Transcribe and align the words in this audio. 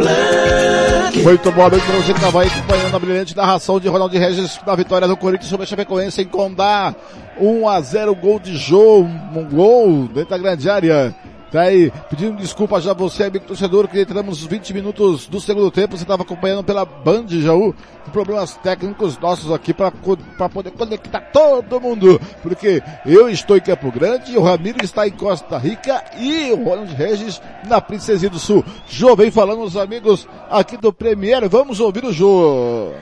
Blanc. 0.00 1.22
Muito 1.22 1.52
boa 1.52 1.68
noite 1.68 1.84
para 1.84 1.96
você 1.96 2.12
que 2.12 2.18
estava 2.18 2.42
acompanhando 2.42 2.96
a 2.96 2.98
brilhante 2.98 3.36
narração 3.36 3.78
de 3.78 3.88
Ronaldo 3.88 4.16
Regis 4.16 4.58
na 4.66 4.74
vitória 4.74 5.06
do 5.06 5.16
Corinthians 5.16 5.50
sobre 5.50 5.64
a 5.64 5.66
Chapecoense 5.66 6.22
em 6.22 6.24
Condá. 6.24 6.94
1 7.38 7.68
a 7.68 7.80
0 7.80 8.14
gol 8.14 8.40
de 8.40 8.56
Jô, 8.56 9.00
um 9.00 9.44
gol 9.44 10.08
dentro 10.08 10.30
da 10.30 10.38
grande 10.38 10.70
área. 10.70 11.14
Tá 11.50 11.62
aí, 11.62 11.92
pedindo 12.08 12.36
desculpa 12.36 12.80
já 12.80 12.92
você, 12.92 13.24
amigo 13.24 13.44
torcedor, 13.44 13.88
que 13.88 14.00
entramos 14.00 14.40
nos 14.40 14.46
20 14.46 14.72
minutos 14.72 15.26
do 15.26 15.40
segundo 15.40 15.68
tempo, 15.68 15.96
você 15.96 16.04
estava 16.04 16.22
acompanhando 16.22 16.62
pela 16.62 16.84
Band 16.84 17.26
Jaú, 17.26 17.74
problemas 18.12 18.54
técnicos 18.56 19.18
nossos 19.18 19.52
aqui 19.52 19.74
para 19.74 19.90
poder 19.90 20.70
conectar 20.70 21.20
todo 21.32 21.80
mundo, 21.80 22.20
porque 22.40 22.80
eu 23.04 23.28
estou 23.28 23.56
em 23.56 23.60
Campo 23.60 23.90
Grande, 23.90 24.38
o 24.38 24.42
Ramiro 24.42 24.78
está 24.84 25.08
em 25.08 25.12
Costa 25.12 25.58
Rica 25.58 26.04
e 26.18 26.52
o 26.52 26.64
Ronald 26.64 26.94
Regis 26.94 27.42
na 27.66 27.80
Princesinha 27.80 28.30
do 28.30 28.38
Sul. 28.38 28.64
Jô, 28.88 29.16
vem 29.16 29.32
falando 29.32 29.62
os 29.62 29.76
amigos 29.76 30.28
aqui 30.48 30.76
do 30.76 30.92
Premier, 30.92 31.48
vamos 31.48 31.80
ouvir 31.80 32.04
o 32.04 32.12
Jô 32.12 32.92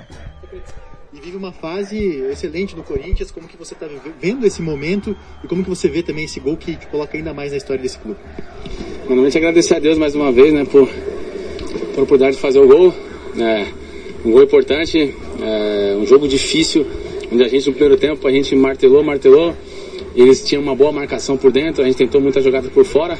e 1.19 1.24
vive 1.24 1.36
uma 1.36 1.52
fase 1.52 1.98
excelente 2.30 2.77
no 2.77 2.83
Corinthians. 2.83 3.30
Como 3.30 3.48
que 3.48 3.56
você 3.56 3.74
está 3.74 3.88
vendo 4.20 4.47
esse 4.47 4.62
momento 4.62 5.16
e 5.42 5.48
como 5.48 5.62
que 5.62 5.69
você 5.69 5.88
vê 5.88 6.02
também 6.02 6.25
esse 6.25 6.38
gol 6.41 6.56
que 6.56 6.77
te 6.77 6.86
coloca 6.86 7.16
ainda 7.16 7.34
mais 7.34 7.50
na 7.50 7.56
história 7.56 7.83
desse 7.83 7.98
clube? 7.98 8.19
Normalmente 9.06 9.36
agradecer 9.36 9.75
a 9.75 9.78
Deus 9.78 9.98
mais 9.98 10.14
uma 10.14 10.30
vez, 10.30 10.52
né, 10.52 10.64
por, 10.64 10.86
por 10.86 12.02
oportunidade 12.02 12.36
de 12.36 12.42
fazer 12.42 12.60
o 12.60 12.66
gol. 12.66 12.94
É, 13.36 13.66
um 14.25 14.33
gol 14.33 14.42
importante, 14.42 15.14
é, 15.41 15.97
um 15.97 16.06
jogo 16.06 16.28
difícil, 16.28 16.86
onde 17.32 17.42
a 17.42 17.48
gente 17.48 17.66
no 17.66 17.72
primeiro 17.72 17.97
tempo 17.97 18.27
a 18.27 18.30
gente 18.30 18.55
martelou, 18.55 19.03
martelou. 19.03 19.55
Eles 20.19 20.42
tinham 20.42 20.61
uma 20.61 20.74
boa 20.74 20.91
marcação 20.91 21.36
por 21.36 21.52
dentro, 21.52 21.80
a 21.80 21.86
gente 21.86 21.97
tentou 21.97 22.20
muita 22.20 22.41
jogada 22.41 22.69
por 22.69 22.84
fora. 22.84 23.16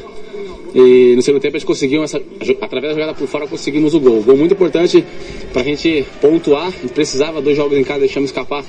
E 0.74 1.14
no 1.14 1.22
segundo 1.22 1.40
tempo 1.40 1.56
a 1.56 1.58
gente 1.60 1.66
conseguiu, 1.66 2.02
essa, 2.02 2.20
através 2.60 2.92
da 2.92 3.00
jogada 3.00 3.14
por 3.14 3.28
fora, 3.28 3.46
conseguimos 3.46 3.94
o 3.94 4.00
gol. 4.00 4.20
Gol 4.20 4.36
muito 4.36 4.55
importante 4.55 5.05
para 5.52 5.62
a 5.62 5.64
gente 5.64 6.05
pontuar. 6.20 6.66
A 6.66 6.70
gente 6.70 6.92
precisava 6.92 7.40
dois 7.40 7.56
jogos 7.56 7.78
em 7.78 7.84
casa, 7.84 8.00
deixamos 8.00 8.30
escapar 8.30 8.64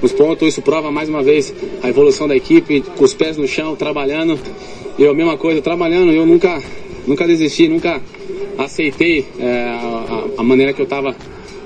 os 0.00 0.12
pontos. 0.12 0.48
Isso 0.48 0.62
prova 0.62 0.90
mais 0.90 1.10
uma 1.10 1.22
vez 1.22 1.54
a 1.82 1.88
evolução 1.90 2.26
da 2.26 2.34
equipe, 2.34 2.80
com 2.96 3.04
os 3.04 3.12
pés 3.12 3.36
no 3.36 3.46
chão, 3.46 3.76
trabalhando. 3.76 4.38
E 4.98 5.06
a 5.06 5.12
mesma 5.12 5.36
coisa, 5.36 5.60
trabalhando. 5.60 6.10
Eu 6.10 6.24
nunca, 6.24 6.62
nunca 7.06 7.26
desisti, 7.26 7.68
nunca 7.68 8.00
aceitei 8.56 9.26
é, 9.38 9.64
a, 9.68 10.24
a, 10.38 10.42
maneira 10.42 10.72
que 10.72 10.80
eu 10.80 10.84
estava 10.84 11.14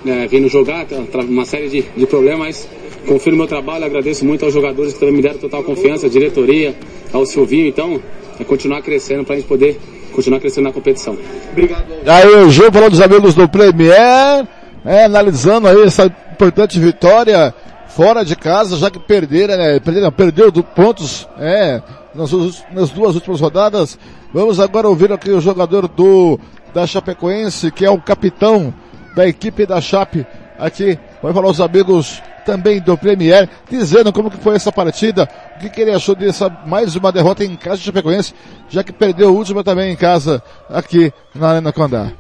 é, 0.05 0.27
vindo 0.27 0.49
jogar, 0.49 0.85
uma 1.29 1.45
série 1.45 1.69
de, 1.69 1.85
de 1.97 2.07
problemas. 2.09 2.69
Confio 3.09 3.33
no 3.33 3.39
meu 3.39 3.47
trabalho, 3.47 3.87
agradeço 3.87 4.23
muito 4.23 4.45
aos 4.45 4.53
jogadores 4.53 4.93
que 4.93 5.01
também 5.01 5.15
me 5.15 5.23
deram 5.23 5.39
total 5.39 5.65
confiança, 5.65 6.07
a 6.07 6.11
diretoria, 6.11 6.77
ao 7.11 7.25
Silvinho. 7.25 7.67
Então, 7.67 7.99
é 8.39 8.45
continuar 8.45 8.83
crescendo 8.83 9.25
para 9.25 9.35
a 9.35 9.39
gente 9.39 9.49
poder 9.49 9.81
continuar 10.13 10.39
crescendo 10.41 10.65
na 10.65 10.73
competição. 10.73 11.17
Obrigado. 11.51 11.87
Aí 12.07 12.27
o 12.27 12.51
Gil 12.51 12.71
falou 12.71 12.91
dos 12.91 13.01
amigos 13.01 13.35
do 13.35 13.49
Premier, 13.49 14.47
é, 14.85 15.05
analisando 15.05 15.69
aí 15.69 15.83
essa 15.83 16.05
importante 16.05 16.79
vitória 16.79 17.55
fora 17.89 18.23
de 18.25 18.37
casa, 18.37 18.77
já 18.77 18.91
que 18.91 18.99
perderam, 18.99 19.57
né, 19.57 19.81
perderam, 19.81 20.13
perdeu 20.13 20.53
do 20.53 20.63
pontos, 20.63 21.27
é, 21.39 21.81
nas, 22.15 22.31
nas 22.71 22.91
duas 22.91 23.15
últimas 23.15 23.41
rodadas. 23.41 23.99
Vamos 24.35 24.61
agora 24.61 24.87
ouvir 24.87 25.11
aqui 25.11 25.31
o 25.31 25.41
jogador 25.41 25.89
do, 25.89 26.39
da 26.75 26.87
Chapecoense, 26.87 27.73
que 27.73 27.87
é 27.87 27.91
o 27.91 27.99
capitão 27.99 28.73
da 29.17 29.27
equipe 29.27 29.65
da 29.65 29.81
Chape, 29.81 30.27
aqui, 30.59 30.99
vai 31.23 31.33
falar 31.33 31.49
os 31.49 31.61
amigos 31.61 32.21
também 32.49 32.81
do 32.81 32.97
Premier, 32.97 33.47
dizendo 33.71 34.11
como 34.11 34.31
que 34.31 34.39
foi 34.39 34.57
essa 34.57 34.73
partida, 34.73 35.29
o 35.57 35.61
que, 35.61 35.69
que 35.69 35.83
ele 35.83 35.91
achou 35.91 36.15
dessa 36.15 36.49
mais 36.49 36.97
uma 36.97 37.13
derrota 37.13 37.45
em 37.45 37.55
casa 37.57 37.77
de 37.77 37.85
Chapecoense, 37.85 38.33
já 38.71 38.83
que 38.83 38.91
perdeu 38.91 39.29
a 39.29 39.31
última 39.31 39.63
também 39.63 39.93
em 39.93 39.97
casa, 39.97 40.43
aqui 40.67 41.13
na 41.35 41.51
Arena 41.51 41.75
Condá. 41.75 42.11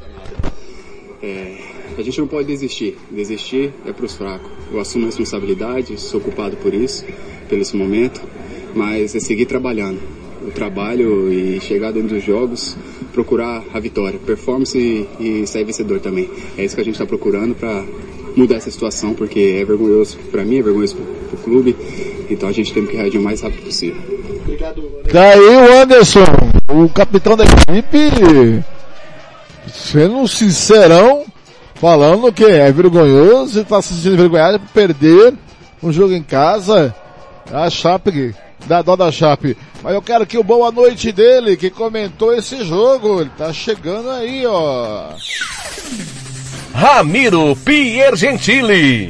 É, 1.22 1.56
a 1.96 2.02
gente 2.02 2.20
não 2.20 2.28
pode 2.28 2.46
desistir. 2.46 2.98
Desistir 3.10 3.72
é 3.86 3.92
para 3.94 4.04
os 4.04 4.14
fracos. 4.14 4.50
Eu 4.70 4.78
assumo 4.78 5.04
a 5.04 5.06
responsabilidade, 5.06 5.98
sou 5.98 6.20
culpado 6.20 6.58
por 6.58 6.74
isso, 6.74 7.06
pelo 7.48 7.62
esse 7.62 7.74
momento, 7.74 8.20
mas 8.74 9.14
é 9.14 9.20
seguir 9.20 9.46
trabalhando. 9.46 9.98
O 10.46 10.50
trabalho 10.50 11.32
e 11.32 11.58
chegar 11.62 11.90
dentro 11.90 12.10
dos 12.10 12.22
jogos, 12.22 12.76
procurar 13.14 13.64
a 13.72 13.80
vitória, 13.80 14.18
performance 14.18 14.76
e, 14.78 15.42
e 15.42 15.46
sair 15.46 15.64
vencedor 15.64 16.00
também. 16.00 16.28
É 16.58 16.66
isso 16.66 16.74
que 16.74 16.82
a 16.82 16.84
gente 16.84 16.96
está 16.96 17.06
procurando 17.06 17.54
para 17.54 17.82
mudar 18.38 18.56
essa 18.56 18.70
situação, 18.70 19.14
porque 19.14 19.58
é 19.60 19.64
vergonhoso 19.64 20.16
para 20.30 20.44
mim, 20.44 20.58
é 20.58 20.62
vergonhoso 20.62 20.96
para 20.96 21.38
o 21.38 21.42
clube, 21.42 21.76
então 22.30 22.48
a 22.48 22.52
gente 22.52 22.72
tem 22.72 22.86
que 22.86 22.96
reagir 22.96 23.18
o 23.18 23.22
mais 23.22 23.40
rápido 23.40 23.64
possível. 23.64 24.00
Obrigado. 24.40 24.82
Daí 25.12 25.40
o 25.40 25.82
Anderson, 25.82 26.24
o 26.68 26.88
capitão 26.88 27.36
da 27.36 27.44
equipe, 27.44 28.62
sendo 29.72 30.26
sincerão, 30.28 31.24
falando 31.74 32.32
que 32.32 32.44
é 32.44 32.70
vergonhoso, 32.70 33.60
está 33.60 33.82
se 33.82 33.94
sentindo 33.94 34.14
envergonhado 34.14 34.60
por 34.60 34.68
perder 34.68 35.34
um 35.82 35.92
jogo 35.92 36.12
em 36.12 36.22
casa, 36.22 36.94
a 37.52 37.68
Chape, 37.68 38.34
da 38.66 38.82
dó 38.82 38.96
da 38.96 39.10
Chape. 39.10 39.56
Mas 39.82 39.94
eu 39.94 40.02
quero 40.02 40.26
que 40.26 40.38
o 40.38 40.44
boa 40.44 40.70
noite 40.70 41.12
dele, 41.12 41.56
que 41.56 41.70
comentou 41.70 42.34
esse 42.34 42.64
jogo, 42.64 43.20
ele 43.20 43.30
tá 43.36 43.52
chegando 43.52 44.10
aí, 44.10 44.44
ó. 44.46 45.10
Ramiro 46.74 47.56
Piergentili. 47.56 49.08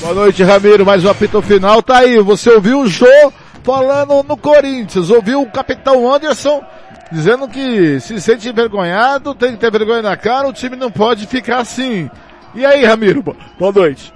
Boa 0.00 0.14
noite, 0.14 0.42
Ramiro. 0.42 0.84
Mais 0.84 1.04
um 1.04 1.10
apito 1.10 1.40
final. 1.42 1.82
Tá 1.82 1.98
aí, 1.98 2.18
você 2.18 2.50
ouviu 2.50 2.80
o 2.80 2.86
Jô 2.86 3.32
falando 3.62 4.22
no 4.22 4.36
Corinthians. 4.36 5.10
Ouviu 5.10 5.42
o 5.42 5.50
capitão 5.50 6.12
Anderson 6.12 6.62
dizendo 7.10 7.48
que 7.48 8.00
se 8.00 8.20
sente 8.20 8.48
envergonhado, 8.48 9.34
tem 9.34 9.52
que 9.52 9.58
ter 9.58 9.70
vergonha 9.70 10.02
na 10.02 10.16
cara, 10.16 10.48
o 10.48 10.52
time 10.52 10.74
não 10.74 10.90
pode 10.90 11.26
ficar 11.26 11.58
assim. 11.58 12.10
E 12.54 12.64
aí, 12.64 12.84
Ramiro? 12.84 13.22
Boa 13.58 13.72
noite. 13.72 14.12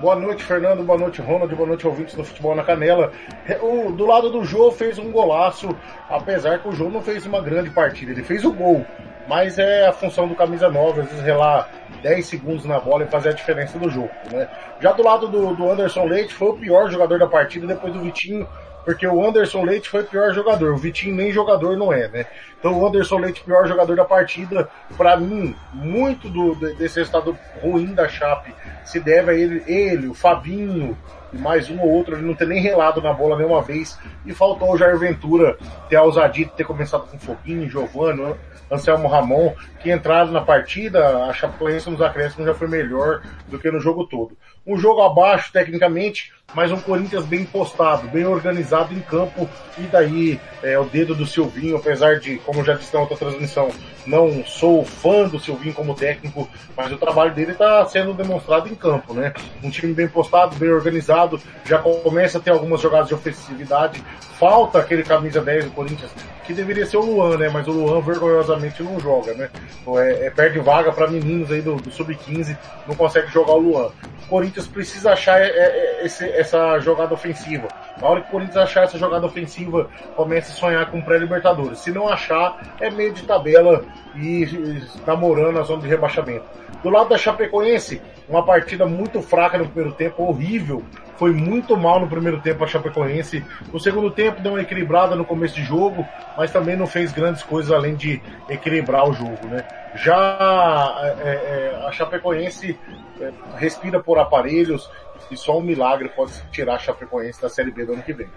Boa 0.00 0.16
noite, 0.16 0.42
Fernando. 0.42 0.82
Boa 0.82 0.98
noite, 0.98 1.20
Ronald. 1.20 1.54
Boa 1.54 1.68
noite, 1.68 1.86
ouvintes 1.86 2.14
do 2.14 2.24
Futebol 2.24 2.54
na 2.54 2.64
Canela. 2.64 3.12
O, 3.60 3.92
do 3.92 4.06
lado 4.06 4.30
do 4.30 4.44
Jô 4.44 4.70
fez 4.72 4.98
um 4.98 5.10
golaço, 5.12 5.68
apesar 6.08 6.58
que 6.58 6.68
o 6.68 6.72
Jô 6.72 6.88
não 6.88 7.02
fez 7.02 7.26
uma 7.26 7.40
grande 7.40 7.70
partida. 7.70 8.10
Ele 8.10 8.22
fez 8.22 8.44
o 8.44 8.52
gol 8.52 8.84
mas 9.26 9.58
é 9.58 9.86
a 9.86 9.92
função 9.92 10.26
do 10.26 10.34
camisa 10.34 10.68
9, 10.68 11.02
às 11.02 11.08
vezes 11.08 11.24
relar 11.24 11.68
10 12.02 12.26
segundos 12.26 12.64
na 12.64 12.78
bola 12.78 13.04
e 13.04 13.08
fazer 13.08 13.30
a 13.30 13.32
diferença 13.32 13.78
do 13.78 13.88
jogo. 13.90 14.10
Né? 14.32 14.48
Já 14.80 14.92
do 14.92 15.02
lado 15.02 15.28
do, 15.28 15.54
do 15.54 15.70
Anderson 15.70 16.04
Leite, 16.04 16.34
foi 16.34 16.48
o 16.48 16.56
pior 16.56 16.90
jogador 16.90 17.18
da 17.18 17.26
partida 17.26 17.66
depois 17.66 17.92
do 17.92 18.00
Vitinho, 18.00 18.48
porque 18.84 19.06
o 19.06 19.24
Anderson 19.24 19.62
Leite 19.62 19.88
foi 19.88 20.02
o 20.02 20.06
pior 20.06 20.32
jogador, 20.32 20.72
o 20.72 20.76
Vitinho 20.76 21.14
nem 21.14 21.32
jogador 21.32 21.76
não 21.76 21.92
é, 21.92 22.08
né? 22.08 22.26
Então 22.58 22.78
o 22.78 22.86
Anderson 22.86 23.18
Leite, 23.18 23.42
pior 23.42 23.66
jogador 23.66 23.96
da 23.96 24.04
partida, 24.04 24.68
para 24.96 25.16
mim, 25.16 25.54
muito 25.72 26.28
do, 26.28 26.54
desse 26.54 26.98
resultado 26.98 27.36
ruim 27.62 27.94
da 27.94 28.08
Chape 28.08 28.54
se 28.84 28.98
deve 28.98 29.30
a 29.30 29.34
ele, 29.34 29.62
ele, 29.66 30.08
o 30.08 30.14
Fabinho, 30.14 30.96
e 31.32 31.38
mais 31.38 31.70
um 31.70 31.80
ou 31.80 31.88
outro, 31.88 32.16
ele 32.16 32.26
não 32.26 32.34
ter 32.34 32.46
nem 32.46 32.60
relado 32.60 33.00
na 33.00 33.12
bola 33.12 33.36
nenhuma 33.36 33.62
vez, 33.62 33.98
e 34.26 34.34
faltou 34.34 34.72
o 34.72 34.76
Jair 34.76 34.98
Ventura 34.98 35.56
ter 35.88 36.00
de 36.32 36.44
ter 36.46 36.64
começado 36.64 37.06
com 37.06 37.18
Foguinho, 37.18 37.70
Giovanni, 37.70 38.34
Anselmo 38.70 39.08
Ramon, 39.08 39.54
que 39.80 39.92
entraram 39.92 40.30
na 40.30 40.40
partida, 40.40 41.24
a 41.24 41.32
Chapecoense 41.32 41.90
nos 41.90 42.00
acréscimos 42.00 42.46
já 42.46 42.54
foi 42.54 42.68
melhor 42.68 43.22
do 43.48 43.58
que 43.58 43.70
no 43.70 43.80
jogo 43.80 44.06
todo. 44.06 44.36
Um 44.66 44.76
jogo 44.76 45.02
abaixo 45.02 45.52
tecnicamente, 45.52 46.32
mas 46.54 46.72
um 46.72 46.80
Corinthians 46.80 47.24
bem 47.24 47.44
postado, 47.44 48.08
bem 48.08 48.24
organizado 48.24 48.92
em 48.94 49.00
campo, 49.00 49.48
e 49.78 49.82
daí 49.82 50.40
é, 50.62 50.78
o 50.78 50.84
dedo 50.84 51.14
do 51.14 51.26
Silvinho, 51.26 51.76
apesar 51.76 52.18
de, 52.18 52.36
como 52.38 52.64
já 52.64 52.74
disse 52.74 52.92
na 52.94 53.00
outra 53.00 53.16
transmissão, 53.16 53.70
não 54.06 54.44
sou 54.44 54.84
fã 54.84 55.28
do 55.28 55.38
Silvinho 55.38 55.74
como 55.74 55.94
técnico, 55.94 56.48
mas 56.76 56.92
o 56.92 56.96
trabalho 56.96 57.34
dele 57.34 57.52
está 57.52 57.84
sendo 57.86 58.14
demonstrado 58.14 58.68
em 58.68 58.74
campo, 58.74 59.14
né? 59.14 59.32
Um 59.62 59.70
time 59.70 59.92
bem 59.92 60.08
postado, 60.08 60.56
bem 60.56 60.70
organizado, 60.70 61.40
já 61.64 61.78
começa 61.78 62.38
a 62.38 62.40
ter 62.40 62.50
algumas 62.50 62.80
jogadas 62.80 63.08
de 63.08 63.14
ofensividade. 63.14 64.02
Falta 64.38 64.78
aquele 64.78 65.02
camisa 65.02 65.40
10 65.40 65.66
do 65.66 65.70
Corinthians, 65.72 66.10
que 66.44 66.54
deveria 66.54 66.86
ser 66.86 66.96
o 66.96 67.02
Luan, 67.02 67.36
né? 67.36 67.48
Mas 67.48 67.68
o 67.68 67.72
Luan 67.72 68.00
vergonhosamente 68.00 68.82
não 68.82 68.98
joga, 68.98 69.34
né? 69.34 69.50
É, 69.98 70.26
é, 70.26 70.30
perde 70.30 70.58
vaga 70.58 70.90
para 70.92 71.06
meninos 71.06 71.50
aí 71.52 71.60
do, 71.60 71.76
do 71.76 71.90
Sub-15, 71.90 72.56
não 72.86 72.94
consegue 72.94 73.30
jogar 73.30 73.52
o 73.52 73.58
Luan. 73.58 73.90
O 74.24 74.28
Corinthians 74.28 74.66
precisa 74.66 75.12
achar 75.12 75.40
é, 75.40 75.48
é, 75.48 76.06
esse, 76.06 76.24
essa 76.40 76.78
jogada 76.80 77.14
ofensiva. 77.14 77.68
Na 78.00 78.08
hora 78.08 78.20
que 78.20 78.28
o 78.28 78.30
Corinthians 78.30 78.56
achar 78.56 78.84
essa 78.84 78.98
jogada 78.98 79.26
ofensiva, 79.26 79.88
começa 80.16 80.52
a 80.52 80.54
sonhar 80.54 80.90
com 80.90 81.00
pré-libertadores. 81.00 81.78
Se 81.80 81.90
não 81.90 82.08
achar, 82.08 82.76
é 82.80 82.90
meio 82.90 83.12
de 83.12 83.22
tabela 83.22 83.84
e, 84.16 84.82
namorando 85.06 85.58
a 85.58 85.62
zona 85.62 85.82
de 85.82 85.88
rebaixamento. 85.88 86.44
Do 86.82 86.88
lado 86.88 87.10
da 87.10 87.18
Chapecoense, 87.18 88.00
uma 88.28 88.44
partida 88.44 88.86
muito 88.86 89.20
fraca 89.20 89.58
no 89.58 89.66
primeiro 89.66 89.92
tempo, 89.92 90.22
horrível. 90.22 90.82
Foi 91.16 91.32
muito 91.32 91.76
mal 91.76 92.00
no 92.00 92.08
primeiro 92.08 92.40
tempo 92.40 92.64
a 92.64 92.66
Chapecoense. 92.66 93.44
No 93.70 93.78
segundo 93.78 94.10
tempo 94.10 94.40
deu 94.40 94.52
uma 94.52 94.62
equilibrada 94.62 95.14
no 95.14 95.24
começo 95.24 95.54
de 95.54 95.62
jogo, 95.62 96.06
mas 96.38 96.50
também 96.50 96.76
não 96.76 96.86
fez 96.86 97.12
grandes 97.12 97.42
coisas 97.42 97.70
além 97.70 97.94
de 97.94 98.22
equilibrar 98.48 99.06
o 99.06 99.12
jogo, 99.12 99.46
né? 99.46 99.62
Já 99.96 101.14
é, 101.22 101.28
é, 101.28 101.84
a 101.86 101.92
Chapecoense 101.92 102.78
é, 103.20 103.30
respira 103.56 104.00
por 104.00 104.18
aparelhos 104.18 104.88
e 105.30 105.36
só 105.36 105.58
um 105.58 105.62
milagre 105.62 106.08
pode 106.08 106.32
tirar 106.50 106.74
a 106.74 106.78
Chapecoense 106.78 107.40
da 107.40 107.48
Série 107.48 107.70
B 107.70 107.84
do 107.84 107.92
ano 107.92 108.02
que 108.02 108.12
vem. 108.12 108.28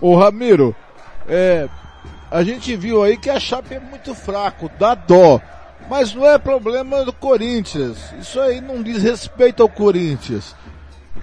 Ô 0.00 0.16
Ramiro, 0.16 0.74
é, 1.28 1.68
a 2.30 2.42
gente 2.42 2.76
viu 2.76 3.02
aí 3.02 3.16
que 3.16 3.30
a 3.30 3.38
Chape 3.38 3.74
é 3.74 3.80
muito 3.80 4.14
fraco, 4.14 4.70
dá 4.78 4.94
dó. 4.94 5.40
Mas 5.88 6.12
não 6.14 6.26
é 6.26 6.36
problema 6.36 7.04
do 7.04 7.12
Corinthians. 7.12 8.12
Isso 8.20 8.40
aí 8.40 8.60
não 8.60 8.82
diz 8.82 9.02
respeito 9.02 9.62
ao 9.62 9.68
Corinthians. 9.68 10.54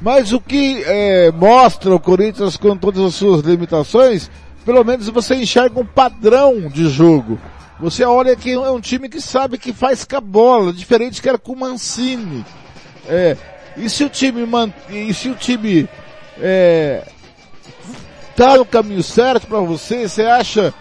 Mas 0.02 0.32
o 0.32 0.40
que 0.40 0.84
é, 0.86 1.32
mostra 1.32 1.94
o 1.94 2.00
Corinthians 2.00 2.56
com 2.56 2.78
todas 2.78 3.04
as 3.04 3.16
suas 3.16 3.42
limitações, 3.42 4.30
pelo 4.66 4.84
menos 4.84 5.08
você 5.10 5.36
enxerga 5.36 5.80
um 5.80 5.86
padrão 5.86 6.70
de 6.70 6.88
jogo. 6.90 7.38
Você 7.80 8.06
olha 8.06 8.36
que 8.36 8.52
é 8.52 8.70
um 8.70 8.80
time 8.80 9.10
que 9.10 9.20
sabe 9.20 9.58
que 9.58 9.74
faz 9.74 10.06
com 10.06 10.16
a 10.16 10.22
bola, 10.22 10.72
diferente 10.72 11.22
que 11.22 11.28
era 11.28 11.38
com 11.38 11.52
o 11.52 11.60
Mancini. 11.60 12.46
É, 13.08 13.36
e 13.78 13.90
se 13.90 14.04
o 14.04 14.10
time 14.10 14.46
man, 14.46 14.72
e 14.90 15.14
se 15.14 15.30
o 15.30 15.36
time 15.36 15.88
é, 16.40 17.06
tá 18.36 18.58
no 18.58 18.66
caminho 18.66 19.04
certo 19.04 19.48
para 19.48 19.60
você, 19.60 20.08
você 20.08 20.24
acha 20.24 20.74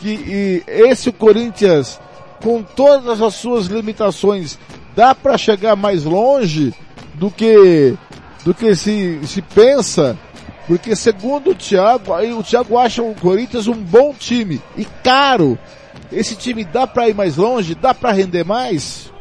que 0.00 0.62
esse 0.66 1.08
o 1.08 1.12
Corinthians 1.12 2.00
com 2.42 2.62
todas 2.62 3.20
as 3.20 3.34
suas 3.34 3.66
limitações, 3.66 4.58
dá 4.96 5.14
para 5.14 5.38
chegar 5.38 5.76
mais 5.76 6.04
longe 6.04 6.74
do 7.14 7.30
que 7.30 7.94
do 8.44 8.54
que 8.54 8.74
se, 8.74 9.20
se 9.26 9.42
pensa, 9.42 10.18
porque 10.66 10.96
segundo 10.96 11.50
o 11.50 11.54
Thiago, 11.54 12.14
aí 12.14 12.32
o 12.32 12.42
Thiago 12.42 12.78
acha 12.78 13.02
o 13.02 13.14
Corinthians 13.14 13.66
um 13.66 13.74
bom 13.74 14.14
time 14.18 14.60
e 14.76 14.84
caro. 15.04 15.58
Esse 16.10 16.34
time 16.34 16.64
dá 16.64 16.86
para 16.86 17.08
ir 17.08 17.14
mais 17.14 17.36
longe, 17.36 17.74
dá 17.74 17.92
para 17.92 18.12
render 18.12 18.44
mais? 18.44 19.12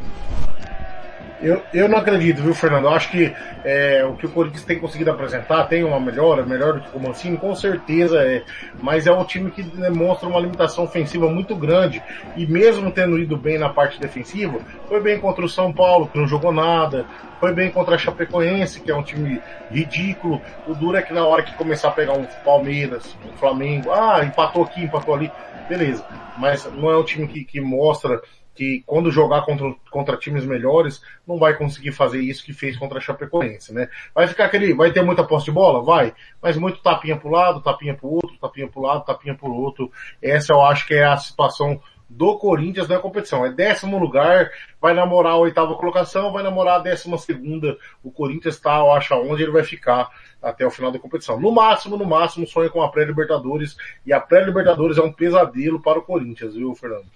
Eu, 1.41 1.61
eu 1.73 1.87
não 1.87 1.97
acredito, 1.97 2.41
viu, 2.41 2.53
Fernando? 2.53 2.85
Eu 2.85 2.89
acho 2.89 3.09
que 3.11 3.33
é, 3.63 4.03
o 4.05 4.13
que 4.15 4.25
o 4.25 4.29
Corinthians 4.29 4.65
tem 4.65 4.77
conseguido 4.77 5.09
apresentar 5.09 5.65
tem 5.65 5.85
uma 5.85 5.99
melhora, 5.99 6.45
melhor 6.45 6.73
do 6.73 6.81
que 6.81 6.97
o 6.97 6.99
Mancini, 6.99 7.37
com 7.37 7.55
certeza 7.55 8.21
é. 8.21 8.43
Mas 8.81 9.07
é 9.07 9.11
um 9.11 9.23
time 9.23 9.49
que 9.49 9.63
demonstra 9.63 10.27
uma 10.27 10.39
limitação 10.39 10.83
ofensiva 10.83 11.29
muito 11.29 11.55
grande. 11.55 12.03
E 12.35 12.45
mesmo 12.45 12.91
tendo 12.91 13.17
ido 13.17 13.37
bem 13.37 13.57
na 13.57 13.69
parte 13.69 14.01
defensiva, 14.01 14.59
foi 14.87 15.01
bem 15.01 15.17
contra 15.17 15.45
o 15.45 15.49
São 15.49 15.71
Paulo, 15.71 16.09
que 16.09 16.17
não 16.17 16.27
jogou 16.27 16.51
nada. 16.51 17.05
Foi 17.39 17.53
bem 17.53 17.71
contra 17.71 17.95
a 17.95 17.97
Chapecoense, 17.97 18.81
que 18.81 18.91
é 18.91 18.95
um 18.95 19.03
time 19.03 19.41
ridículo. 19.71 20.41
O 20.67 20.75
duro 20.75 20.97
é 20.97 21.01
que 21.01 21.13
na 21.13 21.25
hora 21.25 21.41
que 21.41 21.53
começar 21.53 21.87
a 21.87 21.91
pegar 21.91 22.13
um 22.13 22.25
Palmeiras, 22.43 23.15
um 23.25 23.37
Flamengo, 23.37 23.91
ah, 23.91 24.25
empatou 24.25 24.63
aqui, 24.63 24.83
empatou 24.83 25.15
ali, 25.15 25.31
beleza. 25.69 26.05
Mas 26.37 26.69
não 26.73 26.89
é 26.89 26.97
um 26.97 27.03
time 27.03 27.27
que, 27.27 27.45
que 27.45 27.61
mostra 27.61 28.21
que 28.59 28.83
quando 28.85 29.09
jogar 29.09 29.43
contra, 29.43 29.73
contra 29.89 30.17
times 30.17 30.43
melhores, 30.43 31.01
não 31.25 31.39
vai 31.39 31.55
conseguir 31.55 31.93
fazer 31.93 32.19
isso 32.19 32.43
que 32.43 32.51
fez 32.51 32.75
contra 32.75 32.97
a 32.97 33.01
Chapecoense, 33.01 33.73
né? 33.73 33.87
Vai 34.13 34.27
ficar 34.27 34.47
aquele, 34.47 34.73
vai 34.73 34.91
ter 34.91 35.01
muita 35.01 35.23
posse 35.23 35.45
de 35.45 35.51
bola? 35.53 35.81
Vai, 35.81 36.13
mas 36.41 36.57
muito 36.57 36.81
tapinha 36.81 37.15
pro 37.15 37.29
lado, 37.29 37.61
tapinha 37.61 37.95
pro 37.95 38.09
outro, 38.09 38.37
tapinha 38.37 38.67
pro 38.67 38.81
lado, 38.81 39.05
tapinha 39.05 39.33
pro 39.33 39.49
outro. 39.49 39.89
Essa 40.21 40.51
eu 40.51 40.59
acho 40.61 40.85
que 40.85 40.93
é 40.93 41.05
a 41.05 41.15
situação 41.15 41.81
do 42.09 42.37
Corinthians 42.37 42.89
na 42.89 42.99
competição. 42.99 43.45
É 43.45 43.49
décimo 43.49 43.97
lugar, 43.97 44.51
vai 44.81 44.93
namorar 44.93 45.33
a 45.33 45.37
oitava 45.37 45.73
colocação, 45.75 46.33
vai 46.33 46.43
namorar 46.43 46.81
a 46.81 46.83
décima 46.83 47.17
segunda. 47.17 47.77
O 48.03 48.11
Corinthians 48.11 48.55
está, 48.55 48.79
eu 48.79 48.91
acho, 48.91 49.15
onde 49.15 49.41
ele 49.41 49.53
vai 49.53 49.63
ficar 49.63 50.09
até 50.43 50.65
o 50.65 50.71
final 50.71 50.91
da 50.91 50.99
competição. 50.99 51.39
No 51.39 51.49
máximo, 51.49 51.95
no 51.95 52.05
máximo, 52.05 52.45
sonha 52.45 52.69
com 52.69 52.81
a 52.81 52.91
pré-Libertadores. 52.91 53.77
E 54.05 54.11
a 54.11 54.19
pré-Libertadores 54.19 54.97
é 54.97 55.01
um 55.01 55.13
pesadelo 55.13 55.81
para 55.81 55.99
o 55.99 56.03
Corinthians, 56.03 56.55
viu, 56.55 56.75
Fernando? 56.75 57.07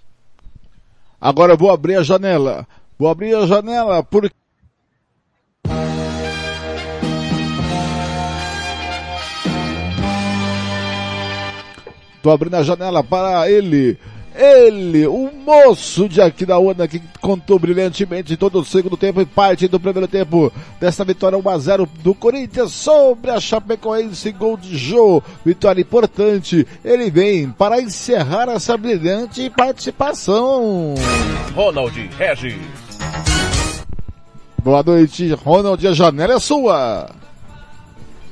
Agora 1.24 1.54
eu 1.54 1.56
vou 1.56 1.70
abrir 1.70 1.96
a 1.96 2.02
janela. 2.02 2.68
Vou 2.98 3.08
abrir 3.08 3.34
a 3.34 3.46
janela 3.46 4.02
porque 4.02 4.30
Tô 12.22 12.30
abrindo 12.30 12.56
a 12.56 12.62
janela 12.62 13.02
para 13.02 13.50
ele. 13.50 13.98
Ele, 14.34 15.06
o 15.06 15.30
moço 15.32 16.08
de 16.08 16.20
aqui 16.20 16.44
da 16.44 16.58
Ona 16.58 16.88
que 16.88 17.00
contou 17.20 17.56
brilhantemente 17.56 18.36
todo 18.36 18.58
o 18.58 18.64
segundo 18.64 18.96
tempo 18.96 19.20
e 19.20 19.26
parte 19.26 19.68
do 19.68 19.78
primeiro 19.78 20.08
tempo 20.08 20.52
dessa 20.80 21.04
vitória 21.04 21.38
1 21.38 21.48
a 21.48 21.58
0 21.58 21.88
do 22.02 22.14
Corinthians 22.14 22.72
sobre 22.72 23.30
a 23.30 23.38
Chapecoense, 23.38 24.32
gol 24.32 24.56
de 24.56 24.76
Jô, 24.76 25.22
vitória 25.44 25.80
importante. 25.80 26.66
Ele 26.84 27.10
vem 27.10 27.48
para 27.48 27.80
encerrar 27.80 28.48
essa 28.48 28.76
brilhante 28.76 29.48
participação. 29.50 30.94
Ronald 31.54 31.96
Regis. 32.18 32.56
Boa 34.64 34.82
noite, 34.82 35.32
Ronald, 35.34 35.86
a 35.86 35.92
janela 35.92 36.34
é 36.34 36.40
sua. 36.40 37.08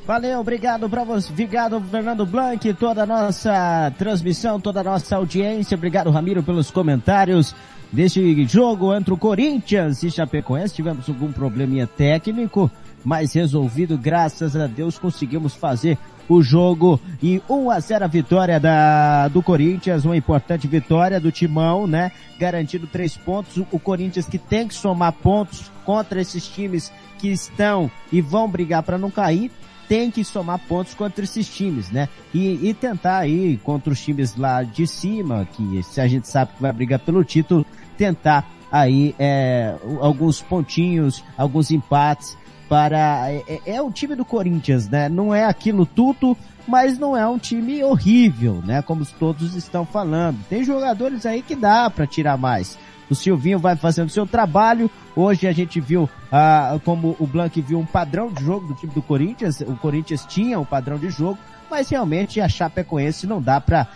Valeu, 0.05 0.41
obrigado 0.41 0.91
para 0.91 1.05
você, 1.05 1.33
obrigado 1.33 1.81
Fernando 1.81 2.27
Blanc, 2.27 2.75
toda 2.75 3.05
a 3.05 3.07
nossa 3.07 3.93
transmissão, 3.97 4.61
toda 4.61 4.81
a 4.81 4.85
nossa 4.85 5.15
audiência, 5.15 5.77
obrigado 5.77 6.11
Ramiro 6.11 6.43
pelos 6.43 6.73
comentários 6.73 7.55
deste 7.93 8.45
jogo 8.47 8.93
entre 8.93 9.15
o 9.15 9.17
Corinthians 9.17 10.03
e 10.03 10.11
Chapecoense, 10.11 10.75
tivemos 10.75 11.09
algum 11.09 11.31
probleminha 11.31 11.87
técnico, 11.87 12.69
mas 13.05 13.33
resolvido, 13.33 13.97
graças 13.97 14.57
a 14.57 14.67
Deus 14.67 14.99
conseguimos 14.99 15.55
fazer 15.55 15.97
o 16.29 16.43
jogo. 16.43 17.01
E 17.23 17.43
1 17.49 17.71
a 17.71 17.81
0 17.81 18.05
a 18.05 18.09
vitória 18.09 18.59
da, 18.59 19.29
do 19.29 19.43
Corinthians, 19.43 20.05
uma 20.05 20.17
importante 20.17 20.67
vitória 20.67 21.21
do 21.21 21.33
Timão, 21.33 21.87
né? 21.87 22.13
Garantindo 22.39 22.87
três 22.87 23.17
pontos. 23.17 23.65
O 23.73 23.79
Corinthians 23.79 24.27
que 24.27 24.39
tem 24.39 24.69
que 24.69 24.75
somar 24.75 25.13
pontos 25.13 25.71
contra 25.85 26.21
esses 26.21 26.47
times 26.47 26.93
que 27.19 27.29
estão 27.29 27.91
e 28.13 28.21
vão 28.21 28.49
brigar 28.49 28.85
para 28.85 28.97
não 28.97 29.11
cair 29.11 29.51
tem 29.93 30.11
que 30.11 30.25
somar 30.25 30.59
pontos 30.59 30.95
contra 30.95 31.23
esses 31.23 31.47
times, 31.47 31.91
né? 31.91 32.09
E, 32.33 32.71
e 32.71 32.73
tentar 32.73 33.19
aí 33.19 33.59
contra 33.59 33.93
os 33.93 34.01
times 34.01 34.35
lá 34.37 34.63
de 34.63 34.87
cima, 34.87 35.47
que 35.53 35.83
se 35.83 36.01
a 36.01 36.09
gente 36.09 36.27
sabe 36.27 36.53
que 36.55 36.63
vai 36.63 36.73
brigar 36.73 36.99
pelo 36.99 37.23
título, 37.23 37.67
tentar 37.99 38.51
aí 38.71 39.15
é, 39.19 39.75
alguns 40.01 40.41
pontinhos, 40.41 41.23
alguns 41.37 41.71
empates 41.71 42.39
para 42.71 43.31
é, 43.31 43.43
é, 43.47 43.61
é, 43.67 43.83
o 43.83 43.91
time 43.91 44.17
do 44.17 44.25
Corinthians, 44.25 44.89
né? 44.89 45.11
Não 45.11 45.35
é 45.35 45.45
aquilo 45.45 45.85
tudo, 45.85 46.35
mas 46.67 46.99
não 46.99 47.15
é 47.15 47.29
um 47.29 47.37
time 47.37 47.85
horrível, 47.85 48.63
né? 48.65 48.81
Como 48.81 49.05
todos 49.05 49.55
estão 49.55 49.85
falando. 49.85 50.43
Tem 50.49 50.65
jogadores 50.65 51.27
aí 51.27 51.43
que 51.43 51.55
dá 51.55 51.91
para 51.91 52.07
tirar 52.07 52.39
mais. 52.39 52.79
O 53.13 53.15
Silvinho 53.15 53.59
vai 53.59 53.77
fazendo 53.77 54.09
seu 54.09 54.27
trabalho. 54.27 54.91
Hoje 55.15 55.47
a 55.47 55.53
gente 55.53 55.79
viu, 55.79 56.09
ah, 56.33 56.81
como 56.83 57.15
o 57.21 57.27
Blank 57.27 57.61
viu 57.61 57.79
um 57.79 57.85
padrão 57.85 58.33
de 58.33 58.43
jogo 58.43 58.69
do 58.69 58.75
time 58.75 58.91
do 58.95 59.03
Corinthians. 59.03 59.61
O 59.61 59.77
Corinthians 59.77 60.25
tinha 60.25 60.59
um 60.59 60.65
padrão 60.65 60.97
de 60.97 61.11
jogo, 61.11 61.39
mas 61.71 61.91
realmente 61.91 62.41
a 62.41 62.49
Chapecoense 62.49 63.27
não 63.27 63.43
dá 63.43 63.61
pra, 63.61 63.87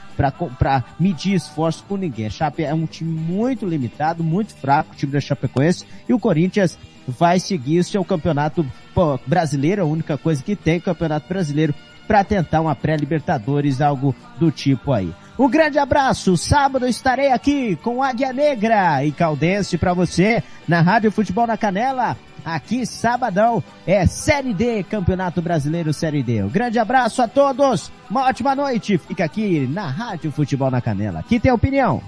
pra 0.59 0.85
medir 1.01 1.33
esforço 1.33 1.83
com 1.89 1.97
ninguém. 1.97 2.27
A 2.27 2.31
Chape 2.31 2.63
é 2.63 2.75
um 2.75 2.85
time 2.85 3.19
muito 3.19 3.65
limitado, 3.65 4.23
muito 4.23 4.55
fraco, 4.55 4.93
o 4.93 4.97
time 4.97 5.13
da 5.13 5.21
Chapecoense, 5.21 5.87
e 6.07 6.13
o 6.13 6.19
Corinthians 6.19 6.79
vai 7.09 7.41
seguir 7.41 7.79
o 7.79 7.85
seu 7.85 8.05
campeonato 8.05 8.67
pô, 8.95 9.19
brasileiro, 9.27 9.81
a 9.81 9.87
única 9.87 10.19
coisa 10.19 10.43
que 10.43 10.55
tem, 10.55 10.79
campeonato 10.79 11.27
brasileiro, 11.27 11.75
para 12.07 12.23
tentar 12.23 12.61
uma 12.61 12.77
pré-libertadores, 12.77 13.81
algo 13.81 14.15
do 14.39 14.51
tipo 14.51 14.93
aí. 14.93 15.11
Um 15.39 15.49
grande 15.49 15.79
abraço. 15.79 16.37
Sábado 16.37 16.87
estarei 16.87 17.31
aqui 17.31 17.77
com 17.77 18.03
Águia 18.03 18.33
Negra 18.33 19.05
e 19.05 19.13
Caldense 19.13 19.77
para 19.77 19.93
você 19.93 20.43
na 20.67 20.81
Rádio 20.81 21.13
Futebol 21.13 21.47
na 21.47 21.57
Canela. 21.57 22.17
Aqui 22.45 22.87
sabadão 22.87 23.63
é 23.87 24.07
Série 24.07 24.55
D, 24.55 24.85
Campeonato 24.85 25.43
Brasileiro 25.43 25.93
Série 25.93 26.23
D. 26.23 26.45
Um 26.45 26.49
grande 26.49 26.79
abraço 26.79 27.21
a 27.21 27.29
todos. 27.29 27.91
Uma 28.09 28.27
ótima 28.27 28.55
noite. 28.55 28.97
Fica 28.99 29.25
aqui 29.25 29.67
na 29.67 29.89
Rádio 29.89 30.31
Futebol 30.31 30.71
na 30.71 30.81
Canela. 30.81 31.21
Aqui 31.21 31.41
tem 31.41 31.51
opinião. 31.53 32.01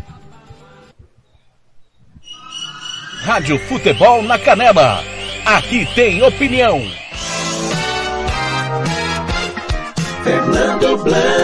Rádio 3.22 3.58
Futebol 3.66 4.22
na 4.22 4.38
Canela. 4.38 5.02
Aqui 5.44 5.86
tem 5.94 6.22
opinião. 6.22 6.80
Fernando 10.22 11.02
Blanc. 11.02 11.37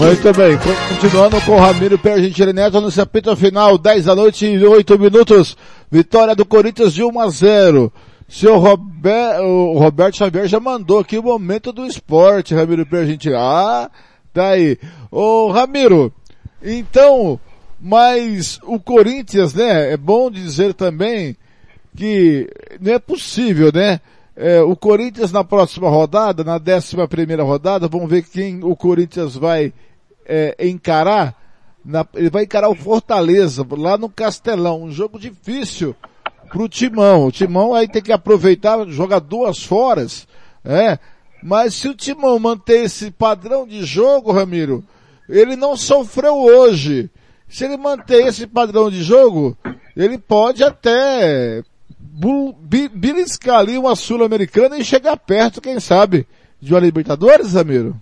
Muito 0.00 0.32
bem, 0.32 0.56
continuando 0.88 1.38
com 1.42 1.52
o 1.52 1.58
Ramiro 1.58 1.98
Pergentili 1.98 2.54
Neto 2.54 2.80
no 2.80 3.02
apito 3.02 3.36
final, 3.36 3.76
10 3.76 4.06
da 4.06 4.14
noite 4.14 4.46
e 4.46 4.64
8 4.64 4.98
minutos. 4.98 5.54
Vitória 5.90 6.34
do 6.34 6.46
Corinthians 6.46 6.94
de 6.94 7.04
1 7.04 7.20
a 7.20 7.28
0. 7.28 7.92
Seu 8.26 8.56
Robert, 8.56 9.42
o 9.42 9.78
Roberto 9.78 10.16
Xavier 10.16 10.48
já 10.48 10.58
mandou 10.58 11.00
aqui 11.00 11.18
o 11.18 11.22
momento 11.22 11.70
do 11.70 11.84
esporte, 11.84 12.54
Ramiro 12.54 12.86
Pergentili. 12.86 13.34
Ah, 13.36 13.90
tá 14.32 14.48
aí. 14.48 14.78
Ô 15.10 15.50
Ramiro, 15.50 16.10
então, 16.62 17.38
mas 17.78 18.58
o 18.62 18.80
Corinthians, 18.80 19.52
né, 19.52 19.92
é 19.92 19.98
bom 19.98 20.30
dizer 20.30 20.72
também 20.72 21.36
que 21.94 22.48
não 22.80 22.94
é 22.94 22.98
possível, 22.98 23.70
né? 23.70 24.00
É, 24.34 24.62
o 24.62 24.74
Corinthians 24.74 25.30
na 25.30 25.44
próxima 25.44 25.90
rodada, 25.90 26.42
na 26.42 26.56
décima 26.56 27.06
primeira 27.06 27.42
rodada, 27.42 27.86
vamos 27.86 28.08
ver 28.08 28.22
quem 28.22 28.64
o 28.64 28.74
Corinthians 28.74 29.36
vai 29.36 29.74
é, 30.26 30.56
encarar. 30.66 31.34
Na, 31.84 32.06
ele 32.14 32.30
vai 32.30 32.44
encarar 32.44 32.68
o 32.68 32.74
Fortaleza 32.74 33.66
lá 33.70 33.96
no 33.96 34.08
Castelão, 34.08 34.82
um 34.82 34.92
jogo 34.92 35.18
difícil 35.18 35.96
pro 36.50 36.68
Timão. 36.68 37.26
O 37.26 37.32
Timão 37.32 37.74
aí 37.74 37.88
tem 37.88 38.02
que 38.02 38.12
aproveitar, 38.12 38.86
jogar 38.88 39.20
duas 39.20 39.62
foras, 39.62 40.26
é. 40.64 40.98
Mas 41.42 41.74
se 41.74 41.88
o 41.88 41.94
Timão 41.94 42.38
manter 42.38 42.84
esse 42.84 43.10
padrão 43.10 43.66
de 43.66 43.84
jogo, 43.84 44.32
Ramiro, 44.32 44.84
ele 45.28 45.56
não 45.56 45.76
sofreu 45.76 46.34
hoje. 46.34 47.08
Se 47.48 47.64
ele 47.64 47.76
manter 47.76 48.26
esse 48.26 48.46
padrão 48.46 48.90
de 48.90 49.02
jogo, 49.02 49.56
ele 49.96 50.18
pode 50.18 50.62
até 50.62 51.62
beliscar 52.92 53.58
ali 53.58 53.78
uma 53.78 53.96
Sul-Americana 53.96 54.78
e 54.78 54.84
chegar 54.84 55.16
perto, 55.16 55.60
quem 55.60 55.80
sabe, 55.80 56.26
de 56.60 56.74
uma 56.74 56.80
Libertadores, 56.80 57.54
Ramiro? 57.54 58.00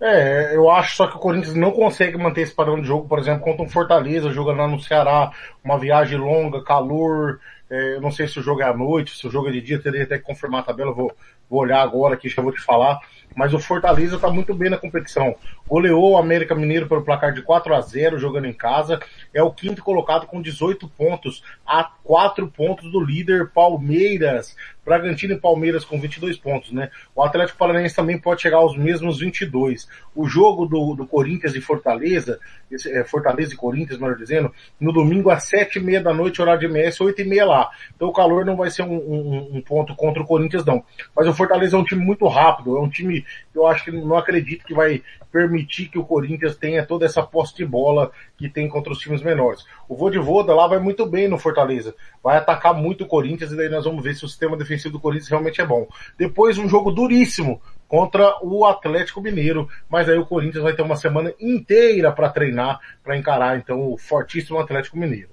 É, 0.00 0.54
eu 0.54 0.70
acho 0.70 0.96
só 0.96 1.08
que 1.08 1.16
o 1.16 1.20
Corinthians 1.20 1.54
não 1.54 1.72
consegue 1.72 2.16
manter 2.16 2.42
esse 2.42 2.54
padrão 2.54 2.80
de 2.80 2.86
jogo, 2.86 3.08
por 3.08 3.18
exemplo, 3.18 3.42
contra 3.42 3.64
um 3.64 3.68
Fortaleza, 3.68 4.30
jogando 4.30 4.58
lá 4.58 4.68
no 4.68 4.80
Ceará, 4.80 5.32
uma 5.64 5.78
viagem 5.78 6.16
longa, 6.16 6.62
calor, 6.62 7.40
é, 7.68 7.96
eu 7.96 8.00
não 8.00 8.10
sei 8.12 8.28
se 8.28 8.38
o 8.38 8.42
jogo 8.42 8.62
é 8.62 8.64
à 8.64 8.72
noite, 8.72 9.16
se 9.16 9.26
o 9.26 9.30
jogo 9.30 9.48
é 9.48 9.52
de 9.52 9.60
dia, 9.60 9.82
teria 9.82 10.04
até 10.04 10.16
que 10.16 10.24
confirmar 10.24 10.60
a 10.60 10.64
tabela, 10.66 10.92
vou, 10.92 11.12
vou 11.50 11.60
olhar 11.60 11.82
agora 11.82 12.14
aqui, 12.14 12.28
já 12.28 12.40
vou 12.40 12.52
te 12.52 12.60
falar 12.60 13.00
mas 13.38 13.54
o 13.54 13.58
Fortaleza 13.60 14.16
está 14.16 14.28
muito 14.28 14.52
bem 14.52 14.68
na 14.68 14.76
competição. 14.76 15.36
Goleou 15.66 16.12
o 16.12 16.16
América 16.18 16.56
Mineiro 16.56 16.88
pelo 16.88 17.04
placar 17.04 17.32
de 17.32 17.40
4 17.40 17.72
a 17.74 17.80
0 17.80 18.18
jogando 18.18 18.46
em 18.46 18.52
casa. 18.52 19.00
É 19.32 19.40
o 19.40 19.52
quinto 19.52 19.82
colocado 19.82 20.26
com 20.26 20.42
18 20.42 20.88
pontos, 20.88 21.42
a 21.64 21.84
4 22.08 22.48
pontos 22.48 22.90
do 22.90 23.04
líder 23.04 23.50
Palmeiras. 23.50 24.56
Bragantino 24.82 25.34
e 25.34 25.38
Palmeiras 25.38 25.84
com 25.84 26.00
22 26.00 26.38
pontos, 26.38 26.72
né? 26.72 26.90
O 27.14 27.22
Atlético 27.22 27.58
Paranaense 27.58 27.94
também 27.94 28.18
pode 28.18 28.40
chegar 28.40 28.56
aos 28.56 28.74
mesmos 28.74 29.20
22. 29.20 29.86
O 30.14 30.26
jogo 30.26 30.64
do, 30.64 30.94
do 30.94 31.06
Corinthians 31.06 31.54
e 31.54 31.60
Fortaleza, 31.60 32.40
esse, 32.70 32.90
é, 32.90 33.04
Fortaleza 33.04 33.52
e 33.52 33.56
Corinthians, 33.58 34.00
melhor 34.00 34.16
dizendo, 34.16 34.50
no 34.80 34.90
domingo 34.90 35.28
às 35.28 35.44
7 35.44 35.78
e 35.78 35.82
meia 35.82 36.00
da 36.00 36.14
noite, 36.14 36.40
horário 36.40 36.60
de 36.60 36.66
MS, 36.66 37.02
8 37.02 37.20
e 37.20 37.24
meia 37.26 37.44
lá. 37.44 37.70
Então 37.94 38.08
o 38.08 38.12
calor 38.14 38.46
não 38.46 38.56
vai 38.56 38.70
ser 38.70 38.80
um, 38.84 38.96
um, 38.96 39.56
um 39.58 39.60
ponto 39.60 39.94
contra 39.94 40.22
o 40.22 40.26
Corinthians, 40.26 40.64
não. 40.64 40.82
Mas 41.14 41.28
o 41.28 41.34
Fortaleza 41.34 41.76
é 41.76 41.78
um 41.78 41.84
time 41.84 42.02
muito 42.02 42.26
rápido, 42.26 42.78
é 42.78 42.80
um 42.80 42.88
time 42.88 43.20
que 43.52 43.58
eu 43.58 43.66
acho 43.66 43.84
que 43.84 43.90
não 43.90 44.16
acredito 44.16 44.64
que 44.64 44.72
vai 44.72 45.02
permitir 45.30 45.88
que 45.88 45.98
o 45.98 46.04
Corinthians 46.04 46.56
tenha 46.56 46.86
toda 46.86 47.04
essa 47.04 47.22
posse 47.22 47.54
de 47.54 47.66
bola 47.66 48.10
que 48.38 48.48
tem 48.48 48.68
contra 48.68 48.92
os 48.92 48.98
times 48.98 49.20
menores. 49.20 49.64
O 49.88 49.96
Vodivoda 49.96 50.54
lá 50.54 50.66
vai 50.68 50.78
muito 50.78 51.04
bem 51.04 51.26
no 51.26 51.36
Fortaleza, 51.36 51.94
vai 52.22 52.38
atacar 52.38 52.72
muito 52.72 53.02
o 53.02 53.06
Corinthians 53.06 53.50
e 53.50 53.56
daí 53.56 53.68
nós 53.68 53.84
vamos 53.84 54.02
ver 54.02 54.14
se 54.14 54.24
o 54.24 54.28
sistema 54.28 54.56
defensivo 54.56 54.92
do 54.92 55.00
Corinthians 55.00 55.28
realmente 55.28 55.60
é 55.60 55.66
bom. 55.66 55.86
Depois 56.16 56.56
um 56.56 56.68
jogo 56.68 56.92
duríssimo 56.92 57.60
contra 57.88 58.36
o 58.42 58.64
Atlético 58.64 59.20
Mineiro, 59.20 59.68
mas 59.90 60.08
aí 60.08 60.16
o 60.16 60.26
Corinthians 60.26 60.62
vai 60.62 60.72
ter 60.72 60.82
uma 60.82 60.96
semana 60.96 61.32
inteira 61.40 62.12
para 62.12 62.28
treinar, 62.28 62.78
para 63.02 63.16
encarar 63.16 63.58
então 63.58 63.92
o 63.92 63.98
fortíssimo 63.98 64.60
Atlético 64.60 64.96
Mineiro. 64.96 65.30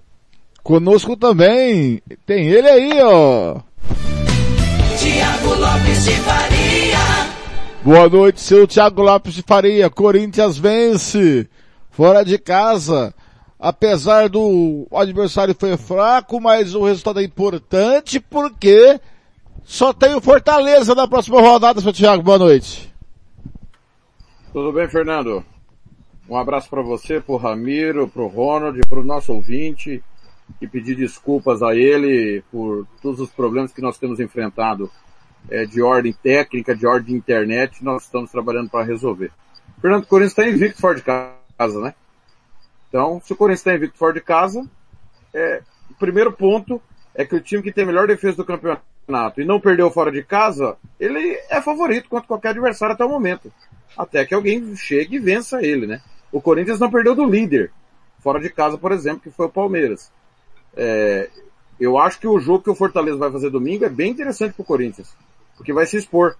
Conosco 0.64 1.16
também 1.16 2.02
tem 2.26 2.48
ele 2.48 2.68
aí, 2.68 3.00
ó. 3.04 3.60
Tiago 4.98 5.54
Lopes 5.60 6.06
de 6.06 6.16
Faria. 6.22 6.66
Boa 7.84 8.10
noite, 8.10 8.42
seu 8.42 8.66
Thiago 8.66 9.04
Lopes 9.04 9.36
de 9.36 9.44
Faria. 9.44 9.92
Corinthians 9.92 10.58
vence. 10.58 11.48
Fora 11.96 12.26
de 12.26 12.38
casa. 12.38 13.16
Apesar 13.58 14.28
do 14.28 14.86
adversário 14.92 15.56
foi 15.58 15.78
fraco, 15.78 16.42
mas 16.42 16.76
o 16.76 16.84
resultado 16.84 17.22
é 17.22 17.24
importante 17.24 18.20
porque 18.20 19.00
só 19.64 19.94
tem 19.94 20.14
o 20.14 20.20
Fortaleza 20.20 20.94
na 20.94 21.08
próxima 21.08 21.40
rodada, 21.40 21.80
seu 21.80 21.94
Thiago. 21.94 22.22
Boa 22.22 22.38
noite. 22.38 22.94
Tudo 24.52 24.74
bem, 24.74 24.90
Fernando? 24.90 25.42
Um 26.30 26.36
abraço 26.36 26.70
para 26.70 26.82
você, 26.82 27.22
pro 27.22 27.38
Ramiro, 27.38 28.10
pro 28.10 28.28
Ronald, 28.28 28.78
pro 28.90 29.02
nosso 29.02 29.32
ouvinte 29.32 30.04
e 30.62 30.68
pedir 30.68 30.96
desculpas 30.96 31.64
a 31.64 31.74
ele 31.74 32.44
por 32.52 32.86
todos 33.02 33.22
os 33.22 33.30
problemas 33.30 33.72
que 33.72 33.82
nós 33.82 33.98
temos 33.98 34.20
enfrentado 34.20 34.92
é, 35.50 35.66
de 35.66 35.82
ordem 35.82 36.12
técnica, 36.12 36.76
de 36.76 36.86
ordem 36.86 37.14
de 37.14 37.14
internet, 37.14 37.82
nós 37.82 38.04
estamos 38.04 38.32
trabalhando 38.32 38.70
para 38.70 38.84
resolver. 38.84 39.32
Fernando 39.82 40.06
Corinthians 40.06 40.32
está 40.34 40.46
invicto 40.46 40.82
fora 40.82 40.96
de 40.96 41.02
casa, 41.02 41.45
né? 41.58 41.94
Então, 42.90 43.22
se 43.24 43.34
o 43.34 43.36
Corinthians 43.36 43.62
está 43.62 43.76
invicto 43.76 43.98
fora 43.98 44.14
de 44.14 44.22
casa, 44.22 44.66
é, 45.34 45.62
o 45.90 45.94
primeiro 45.96 46.32
ponto 46.32 46.82
é 47.14 47.26
que 47.26 47.36
o 47.36 47.42
time 47.42 47.64
que 47.64 47.72
tem 47.72 47.84
a 47.84 47.88
melhor 47.88 48.08
defesa 48.08 48.38
do 48.38 48.46
campeonato 48.46 49.42
e 49.42 49.46
não 49.46 49.60
perdeu 49.60 49.90
fora 49.92 50.12
de 50.12 50.24
casa, 50.24 50.78
ele 51.00 51.40
é 51.50 51.62
favorito 51.62 52.10
contra 52.10 52.28
qualquer 52.28 52.50
adversário 52.50 52.94
até 52.94 53.04
o 53.04 53.10
momento. 53.10 53.52
Até 53.98 54.26
que 54.26 54.34
alguém 54.34 54.76
chegue 54.76 55.16
e 55.16 55.20
vença 55.20 55.62
ele, 55.64 55.88
né? 55.88 56.02
O 56.32 56.42
Corinthians 56.42 56.80
não 56.80 56.92
perdeu 56.92 57.16
do 57.16 57.26
líder, 57.26 57.72
fora 58.20 58.40
de 58.40 58.50
casa, 58.50 58.78
por 58.78 58.92
exemplo, 58.92 59.22
que 59.22 59.32
foi 59.32 59.46
o 59.46 59.52
Palmeiras. 59.52 60.12
É, 60.76 61.30
eu 61.80 61.98
acho 61.98 62.20
que 62.20 62.28
o 62.28 62.40
jogo 62.40 62.64
que 62.64 62.70
o 62.70 62.76
Fortaleza 62.76 63.18
vai 63.18 63.32
fazer 63.32 63.50
domingo 63.50 63.86
é 63.86 63.90
bem 63.90 64.12
interessante 64.12 64.54
para 64.54 64.64
o 64.64 64.66
Corinthians 64.66 65.16
porque 65.56 65.74
vai 65.74 65.86
se 65.86 65.98
expor. 65.98 66.36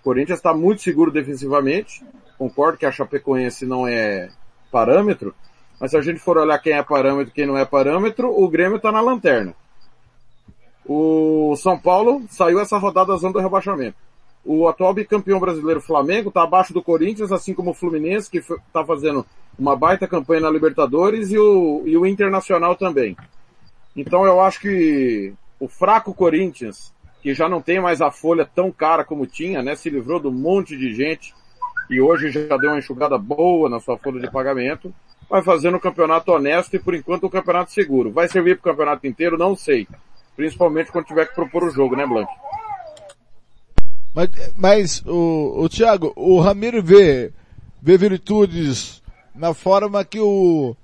O 0.00 0.02
Corinthians 0.02 0.38
está 0.38 0.54
muito 0.54 0.82
seguro 0.82 1.10
defensivamente. 1.10 2.04
Concordo 2.38 2.78
que 2.78 2.86
a 2.86 2.92
Chapecoense 2.92 3.66
não 3.66 3.86
é 3.86 4.30
parâmetro, 4.70 5.34
mas 5.80 5.90
se 5.90 5.96
a 5.96 6.02
gente 6.02 6.20
for 6.20 6.38
olhar 6.38 6.58
quem 6.58 6.74
é 6.74 6.82
parâmetro 6.82 7.30
e 7.30 7.34
quem 7.34 7.46
não 7.46 7.58
é 7.58 7.64
parâmetro, 7.64 8.30
o 8.30 8.48
Grêmio 8.48 8.76
está 8.76 8.92
na 8.92 9.00
lanterna. 9.00 9.54
O 10.86 11.54
São 11.56 11.78
Paulo 11.78 12.22
saiu 12.30 12.60
essa 12.60 12.78
rodada 12.78 13.12
da 13.12 13.18
zona 13.18 13.34
do 13.34 13.40
rebaixamento. 13.40 13.96
O 14.44 14.68
atual 14.68 14.94
bicampeão 14.94 15.38
brasileiro 15.38 15.80
Flamengo 15.80 16.28
está 16.28 16.42
abaixo 16.42 16.72
do 16.72 16.82
Corinthians, 16.82 17.32
assim 17.32 17.52
como 17.52 17.72
o 17.72 17.74
Fluminense, 17.74 18.30
que 18.30 18.38
está 18.38 18.84
fazendo 18.84 19.26
uma 19.58 19.76
baita 19.76 20.06
campanha 20.06 20.42
na 20.42 20.50
Libertadores, 20.50 21.30
e 21.30 21.38
o, 21.38 21.82
e 21.84 21.96
o 21.96 22.06
Internacional 22.06 22.76
também. 22.76 23.16
Então 23.94 24.24
eu 24.24 24.40
acho 24.40 24.60
que 24.60 25.34
o 25.60 25.68
fraco 25.68 26.14
Corinthians 26.14 26.92
que 27.20 27.34
já 27.34 27.48
não 27.48 27.60
tem 27.60 27.80
mais 27.80 28.00
a 28.00 28.10
folha 28.10 28.46
tão 28.46 28.70
cara 28.70 29.04
como 29.04 29.26
tinha, 29.26 29.62
né? 29.62 29.74
Se 29.74 29.90
livrou 29.90 30.20
de 30.20 30.28
um 30.28 30.32
monte 30.32 30.76
de 30.76 30.94
gente 30.94 31.34
e 31.90 32.00
hoje 32.00 32.30
já 32.30 32.56
deu 32.56 32.70
uma 32.70 32.78
enxugada 32.78 33.16
boa 33.16 33.68
na 33.68 33.80
sua 33.80 33.96
folha 33.96 34.20
de 34.20 34.30
pagamento. 34.30 34.92
Vai 35.28 35.42
fazendo 35.42 35.76
um 35.76 35.80
campeonato 35.80 36.32
honesto 36.32 36.74
e 36.74 36.78
por 36.78 36.94
enquanto 36.94 37.26
um 37.26 37.30
campeonato 37.30 37.72
seguro. 37.72 38.10
Vai 38.10 38.28
servir 38.28 38.58
para 38.58 38.70
o 38.70 38.72
campeonato 38.72 39.06
inteiro? 39.06 39.38
Não 39.38 39.54
sei. 39.54 39.86
Principalmente 40.36 40.92
quando 40.92 41.06
tiver 41.06 41.26
que 41.26 41.34
propor 41.34 41.64
o 41.64 41.70
jogo, 41.70 41.96
né, 41.96 42.06
Blank? 42.06 42.30
Mas, 44.14 44.30
mas 44.56 45.02
o, 45.06 45.62
o 45.62 45.68
Thiago, 45.68 46.12
o 46.16 46.40
Ramiro 46.40 46.82
vê, 46.82 47.32
vê 47.80 47.96
virtudes 47.96 49.02
na 49.34 49.54
forma 49.54 50.04
que 50.04 50.18
o, 50.18 50.74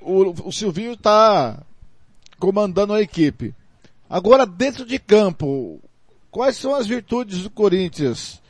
o, 0.00 0.48
o 0.48 0.52
Silvinho 0.52 0.92
está 0.92 1.62
comandando 2.38 2.92
a 2.92 3.00
equipe. 3.00 3.54
Agora, 4.08 4.46
dentro 4.46 4.84
de 4.84 4.98
campo, 4.98 5.80
quais 6.30 6.56
são 6.56 6.74
as 6.74 6.86
virtudes 6.86 7.42
do 7.42 7.50
Corinthians? 7.50 8.40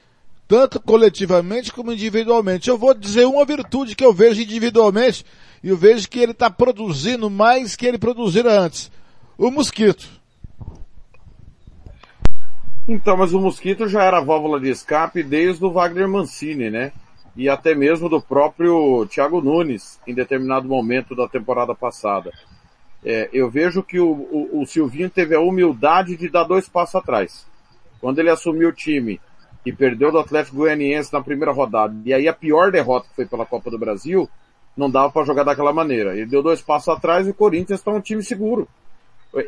Tanto 0.48 0.80
coletivamente 0.80 1.72
como 1.72 1.92
individualmente. 1.92 2.70
Eu 2.70 2.78
vou 2.78 2.94
dizer 2.94 3.24
uma 3.26 3.44
virtude 3.44 3.96
que 3.96 4.04
eu 4.04 4.12
vejo 4.12 4.40
individualmente 4.40 5.24
e 5.62 5.68
eu 5.68 5.76
vejo 5.76 6.08
que 6.08 6.20
ele 6.20 6.32
está 6.32 6.48
produzindo 6.48 7.28
mais 7.28 7.74
que 7.74 7.86
ele 7.86 7.98
produzira 7.98 8.60
antes. 8.60 8.90
O 9.36 9.50
mosquito. 9.50 10.08
Então, 12.88 13.16
mas 13.16 13.34
o 13.34 13.40
mosquito 13.40 13.88
já 13.88 14.04
era 14.04 14.20
válvula 14.20 14.60
de 14.60 14.70
escape 14.70 15.22
desde 15.22 15.64
o 15.64 15.72
Wagner 15.72 16.08
Mancini, 16.08 16.70
né? 16.70 16.92
E 17.36 17.48
até 17.48 17.74
mesmo 17.74 18.08
do 18.08 18.20
próprio 18.20 19.04
Thiago 19.06 19.40
Nunes, 19.40 19.98
em 20.06 20.14
determinado 20.14 20.68
momento 20.68 21.14
da 21.14 21.26
temporada 21.26 21.74
passada. 21.74 22.32
É, 23.04 23.28
eu 23.32 23.50
vejo 23.50 23.82
que 23.82 23.98
o, 23.98 24.08
o, 24.08 24.62
o 24.62 24.66
Silvinho 24.66 25.10
teve 25.10 25.34
a 25.34 25.40
humildade 25.40 26.16
de 26.16 26.28
dar 26.28 26.44
dois 26.44 26.68
passos 26.68 26.94
atrás. 26.94 27.44
Quando 28.00 28.20
ele 28.20 28.30
assumiu 28.30 28.68
o 28.68 28.72
time 28.72 29.20
e 29.66 29.72
perdeu 29.72 30.12
do 30.12 30.18
Atlético 30.20 30.58
Goianiense 30.58 31.12
na 31.12 31.20
primeira 31.20 31.52
rodada, 31.52 31.92
e 32.04 32.14
aí 32.14 32.28
a 32.28 32.32
pior 32.32 32.70
derrota 32.70 33.08
que 33.08 33.16
foi 33.16 33.26
pela 33.26 33.44
Copa 33.44 33.68
do 33.68 33.76
Brasil, 33.76 34.30
não 34.76 34.88
dava 34.88 35.10
para 35.10 35.26
jogar 35.26 35.42
daquela 35.42 35.72
maneira. 35.72 36.14
Ele 36.16 36.26
deu 36.26 36.40
dois 36.40 36.62
passos 36.62 36.88
atrás 36.88 37.26
e 37.26 37.30
o 37.30 37.34
Corinthians 37.34 37.80
está 37.80 37.90
um 37.90 38.00
time 38.00 38.22
seguro. 38.22 38.68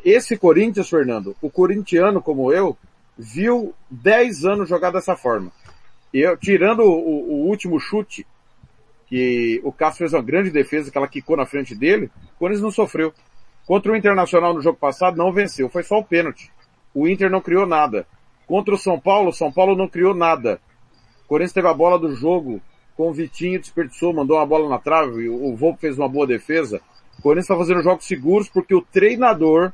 Esse 0.04 0.36
Corinthians, 0.36 0.88
Fernando, 0.88 1.36
o 1.40 1.48
corintiano 1.48 2.20
como 2.20 2.52
eu, 2.52 2.76
viu 3.16 3.72
10 3.90 4.44
anos 4.44 4.68
jogar 4.68 4.90
dessa 4.90 5.14
forma. 5.16 5.52
Eu, 6.12 6.36
tirando 6.36 6.80
o, 6.80 7.44
o 7.44 7.46
último 7.46 7.78
chute, 7.78 8.26
que 9.06 9.60
o 9.62 9.70
Cássio 9.70 9.98
fez 9.98 10.12
uma 10.12 10.22
grande 10.22 10.50
defesa, 10.50 10.90
que 10.90 10.98
ela 10.98 11.08
quicou 11.08 11.36
na 11.36 11.46
frente 11.46 11.74
dele, 11.76 12.10
o 12.34 12.38
Corinthians 12.38 12.62
não 12.62 12.70
sofreu. 12.72 13.12
Contra 13.66 13.92
o 13.92 13.96
Internacional 13.96 14.52
no 14.52 14.62
jogo 14.62 14.78
passado 14.78 15.16
não 15.16 15.32
venceu, 15.32 15.68
foi 15.68 15.84
só 15.84 15.98
o 15.98 16.04
pênalti. 16.04 16.50
O 16.92 17.06
Inter 17.06 17.30
não 17.30 17.40
criou 17.40 17.66
nada. 17.66 18.06
Contra 18.48 18.74
o 18.74 18.78
São 18.78 18.98
Paulo, 18.98 19.28
o 19.28 19.32
São 19.32 19.52
Paulo 19.52 19.76
não 19.76 19.86
criou 19.86 20.14
nada. 20.14 20.58
O 21.24 21.28
Corinthians 21.28 21.52
teve 21.52 21.68
a 21.68 21.74
bola 21.74 21.98
do 21.98 22.14
jogo 22.16 22.60
com 22.96 23.10
o 23.10 23.12
Vitinho, 23.12 23.60
desperdiçou, 23.60 24.12
mandou 24.12 24.38
uma 24.38 24.46
bola 24.46 24.68
na 24.68 24.78
trave, 24.78 25.28
o 25.28 25.54
Volpe 25.54 25.82
fez 25.82 25.98
uma 25.98 26.08
boa 26.08 26.26
defesa. 26.26 26.80
O 27.18 27.22
Corinthians 27.22 27.44
está 27.44 27.56
fazendo 27.56 27.82
jogos 27.82 28.06
seguros 28.06 28.48
porque 28.48 28.74
o 28.74 28.80
treinador 28.80 29.72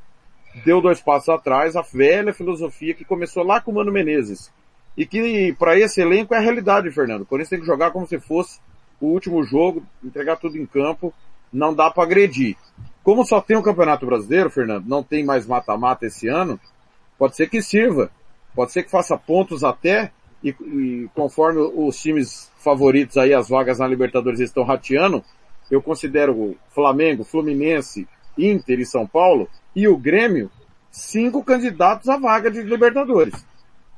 deu 0.64 0.80
dois 0.80 1.00
passos 1.00 1.28
atrás, 1.28 1.76
a 1.76 1.82
velha 1.82 2.34
filosofia 2.34 2.94
que 2.94 3.04
começou 3.04 3.44
lá 3.44 3.60
com 3.60 3.70
o 3.70 3.74
Mano 3.74 3.92
Menezes. 3.92 4.52
E 4.96 5.06
que 5.06 5.54
para 5.58 5.78
esse 5.78 6.00
elenco 6.00 6.34
é 6.34 6.38
a 6.38 6.40
realidade, 6.40 6.90
Fernando. 6.90 7.22
O 7.22 7.26
Corinthians 7.26 7.50
tem 7.50 7.60
que 7.60 7.66
jogar 7.66 7.92
como 7.92 8.06
se 8.06 8.18
fosse 8.18 8.60
o 9.00 9.06
último 9.06 9.42
jogo, 9.44 9.82
entregar 10.02 10.36
tudo 10.36 10.58
em 10.58 10.66
campo, 10.66 11.14
não 11.52 11.72
dá 11.72 11.90
para 11.90 12.02
agredir. 12.02 12.56
Como 13.02 13.24
só 13.24 13.40
tem 13.40 13.56
o 13.56 13.62
Campeonato 13.62 14.04
Brasileiro, 14.04 14.50
Fernando, 14.50 14.86
não 14.86 15.02
tem 15.02 15.24
mais 15.24 15.46
mata-mata 15.46 16.06
esse 16.06 16.26
ano, 16.26 16.58
pode 17.16 17.36
ser 17.36 17.48
que 17.48 17.62
sirva. 17.62 18.10
Pode 18.54 18.73
ser 18.73 18.82
que 18.82 18.90
faça 18.90 19.16
pontos 19.16 19.64
até, 19.64 20.12
e, 20.42 20.50
e 20.50 21.08
conforme 21.14 21.61
os 21.61 22.00
times 22.00 22.50
favoritos 22.58 23.16
aí, 23.16 23.34
as 23.34 23.49
vagas 23.49 23.78
na 23.78 23.87
Libertadores 23.87 24.40
estão 24.40 24.64
rateando, 24.64 25.25
eu 25.70 25.82
considero 25.82 26.32
o 26.32 26.56
Flamengo, 26.70 27.25
Fluminense, 27.25 28.06
Inter 28.38 28.80
e 28.80 28.87
São 28.87 29.06
Paulo, 29.06 29.49
e 29.75 29.88
o 29.88 29.96
Grêmio, 29.96 30.50
cinco 30.90 31.42
candidatos 31.42 32.08
à 32.08 32.16
vaga 32.16 32.50
de 32.50 32.62
Libertadores. 32.62 33.44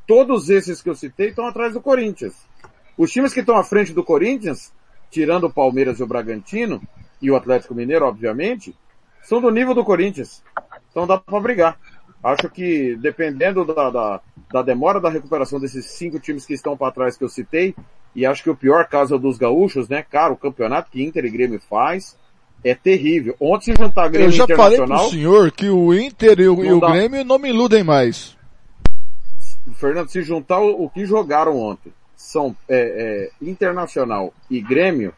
Todos 0.06 0.48
esses 0.48 0.80
que 0.80 0.88
eu 0.88 0.94
citei 0.94 1.28
estão 1.28 1.46
atrás 1.46 1.74
do 1.74 1.80
Corinthians. 1.80 2.34
Os 2.96 3.12
times 3.12 3.34
que 3.34 3.40
estão 3.40 3.56
à 3.56 3.64
frente 3.64 3.92
do 3.92 4.04
Corinthians, 4.04 4.72
tirando 5.10 5.44
o 5.44 5.52
Palmeiras 5.52 5.98
e 5.98 6.02
o 6.02 6.06
Bragantino, 6.06 6.80
e 7.20 7.30
o 7.30 7.36
Atlético 7.36 7.74
Mineiro, 7.74 8.06
obviamente, 8.06 8.74
são 9.22 9.40
do 9.40 9.50
nível 9.50 9.74
do 9.74 9.84
Corinthians. 9.84 10.42
Então 10.90 11.06
dá 11.06 11.18
para 11.18 11.40
brigar. 11.40 11.78
Acho 12.22 12.48
que 12.48 12.96
dependendo 12.96 13.64
da, 13.64 13.90
da, 13.90 14.20
da, 14.52 14.62
demora 14.62 15.00
da 15.00 15.10
recuperação 15.10 15.60
desses 15.60 15.86
cinco 15.86 16.18
times 16.18 16.46
que 16.46 16.54
estão 16.54 16.76
para 16.76 16.92
trás 16.92 17.16
que 17.16 17.24
eu 17.24 17.28
citei, 17.28 17.74
e 18.14 18.24
acho 18.24 18.42
que 18.42 18.50
o 18.50 18.56
pior 18.56 18.86
caso 18.86 19.14
é 19.14 19.16
o 19.16 19.20
dos 19.20 19.36
gaúchos, 19.36 19.88
né? 19.88 20.02
Cara, 20.02 20.32
o 20.32 20.36
campeonato 20.36 20.90
que 20.90 21.02
Inter 21.02 21.24
e 21.24 21.30
Grêmio 21.30 21.60
faz, 21.60 22.16
é 22.64 22.74
terrível. 22.74 23.36
Ontem 23.38 23.74
se 23.74 23.82
juntar 23.82 24.08
Grêmio 24.08 24.28
Eu 24.28 24.32
já 24.32 24.46
falei 24.46 24.78
pro 24.78 25.10
senhor 25.10 25.52
que 25.52 25.68
o 25.68 25.94
Inter 25.94 26.40
e 26.40 26.48
o, 26.48 26.64
e 26.64 26.72
o 26.72 26.80
Grêmio 26.80 27.24
não 27.24 27.38
me 27.38 27.50
iludem 27.50 27.84
mais. 27.84 28.36
Fernando, 29.74 30.08
se 30.08 30.22
juntar 30.22 30.60
o, 30.60 30.84
o 30.84 30.90
que 30.90 31.04
jogaram 31.04 31.58
ontem, 31.58 31.92
são 32.16 32.56
é, 32.68 33.30
é, 33.40 33.46
Internacional 33.46 34.32
e 34.50 34.60
Grêmio, 34.60 35.12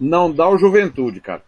não 0.00 0.32
dá 0.32 0.48
o 0.48 0.56
Juventude, 0.56 1.20
cara. 1.20 1.42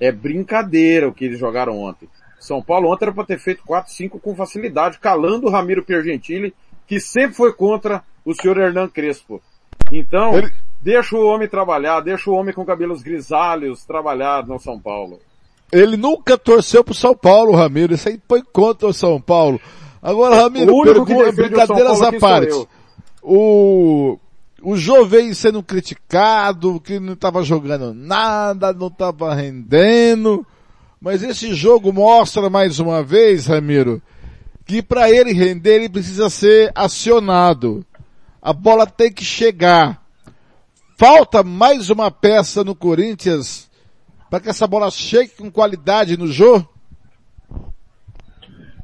É 0.00 0.10
brincadeira 0.10 1.08
o 1.08 1.12
que 1.12 1.24
eles 1.24 1.38
jogaram 1.38 1.78
ontem. 1.78 2.08
São 2.38 2.60
Paulo 2.60 2.92
ontem 2.92 3.04
era 3.04 3.14
para 3.14 3.24
ter 3.24 3.38
feito 3.38 3.62
4, 3.64 3.92
5 3.92 4.18
com 4.18 4.34
facilidade, 4.34 4.98
calando 4.98 5.46
o 5.46 5.50
Ramiro 5.50 5.84
Piergentili, 5.84 6.52
que 6.86 7.00
sempre 7.00 7.36
foi 7.36 7.52
contra 7.52 8.02
o 8.24 8.34
senhor 8.34 8.58
Hernan 8.58 8.88
Crespo. 8.88 9.42
Então, 9.90 10.36
Ele... 10.36 10.52
Deixa 10.82 11.14
o 11.14 11.24
homem 11.24 11.46
trabalhar, 11.46 12.00
deixa 12.00 12.28
o 12.28 12.34
homem 12.34 12.52
com 12.52 12.64
cabelos 12.64 13.02
grisalhos 13.02 13.84
trabalhar 13.84 14.44
no 14.44 14.58
São 14.58 14.80
Paulo. 14.80 15.20
Ele 15.70 15.96
nunca 15.96 16.36
torceu 16.36 16.82
pro 16.82 16.92
São 16.92 17.14
Paulo, 17.14 17.54
Ramiro. 17.54 17.94
Isso 17.94 18.08
aí 18.08 18.20
foi 18.28 18.42
contra 18.42 18.88
o 18.88 18.92
São 18.92 19.20
Paulo. 19.20 19.60
Agora, 20.02 20.34
Ramiro, 20.34 20.82
pergunta, 20.82 21.30
brincadeiras 21.30 22.02
à 22.02 22.12
parte. 22.18 22.66
O, 23.22 24.18
o 24.60 24.76
Jô 24.76 25.06
veio 25.06 25.32
sendo 25.36 25.62
criticado, 25.62 26.80
que 26.80 26.98
não 26.98 27.12
estava 27.12 27.44
jogando 27.44 27.94
nada, 27.94 28.72
não 28.72 28.88
estava 28.88 29.32
rendendo. 29.32 30.44
Mas 31.00 31.22
esse 31.22 31.54
jogo 31.54 31.92
mostra 31.92 32.50
mais 32.50 32.80
uma 32.80 33.04
vez, 33.04 33.46
Ramiro, 33.46 34.02
que 34.72 34.82
para 34.82 35.10
ele 35.10 35.34
render 35.34 35.74
ele 35.74 35.88
precisa 35.90 36.30
ser 36.30 36.72
acionado. 36.74 37.84
A 38.40 38.54
bola 38.54 38.86
tem 38.86 39.12
que 39.12 39.22
chegar. 39.22 40.02
Falta 40.96 41.42
mais 41.42 41.90
uma 41.90 42.10
peça 42.10 42.64
no 42.64 42.74
Corinthians 42.74 43.70
para 44.30 44.40
que 44.40 44.48
essa 44.48 44.66
bola 44.66 44.90
chegue 44.90 45.32
com 45.36 45.50
qualidade 45.50 46.16
no 46.16 46.26
jogo? 46.26 46.66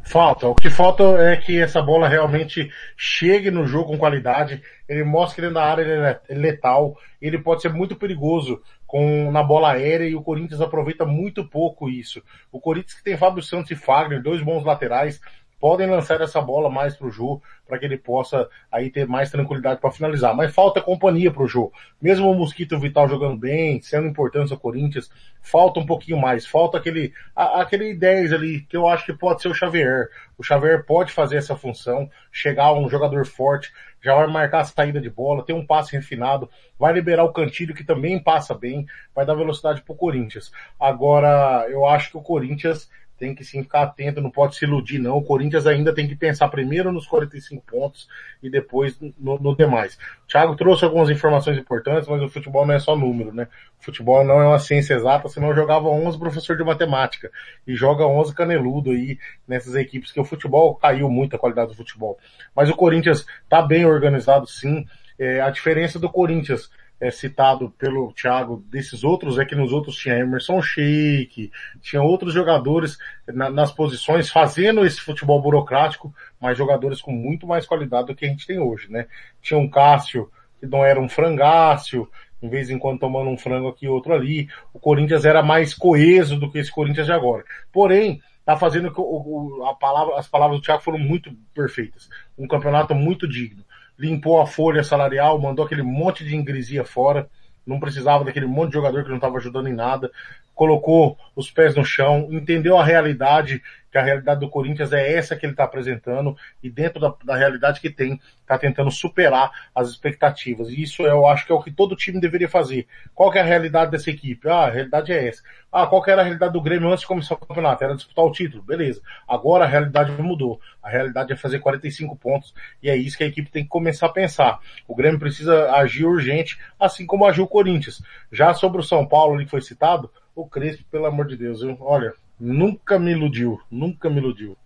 Falta. 0.04 0.46
O 0.48 0.54
que 0.54 0.68
falta 0.68 1.02
é 1.04 1.38
que 1.38 1.58
essa 1.58 1.80
bola 1.80 2.06
realmente 2.06 2.70
chegue 2.94 3.50
no 3.50 3.66
jogo 3.66 3.92
com 3.92 3.98
qualidade. 3.98 4.60
Ele 4.86 5.04
mostra 5.04 5.36
que 5.36 5.40
dentro 5.40 5.54
da 5.54 5.64
área 5.64 5.82
ele 5.82 6.18
é 6.28 6.34
letal. 6.34 6.98
Ele 7.18 7.38
pode 7.38 7.62
ser 7.62 7.72
muito 7.72 7.96
perigoso 7.96 8.60
com, 8.86 9.32
na 9.32 9.42
bola 9.42 9.72
aérea 9.72 10.06
e 10.06 10.14
o 10.14 10.22
Corinthians 10.22 10.60
aproveita 10.60 11.06
muito 11.06 11.48
pouco 11.48 11.88
isso. 11.88 12.22
O 12.52 12.60
Corinthians 12.60 12.92
que 12.92 13.04
tem 13.04 13.16
Fábio 13.16 13.42
Santos 13.42 13.70
e 13.70 13.74
Fagner, 13.74 14.22
dois 14.22 14.42
bons 14.42 14.64
laterais, 14.64 15.18
podem 15.60 15.88
lançar 15.88 16.20
essa 16.20 16.40
bola 16.40 16.70
mais 16.70 16.96
pro 16.96 17.10
Jô 17.10 17.40
para 17.66 17.78
que 17.78 17.84
ele 17.84 17.98
possa 17.98 18.48
aí 18.70 18.90
ter 18.90 19.06
mais 19.06 19.30
tranquilidade 19.30 19.80
para 19.80 19.90
finalizar. 19.90 20.34
Mas 20.34 20.54
falta 20.54 20.80
companhia 20.80 21.30
pro 21.30 21.46
Jô. 21.46 21.72
Mesmo 22.00 22.30
o 22.30 22.34
Mosquito 22.34 22.78
Vital 22.78 23.08
jogando 23.08 23.36
bem, 23.36 23.80
sendo 23.82 24.08
importante 24.08 24.52
ao 24.52 24.58
Corinthians, 24.58 25.10
falta 25.42 25.80
um 25.80 25.86
pouquinho 25.86 26.18
mais. 26.18 26.46
Falta 26.46 26.78
aquele 26.78 27.12
a, 27.34 27.60
aquele 27.60 27.94
10 27.94 28.32
ali 28.32 28.60
que 28.62 28.76
eu 28.76 28.86
acho 28.86 29.04
que 29.04 29.12
pode 29.12 29.42
ser 29.42 29.48
o 29.48 29.54
Xavier. 29.54 30.08
O 30.38 30.42
Xavier 30.42 30.84
pode 30.84 31.12
fazer 31.12 31.36
essa 31.36 31.56
função, 31.56 32.08
chegar 32.30 32.72
um 32.72 32.88
jogador 32.88 33.26
forte, 33.26 33.72
já 34.00 34.14
vai 34.14 34.28
marcar 34.28 34.60
a 34.60 34.64
saída 34.64 35.00
de 35.00 35.10
bola, 35.10 35.44
tem 35.44 35.54
um 35.54 35.66
passe 35.66 35.92
refinado, 35.92 36.48
vai 36.78 36.92
liberar 36.92 37.24
o 37.24 37.32
Cantilho 37.32 37.74
que 37.74 37.84
também 37.84 38.22
passa 38.22 38.54
bem, 38.54 38.86
vai 39.14 39.26
dar 39.26 39.34
velocidade 39.34 39.82
pro 39.82 39.94
Corinthians. 39.94 40.52
Agora, 40.78 41.66
eu 41.68 41.84
acho 41.84 42.12
que 42.12 42.16
o 42.16 42.22
Corinthians 42.22 42.88
tem 43.18 43.34
que 43.34 43.44
sim 43.44 43.62
ficar 43.62 43.82
atento, 43.82 44.20
não 44.20 44.30
pode 44.30 44.56
se 44.56 44.64
iludir 44.64 44.98
não. 44.98 45.16
O 45.16 45.22
Corinthians 45.22 45.66
ainda 45.66 45.92
tem 45.92 46.06
que 46.06 46.14
pensar 46.14 46.48
primeiro 46.48 46.92
nos 46.92 47.06
45 47.06 47.64
pontos 47.66 48.08
e 48.42 48.48
depois 48.48 48.98
no, 49.18 49.38
no 49.38 49.56
demais. 49.56 49.98
O 50.24 50.28
Thiago 50.28 50.54
trouxe 50.56 50.84
algumas 50.84 51.10
informações 51.10 51.58
importantes, 51.58 52.08
mas 52.08 52.22
o 52.22 52.28
futebol 52.28 52.64
não 52.64 52.74
é 52.74 52.78
só 52.78 52.96
número, 52.96 53.34
né? 53.34 53.48
O 53.80 53.84
futebol 53.84 54.24
não 54.24 54.40
é 54.40 54.46
uma 54.46 54.58
ciência 54.58 54.94
exata, 54.94 55.28
senão 55.28 55.54
jogava 55.54 55.88
11 55.88 56.18
professor 56.18 56.56
de 56.56 56.64
matemática 56.64 57.30
e 57.66 57.74
joga 57.74 58.06
11 58.06 58.34
caneludo 58.34 58.90
aí 58.92 59.18
nessas 59.46 59.74
equipes 59.74 60.12
que 60.12 60.20
o 60.20 60.24
futebol 60.24 60.74
caiu 60.76 61.10
muito 61.10 61.34
a 61.34 61.38
qualidade 61.38 61.70
do 61.70 61.76
futebol. 61.76 62.18
Mas 62.54 62.70
o 62.70 62.76
Corinthians 62.76 63.26
tá 63.48 63.60
bem 63.60 63.84
organizado 63.84 64.46
sim. 64.46 64.86
É, 65.18 65.40
a 65.40 65.50
diferença 65.50 65.98
do 65.98 66.08
Corinthians 66.08 66.70
é, 67.00 67.10
citado 67.10 67.70
pelo 67.78 68.12
Thiago 68.12 68.62
desses 68.70 69.04
outros 69.04 69.38
é 69.38 69.44
que 69.44 69.54
nos 69.54 69.72
outros 69.72 69.96
tinha 69.96 70.18
Emerson 70.18 70.60
Sheik, 70.60 71.50
tinha 71.80 72.02
outros 72.02 72.34
jogadores 72.34 72.98
na, 73.26 73.48
nas 73.48 73.70
posições 73.70 74.30
fazendo 74.30 74.84
esse 74.84 75.00
futebol 75.00 75.40
burocrático, 75.40 76.12
mas 76.40 76.58
jogadores 76.58 77.00
com 77.00 77.12
muito 77.12 77.46
mais 77.46 77.66
qualidade 77.66 78.08
do 78.08 78.14
que 78.14 78.24
a 78.24 78.28
gente 78.28 78.46
tem 78.46 78.58
hoje, 78.58 78.90
né? 78.90 79.06
Tinha 79.40 79.58
um 79.58 79.68
Cássio 79.68 80.30
que 80.58 80.66
não 80.66 80.84
era 80.84 81.00
um 81.00 81.08
frangácio, 81.08 82.08
em 82.42 82.48
vez 82.48 82.68
em 82.68 82.78
quando 82.78 83.00
tomando 83.00 83.30
um 83.30 83.38
frango 83.38 83.68
aqui 83.68 83.86
e 83.86 83.88
outro 83.88 84.12
ali. 84.12 84.48
O 84.72 84.80
Corinthians 84.80 85.24
era 85.24 85.42
mais 85.42 85.72
coeso 85.74 86.38
do 86.38 86.50
que 86.50 86.58
esse 86.58 86.70
Corinthians 86.70 87.06
de 87.06 87.12
agora. 87.12 87.44
Porém, 87.72 88.20
tá 88.44 88.56
fazendo 88.56 88.92
que 88.92 89.00
o, 89.00 89.04
o, 89.04 89.66
a 89.66 89.74
palavra, 89.74 90.18
as 90.18 90.26
palavras 90.26 90.58
do 90.58 90.64
Thiago 90.64 90.82
foram 90.82 90.98
muito 90.98 91.30
perfeitas. 91.54 92.08
Um 92.36 92.48
campeonato 92.48 92.94
muito 92.94 93.28
digno 93.28 93.64
limpou 93.98 94.40
a 94.40 94.46
folha 94.46 94.84
salarial, 94.84 95.40
mandou 95.40 95.64
aquele 95.64 95.82
monte 95.82 96.24
de 96.24 96.36
ingresia 96.36 96.84
fora, 96.84 97.28
não 97.66 97.80
precisava 97.80 98.24
daquele 98.24 98.46
monte 98.46 98.68
de 98.68 98.74
jogador 98.74 99.02
que 99.02 99.08
não 99.08 99.16
estava 99.16 99.36
ajudando 99.36 99.68
em 99.68 99.74
nada, 99.74 100.10
colocou 100.58 101.16
os 101.36 101.52
pés 101.52 101.76
no 101.76 101.84
chão, 101.84 102.26
entendeu 102.32 102.76
a 102.76 102.84
realidade 102.84 103.62
que 103.90 103.96
a 103.96 104.02
realidade 104.02 104.40
do 104.40 104.50
Corinthians 104.50 104.92
é 104.92 105.14
essa 105.14 105.36
que 105.36 105.46
ele 105.46 105.52
está 105.52 105.64
apresentando 105.64 106.36
e 106.60 106.68
dentro 106.68 107.00
da, 107.00 107.14
da 107.24 107.36
realidade 107.36 107.80
que 107.80 107.88
tem, 107.88 108.20
está 108.40 108.58
tentando 108.58 108.90
superar 108.90 109.50
as 109.72 109.88
expectativas. 109.88 110.68
E 110.68 110.82
isso 110.82 111.02
eu 111.02 111.26
acho 111.26 111.46
que 111.46 111.52
é 111.52 111.54
o 111.54 111.62
que 111.62 111.70
todo 111.70 111.96
time 111.96 112.20
deveria 112.20 112.48
fazer. 112.48 112.86
Qual 113.14 113.32
é 113.32 113.40
a 113.40 113.44
realidade 113.44 113.90
dessa 113.90 114.10
equipe? 114.10 114.48
Ah, 114.48 114.66
a 114.66 114.70
realidade 114.70 115.12
é 115.12 115.28
essa. 115.28 115.42
Ah, 115.72 115.86
qual 115.86 116.02
era 116.06 116.22
a 116.22 116.24
realidade 116.24 116.52
do 116.52 116.60
Grêmio 116.60 116.88
antes 116.88 117.02
de 117.02 117.06
começar 117.06 117.34
o 117.34 117.38
campeonato? 117.38 117.84
Era 117.84 117.94
disputar 117.94 118.24
o 118.24 118.32
título. 118.32 118.62
Beleza. 118.62 119.00
Agora 119.26 119.64
a 119.64 119.68
realidade 119.68 120.10
mudou. 120.20 120.60
A 120.82 120.90
realidade 120.90 121.32
é 121.32 121.36
fazer 121.36 121.60
45 121.60 122.16
pontos 122.16 122.52
e 122.82 122.90
é 122.90 122.96
isso 122.96 123.16
que 123.16 123.24
a 123.24 123.28
equipe 123.28 123.50
tem 123.50 123.62
que 123.62 123.70
começar 123.70 124.06
a 124.06 124.12
pensar. 124.12 124.58
O 124.86 124.94
Grêmio 124.94 125.20
precisa 125.20 125.70
agir 125.72 126.04
urgente, 126.04 126.58
assim 126.78 127.06
como 127.06 127.24
agiu 127.24 127.44
o 127.44 127.48
Corinthians. 127.48 128.02
Já 128.30 128.52
sobre 128.54 128.80
o 128.80 128.84
São 128.84 129.06
Paulo, 129.06 129.34
ali 129.34 129.44
que 129.44 129.50
foi 129.50 129.62
citado, 129.62 130.10
o 130.42 130.48
Crespo, 130.48 130.84
pelo 130.90 131.06
amor 131.06 131.26
de 131.26 131.36
Deus, 131.36 131.60
viu? 131.60 131.76
olha, 131.80 132.14
Nunca 132.40 132.98
me 132.98 133.10
iludiu, 133.10 133.60
nunca 133.70 134.08
me 134.08 134.18
iludiu. 134.18 134.56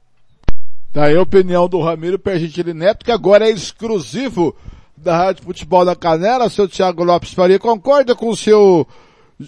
Tá 0.93 1.05
aí 1.05 1.17
a 1.17 1.23
opinião 1.23 1.67
do 1.67 1.81
Ramiro 1.81 2.19
Pergentili 2.19 2.75
Neto, 2.75 3.05
que 3.05 3.11
agora 3.11 3.49
é 3.49 3.51
exclusivo 3.51 4.55
da 4.95 5.17
Rádio 5.17 5.45
Futebol 5.45 5.85
da 5.85 5.97
Canela, 5.97 6.51
seu 6.51 6.69
Thiago 6.69 7.03
Lopes 7.03 7.33
Faria. 7.33 7.59
Concorda 7.59 8.15
com 8.15 8.29
o 8.29 8.37
seu 8.37 8.87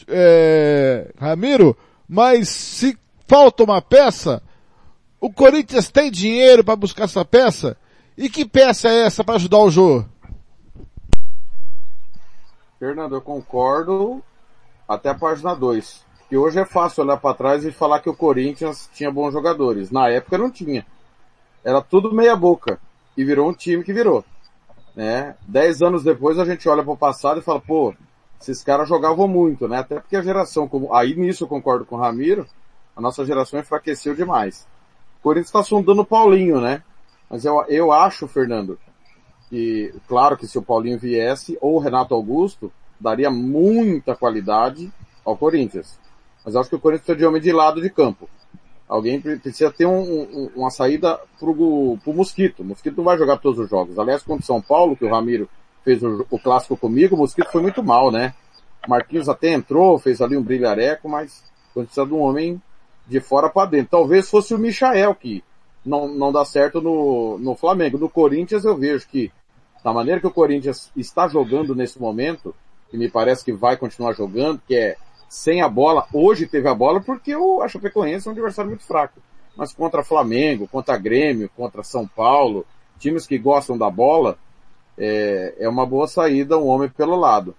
é, 0.08 1.12
Ramiro? 1.18 1.76
Mas 2.08 2.48
se 2.48 2.96
falta 3.26 3.62
uma 3.62 3.82
peça, 3.82 4.42
o 5.20 5.30
Corinthians 5.30 5.90
tem 5.90 6.10
dinheiro 6.10 6.64
para 6.64 6.76
buscar 6.76 7.04
essa 7.04 7.26
peça? 7.26 7.76
E 8.16 8.30
que 8.30 8.46
peça 8.46 8.88
é 8.88 9.04
essa 9.04 9.22
para 9.22 9.34
ajudar 9.34 9.58
o 9.58 9.70
jogo? 9.70 10.08
Fernando, 12.78 13.16
eu 13.16 13.20
concordo 13.20 14.22
até 14.88 15.10
a 15.10 15.14
página 15.14 15.54
2. 15.54 16.04
Que 16.34 16.38
hoje 16.38 16.58
é 16.58 16.64
fácil 16.64 17.04
olhar 17.04 17.16
para 17.16 17.32
trás 17.32 17.64
e 17.64 17.70
falar 17.70 18.00
que 18.00 18.10
o 18.10 18.16
Corinthians 18.16 18.90
tinha 18.92 19.08
bons 19.08 19.32
jogadores. 19.32 19.92
Na 19.92 20.08
época 20.08 20.36
não 20.36 20.50
tinha. 20.50 20.84
Era 21.62 21.80
tudo 21.80 22.12
meia 22.12 22.34
boca. 22.34 22.80
E 23.16 23.24
virou 23.24 23.48
um 23.48 23.52
time 23.52 23.84
que 23.84 23.92
virou. 23.92 24.24
Né? 24.96 25.36
Dez 25.46 25.80
anos 25.80 26.02
depois 26.02 26.36
a 26.40 26.44
gente 26.44 26.68
olha 26.68 26.82
para 26.82 26.92
o 26.92 26.96
passado 26.96 27.38
e 27.38 27.40
fala, 27.40 27.60
pô, 27.60 27.94
esses 28.40 28.64
caras 28.64 28.88
jogavam 28.88 29.28
muito, 29.28 29.68
né? 29.68 29.78
Até 29.78 30.00
porque 30.00 30.16
a 30.16 30.22
geração, 30.22 30.66
como, 30.66 30.92
aí 30.92 31.14
nisso 31.14 31.44
eu 31.44 31.48
concordo 31.48 31.84
com 31.84 31.94
o 31.94 32.00
Ramiro, 32.00 32.48
a 32.96 33.00
nossa 33.00 33.24
geração 33.24 33.60
enfraqueceu 33.60 34.16
demais. 34.16 34.66
O 35.20 35.22
Corinthians 35.22 35.50
está 35.50 35.62
sondando 35.62 36.02
o 36.02 36.04
Paulinho, 36.04 36.60
né? 36.60 36.82
Mas 37.30 37.44
eu, 37.44 37.64
eu 37.68 37.92
acho, 37.92 38.26
Fernando, 38.26 38.76
que, 39.48 39.94
claro 40.08 40.36
que 40.36 40.48
se 40.48 40.58
o 40.58 40.62
Paulinho 40.62 40.98
viesse, 40.98 41.56
ou 41.60 41.76
o 41.76 41.78
Renato 41.78 42.12
Augusto, 42.12 42.72
daria 42.98 43.30
muita 43.30 44.16
qualidade 44.16 44.92
ao 45.24 45.36
Corinthians. 45.36 46.02
Mas 46.44 46.56
acho 46.56 46.68
que 46.68 46.76
o 46.76 46.78
Corinthians 46.78 47.06
precisa 47.06 47.18
de 47.18 47.26
homem 47.26 47.40
de 47.40 47.52
lado 47.52 47.80
de 47.80 47.88
campo. 47.90 48.28
Alguém 48.88 49.20
precisa 49.20 49.70
ter 49.70 49.86
um, 49.86 50.00
um, 50.00 50.50
uma 50.54 50.70
saída 50.70 51.18
pro, 51.38 51.98
pro 52.02 52.12
Mosquito. 52.12 52.60
O 52.60 52.64
Mosquito 52.64 52.98
não 52.98 53.04
vai 53.04 53.16
jogar 53.16 53.38
todos 53.38 53.58
os 53.58 53.70
jogos. 53.70 53.98
Aliás, 53.98 54.22
contra 54.22 54.42
o 54.42 54.46
São 54.46 54.60
Paulo, 54.60 54.96
que 54.96 55.04
o 55.04 55.10
Ramiro 55.10 55.48
fez 55.82 56.02
o, 56.02 56.26
o 56.30 56.38
clássico 56.38 56.76
comigo, 56.76 57.16
o 57.16 57.18
Mosquito 57.18 57.50
foi 57.50 57.62
muito 57.62 57.82
mal, 57.82 58.10
né? 58.10 58.34
Marquinhos 58.86 59.28
até 59.28 59.52
entrou, 59.52 59.98
fez 59.98 60.20
ali 60.20 60.36
um 60.36 60.42
brilhareco, 60.42 61.08
mas 61.08 61.42
precisa 61.72 62.06
de 62.06 62.12
um 62.12 62.20
homem 62.20 62.60
de 63.06 63.20
fora 63.20 63.48
para 63.48 63.70
dentro. 63.70 63.88
Talvez 63.90 64.28
fosse 64.28 64.54
o 64.54 64.58
Michael 64.58 65.14
que 65.14 65.42
não, 65.84 66.08
não 66.08 66.30
dá 66.30 66.44
certo 66.44 66.80
no, 66.80 67.38
no 67.38 67.54
Flamengo. 67.54 67.98
No 67.98 68.08
Corinthians 68.08 68.64
eu 68.64 68.76
vejo 68.76 69.06
que, 69.08 69.32
da 69.82 69.92
maneira 69.92 70.20
que 70.20 70.26
o 70.26 70.30
Corinthians 70.30 70.90
está 70.96 71.26
jogando 71.26 71.74
nesse 71.74 72.00
momento, 72.00 72.54
e 72.92 72.96
me 72.96 73.08
parece 73.08 73.44
que 73.44 73.52
vai 73.52 73.76
continuar 73.76 74.12
jogando, 74.12 74.60
que 74.66 74.74
é 74.74 74.96
sem 75.34 75.60
a 75.60 75.68
bola, 75.68 76.06
hoje 76.12 76.46
teve 76.46 76.68
a 76.68 76.74
bola 76.74 77.00
porque 77.00 77.34
o 77.34 77.60
a 77.60 77.66
é 77.66 77.98
um 77.98 78.30
adversário 78.30 78.70
muito 78.70 78.84
fraco. 78.84 79.20
Mas 79.56 79.72
contra 79.72 80.04
Flamengo, 80.04 80.68
contra 80.68 80.96
Grêmio, 80.96 81.50
contra 81.56 81.82
São 81.82 82.06
Paulo, 82.06 82.64
times 83.00 83.26
que 83.26 83.36
gostam 83.36 83.76
da 83.76 83.90
bola, 83.90 84.38
é, 84.96 85.56
é 85.58 85.68
uma 85.68 85.84
boa 85.84 86.06
saída 86.06 86.56
um 86.56 86.68
homem 86.68 86.88
pelo 86.88 87.16
lado. 87.16 87.52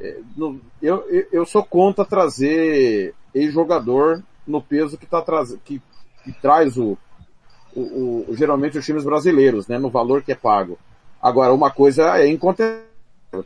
É, 0.00 0.18
no, 0.36 0.60
eu, 0.82 1.04
eu 1.30 1.46
sou 1.46 1.62
contra 1.64 2.04
trazer 2.04 3.14
ex-jogador 3.32 4.20
no 4.44 4.60
peso 4.60 4.98
que, 4.98 5.06
tá 5.06 5.22
traz, 5.22 5.56
que, 5.64 5.80
que 6.24 6.32
traz 6.42 6.76
o, 6.76 6.98
o, 7.76 7.80
o, 7.80 8.26
geralmente 8.32 8.76
os 8.76 8.84
times 8.84 9.04
brasileiros, 9.04 9.68
né, 9.68 9.78
no 9.78 9.88
valor 9.88 10.20
que 10.20 10.32
é 10.32 10.36
pago. 10.36 10.76
Agora, 11.22 11.54
uma 11.54 11.70
coisa 11.70 12.18
é 12.18 12.26
incontestável. 12.26 12.84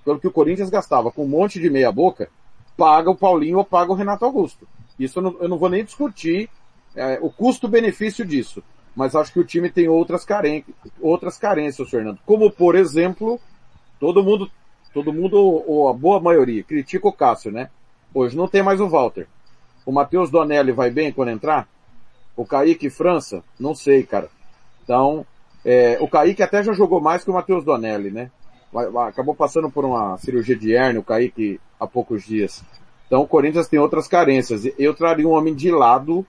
Pelo 0.02 0.18
que 0.18 0.26
o 0.26 0.32
Corinthians 0.32 0.70
gastava 0.70 1.12
com 1.12 1.24
um 1.24 1.28
monte 1.28 1.60
de 1.60 1.68
meia 1.68 1.92
boca, 1.92 2.30
paga 2.78 3.10
o 3.10 3.16
Paulinho 3.16 3.58
ou 3.58 3.64
paga 3.64 3.90
o 3.90 3.94
Renato 3.96 4.24
Augusto. 4.24 4.66
Isso 4.98 5.18
eu 5.18 5.22
não, 5.24 5.36
eu 5.40 5.48
não 5.48 5.58
vou 5.58 5.68
nem 5.68 5.84
discutir 5.84 6.48
é, 6.94 7.18
o 7.20 7.28
custo-benefício 7.28 8.24
disso. 8.24 8.62
Mas 8.94 9.14
acho 9.14 9.32
que 9.32 9.40
o 9.40 9.44
time 9.44 9.68
tem 9.68 9.88
outras, 9.88 10.24
caren 10.24 10.64
outras 11.00 11.36
carências, 11.36 11.90
Fernando. 11.90 12.18
Como, 12.24 12.50
por 12.50 12.74
exemplo, 12.74 13.38
todo 14.00 14.22
mundo, 14.22 14.50
todo 14.94 15.12
mundo, 15.12 15.36
ou 15.36 15.88
a 15.88 15.92
boa 15.92 16.20
maioria, 16.20 16.62
critica 16.62 17.06
o 17.06 17.12
Cássio, 17.12 17.50
né? 17.50 17.68
Hoje 18.14 18.36
não 18.36 18.48
tem 18.48 18.62
mais 18.62 18.80
o 18.80 18.88
Walter. 18.88 19.26
O 19.84 19.92
Matheus 19.92 20.30
Donelli 20.30 20.72
vai 20.72 20.90
bem 20.90 21.12
quando 21.12 21.30
entrar? 21.30 21.68
O 22.36 22.44
Kaique 22.44 22.88
França? 22.90 23.42
Não 23.58 23.74
sei, 23.74 24.04
cara. 24.04 24.28
Então, 24.82 25.26
é, 25.64 25.98
o 26.00 26.08
Kaique 26.08 26.42
até 26.42 26.62
já 26.62 26.72
jogou 26.72 27.00
mais 27.00 27.24
que 27.24 27.30
o 27.30 27.34
Matheus 27.34 27.64
Donelli, 27.64 28.10
né? 28.10 28.30
Acabou 29.06 29.34
passando 29.34 29.70
por 29.70 29.84
uma 29.84 30.18
cirurgia 30.18 30.56
de 30.56 30.72
hernia, 30.72 31.00
o 31.00 31.04
Kaique, 31.04 31.60
há 31.78 31.86
poucos 31.86 32.24
dias. 32.24 32.62
Então, 33.06 33.22
o 33.22 33.26
Corinthians 33.26 33.68
tem 33.68 33.78
outras 33.78 34.06
carências. 34.06 34.64
Eu 34.78 34.94
traria 34.94 35.26
um 35.26 35.32
homem 35.32 35.54
de 35.54 35.70
lado, 35.70 36.26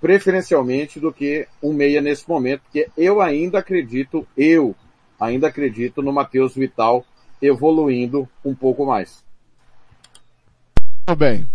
preferencialmente, 0.00 1.00
do 1.00 1.12
que 1.12 1.46
um 1.62 1.72
meia 1.72 2.00
nesse 2.00 2.28
momento, 2.28 2.62
porque 2.62 2.88
eu 2.96 3.20
ainda 3.20 3.58
acredito, 3.58 4.26
eu 4.36 4.74
ainda 5.18 5.48
acredito 5.48 6.00
no 6.00 6.12
Matheus 6.12 6.54
Vital 6.54 7.04
evoluindo 7.42 8.28
um 8.44 8.54
pouco 8.54 8.86
mais. 8.86 9.24
Muito 11.08 11.18
bem. 11.18 11.48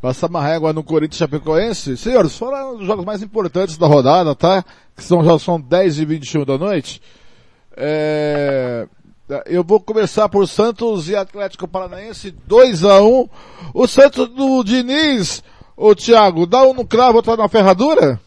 Passar 0.00 0.28
uma 0.28 0.42
régua 0.42 0.72
no 0.72 0.84
Corinthians 0.84 1.18
Chapecoense. 1.18 1.96
Senhores, 1.96 2.36
foram 2.36 2.76
os 2.76 2.86
jogos 2.86 3.04
mais 3.04 3.22
importantes 3.22 3.78
da 3.78 3.86
rodada, 3.86 4.34
tá? 4.34 4.62
Que 4.94 5.02
são, 5.02 5.24
já 5.24 5.38
são 5.38 5.60
10 5.60 6.00
e 6.00 6.04
21 6.04 6.44
da 6.44 6.58
noite. 6.58 7.00
É... 7.76 8.86
Eu 9.46 9.64
vou 9.64 9.80
começar 9.80 10.28
por 10.28 10.46
Santos 10.46 11.08
e 11.08 11.16
Atlético 11.16 11.66
Paranaense, 11.66 12.30
2 12.30 12.84
a 12.84 13.02
1 13.02 13.28
O 13.74 13.86
Santos 13.86 14.28
do 14.28 14.62
Diniz, 14.62 15.42
ô 15.76 15.94
Thiago, 15.94 16.46
dá 16.46 16.62
um 16.62 16.74
no 16.74 16.86
cravo, 16.86 17.16
outro 17.16 17.36
na 17.36 17.48
ferradura? 17.48 18.20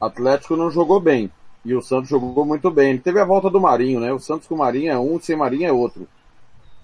Atlético 0.00 0.56
não 0.56 0.70
jogou 0.70 1.00
bem. 1.00 1.30
E 1.64 1.74
o 1.74 1.82
Santos 1.82 2.08
jogou 2.08 2.44
muito 2.44 2.70
bem. 2.70 2.90
Ele 2.90 2.98
teve 2.98 3.20
a 3.20 3.24
volta 3.24 3.50
do 3.50 3.60
Marinho, 3.60 4.00
né? 4.00 4.12
O 4.12 4.18
Santos 4.18 4.46
com 4.46 4.54
o 4.54 4.58
Marinho 4.58 4.92
é 4.92 4.98
um, 4.98 5.20
sem 5.20 5.36
Marinho 5.36 5.68
é 5.68 5.72
outro. 5.72 6.08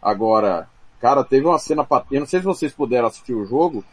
Agora, 0.03 0.69
Cara, 1.01 1.23
teve 1.23 1.47
uma 1.47 1.59
cena 1.59 1.87
Eu 2.11 2.21
não 2.21 2.27
sei 2.27 2.41
se 2.41 2.47
vocês 2.47 2.73
puderam 2.73 3.09
assistir 3.09 3.35
o 3.35 3.45
jogo, 3.45 3.85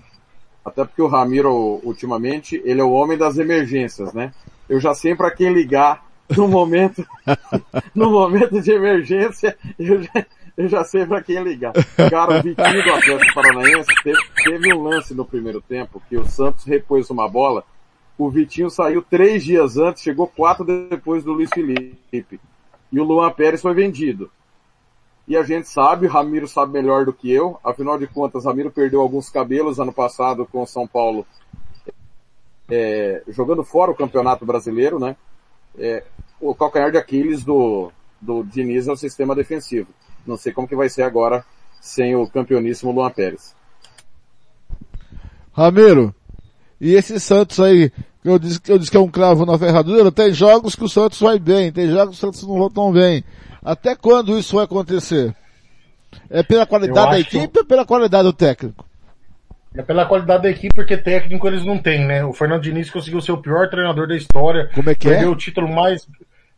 até 0.64 0.86
porque 0.86 1.02
o 1.02 1.08
Ramiro, 1.08 1.80
ultimamente, 1.84 2.62
ele 2.64 2.80
é 2.80 2.84
o 2.84 2.92
homem 2.92 3.18
das 3.18 3.38
emergências, 3.38 4.14
né? 4.14 4.34
Eu 4.70 4.80
já 4.80 4.94
sei 4.94 5.16
para 5.16 5.32
quem 5.32 5.52
ligar 5.54 6.06
no 6.30 6.48
momento, 6.48 7.06
no 7.94 8.10
momento 8.12 8.62
de 8.62 8.72
emergência, 8.72 9.58
eu 9.78 10.02
já, 10.02 10.26
eu 10.58 10.68
já 10.68 10.84
sei 10.84 11.06
para 11.06 11.22
quem 11.22 11.42
ligar. 11.44 11.74
Cara, 12.10 12.40
o 12.40 12.44
Vitinho 12.44 12.84
do 12.84 12.94
Atlético 12.94 13.34
Paranaense 13.34 13.90
teve, 14.04 14.20
teve 14.44 14.74
um 14.74 14.84
lance 14.84 15.14
no 15.14 15.26
primeiro 15.26 15.62
tempo 15.62 16.02
que 16.08 16.18
o 16.18 16.26
Santos 16.26 16.66
repôs 16.66 17.10
uma 17.10 17.28
bola. 17.28 17.64
O 18.18 18.30
Vitinho 18.30 18.70
saiu 18.70 19.02
três 19.02 19.44
dias 19.44 19.78
antes, 19.78 20.04
chegou 20.04 20.28
quatro 20.28 20.64
depois 20.64 21.24
do 21.24 21.34
Luiz 21.34 21.50
Felipe. 21.50 22.40
E 22.92 23.00
o 23.00 23.04
Luan 23.04 23.32
Pérez 23.32 23.62
foi 23.62 23.74
vendido. 23.74 24.30
E 25.28 25.38
a 25.38 25.44
gente 25.44 25.68
sabe, 25.70 26.06
Ramiro 26.06 26.48
sabe 26.48 26.74
melhor 26.74 27.06
do 27.06 27.14
que 27.14 27.32
eu, 27.32 27.58
afinal 27.64 27.98
de 27.98 28.06
contas, 28.06 28.46
Ramiro 28.46 28.70
perdeu 28.70 29.02
alguns 29.02 29.30
cabelos 29.30 29.80
ano 29.80 29.94
passado 29.94 30.46
com 30.46 30.62
o 30.62 30.68
São 30.68 30.86
Paulo, 30.86 31.26
é, 32.70 33.24
jogando 33.30 33.64
fora 33.64 33.92
o 33.92 33.96
Campeonato 33.96 34.46
Brasileiro, 34.46 35.00
né? 35.00 35.16
É, 35.78 36.04
o 36.40 36.54
calcanhar 36.54 36.92
de 36.92 36.98
Aquiles 36.98 37.44
do, 37.44 37.92
do 38.22 38.44
Diniz 38.44 38.88
é 38.88 38.92
o 38.92 38.98
sistema 38.98 39.36
defensivo. 39.36 39.88
Não 40.26 40.38
sei 40.38 40.54
como 40.54 40.68
que 40.68 40.76
vai 40.76 40.90
ser 40.90 41.04
agora 41.04 41.46
sem 41.82 42.16
o 42.16 42.28
campeoníssimo 42.28 42.92
Luan 42.92 43.12
Pérez. 43.12 43.56
Ramiro, 45.52 46.14
e 46.80 46.96
esse 46.96 47.20
Santos 47.20 47.60
aí, 47.60 47.90
que 48.22 48.30
eu 48.30 48.40
disse, 48.40 48.60
eu 48.68 48.78
disse 48.78 48.90
que 48.90 48.98
é 48.98 49.00
um 49.00 49.10
cravo 49.10 49.46
na 49.46 49.58
ferradura, 49.58 50.12
tem 50.12 50.34
jogos 50.34 50.76
que 50.76 50.84
o 50.84 50.90
Santos 50.90 51.20
vai 51.20 51.38
bem, 51.38 51.72
tem 51.72 51.90
jogos 51.90 52.18
que 52.18 52.26
o 52.26 52.28
Santos 52.28 52.48
não 52.48 52.58
vão 52.58 52.70
tão 52.70 52.92
bem. 52.92 53.24
Até 53.64 53.96
quando 53.96 54.38
isso 54.38 54.56
vai 54.56 54.66
acontecer? 54.66 55.36
É 56.30 56.44
pela 56.44 56.66
qualidade 56.66 57.12
da 57.12 57.20
equipe 57.20 57.60
ou 57.60 57.66
pela 57.66 57.86
qualidade 57.86 58.24
do 58.24 58.34
técnico? 58.34 58.86
É 59.76 59.82
pela 59.82 60.06
qualidade 60.06 60.44
da 60.44 60.50
equipe, 60.50 60.76
porque 60.76 60.96
técnico 60.96 61.48
eles 61.48 61.66
não 61.66 61.78
têm, 61.78 62.06
né? 62.06 62.24
O 62.24 62.32
Fernando 62.32 62.62
Diniz 62.62 62.90
conseguiu 62.92 63.22
ser 63.22 63.32
o 63.32 63.42
pior 63.42 63.70
treinador 63.70 64.08
da 64.08 64.16
história. 64.16 64.70
Como 64.74 64.90
é 64.90 64.96
que 64.96 65.08
perdeu 65.08 65.30
é? 65.30 65.32
o 65.32 65.36
título 65.36 65.68
mais. 65.68 66.08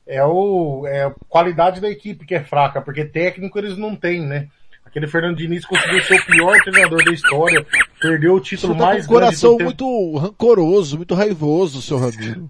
É 0.06 0.23
o, 0.23 0.86
é 0.86 1.06
a 1.06 1.13
qualidade 1.28 1.82
da 1.82 1.89
equipe 1.89 2.25
que 2.25 2.36
é 2.36 2.43
fraca, 2.43 2.82
porque 2.82 3.06
técnico 3.06 3.58
eles 3.58 3.78
não 3.78 3.95
têm, 3.95 4.21
né? 4.21 4.47
Aquele 4.86 5.08
Fernando 5.08 5.38
Diniz 5.38 5.65
conseguiu 5.65 6.01
ser 6.04 6.15
o 6.15 6.25
pior 6.25 6.58
treinador 6.63 7.04
da 7.04 7.12
história, 7.12 7.65
perdeu 7.99 8.36
o 8.36 8.39
título 8.39 8.73
Você 8.73 8.80
tá 8.80 8.86
mais 8.86 9.08
com 9.08 9.13
um 9.13 9.15
coração 9.15 9.58
muito 9.58 10.17
rancoroso, 10.17 10.97
muito 10.97 11.15
raivoso, 11.15 11.82
seu 11.82 11.97
Ramiro. 11.97 12.49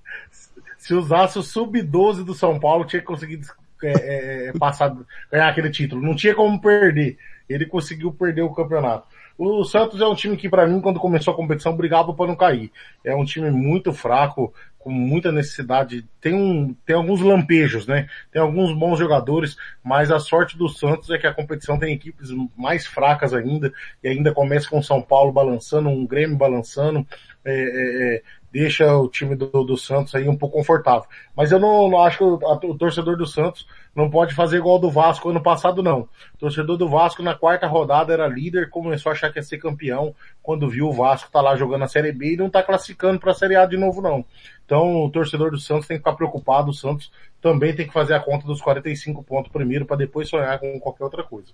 Se 0.77 0.93
usasse 0.93 1.39
o 1.39 1.41
sub-12 1.41 2.23
do 2.23 2.35
São 2.35 2.59
Paulo, 2.59 2.85
tinha 2.85 3.01
conseguido 3.01 3.47
é, 3.83 4.49
é, 4.49 4.53
passar, 4.59 4.95
ganhar 5.31 5.47
aquele 5.47 5.69
título. 5.69 6.01
Não 6.01 6.15
tinha 6.15 6.35
como 6.35 6.61
perder. 6.61 7.17
Ele 7.49 7.65
conseguiu 7.65 8.11
perder 8.11 8.41
o 8.41 8.53
campeonato. 8.53 9.07
O 9.37 9.63
Santos 9.65 9.99
é 9.99 10.05
um 10.05 10.15
time 10.15 10.37
que, 10.37 10.49
para 10.49 10.65
mim, 10.65 10.79
quando 10.79 10.99
começou 10.99 11.33
a 11.33 11.35
competição, 11.35 11.75
brigava 11.75 12.13
para 12.13 12.27
não 12.27 12.35
cair. 12.35 12.71
É 13.03 13.13
um 13.13 13.25
time 13.25 13.51
muito 13.51 13.91
fraco, 13.91 14.53
com 14.79 14.91
muita 14.91 15.31
necessidade. 15.31 16.07
Tem, 16.21 16.33
um, 16.33 16.73
tem 16.85 16.95
alguns 16.95 17.19
lampejos, 17.19 17.87
né? 17.87 18.07
Tem 18.31 18.41
alguns 18.41 18.71
bons 18.71 18.99
jogadores, 18.99 19.57
mas 19.83 20.11
a 20.11 20.19
sorte 20.19 20.57
do 20.57 20.69
Santos 20.69 21.09
é 21.09 21.17
que 21.17 21.25
a 21.25 21.33
competição 21.33 21.77
tem 21.77 21.93
equipes 21.93 22.29
mais 22.55 22.85
fracas 22.85 23.33
ainda, 23.33 23.73
e 24.03 24.07
ainda 24.07 24.31
começa 24.31 24.69
com 24.69 24.77
o 24.77 24.83
São 24.83 25.01
Paulo 25.01 25.33
balançando, 25.33 25.89
um 25.89 26.05
Grêmio 26.05 26.37
balançando. 26.37 27.05
É, 27.43 27.51
é, 27.51 28.15
é 28.15 28.21
deixa 28.55 28.95
o 28.95 29.09
time 29.09 29.35
do, 29.35 29.47
do 29.47 29.75
Santos 29.75 30.15
aí 30.15 30.29
um 30.29 30.37
pouco 30.37 30.57
confortável. 30.57 31.09
Mas 31.35 31.51
eu 31.51 31.59
não, 31.59 31.89
não 31.89 32.01
acho 32.01 32.19
que 32.19 32.23
o, 32.23 32.39
a, 32.47 32.53
o 32.53 32.77
torcedor 32.77 33.17
do 33.17 33.25
Santos 33.25 33.67
não 33.95 34.09
pode 34.09 34.35
fazer 34.35 34.57
igual 34.57 34.77
do 34.77 34.91
Vasco 34.91 35.29
ano 35.29 35.41
passado, 35.41 35.81
não. 35.81 36.01
O 36.33 36.37
torcedor 36.37 36.75
do 36.77 36.89
Vasco 36.89 37.23
na 37.23 37.33
quarta 37.33 37.65
rodada 37.65 38.11
era 38.11 38.27
líder, 38.27 38.69
começou 38.69 39.09
a 39.09 39.13
achar 39.13 39.31
que 39.31 39.39
ia 39.39 39.43
ser 39.43 39.57
campeão 39.57 40.13
quando 40.43 40.69
viu 40.69 40.87
o 40.87 40.93
Vasco 40.93 41.31
tá 41.31 41.39
lá 41.39 41.55
jogando 41.55 41.83
a 41.83 41.87
Série 41.87 42.11
B 42.11 42.33
e 42.33 42.37
não 42.37 42.49
tá 42.49 42.61
classificando 42.61 43.19
para 43.19 43.31
a 43.31 43.35
Série 43.35 43.55
A 43.55 43.65
de 43.65 43.77
novo, 43.77 44.01
não. 44.01 44.25
Então 44.65 45.05
o 45.05 45.09
torcedor 45.09 45.51
do 45.51 45.59
Santos 45.59 45.87
tem 45.87 45.95
que 45.97 46.03
ficar 46.03 46.15
preocupado, 46.15 46.71
o 46.71 46.73
Santos 46.73 47.09
também 47.41 47.73
tem 47.73 47.87
que 47.87 47.93
fazer 47.93 48.13
a 48.15 48.19
conta 48.19 48.45
dos 48.45 48.61
45 48.61 49.23
pontos 49.23 49.51
primeiro 49.51 49.85
para 49.85 49.95
depois 49.95 50.27
sonhar 50.27 50.59
com 50.59 50.77
qualquer 50.79 51.05
outra 51.05 51.23
coisa. 51.23 51.53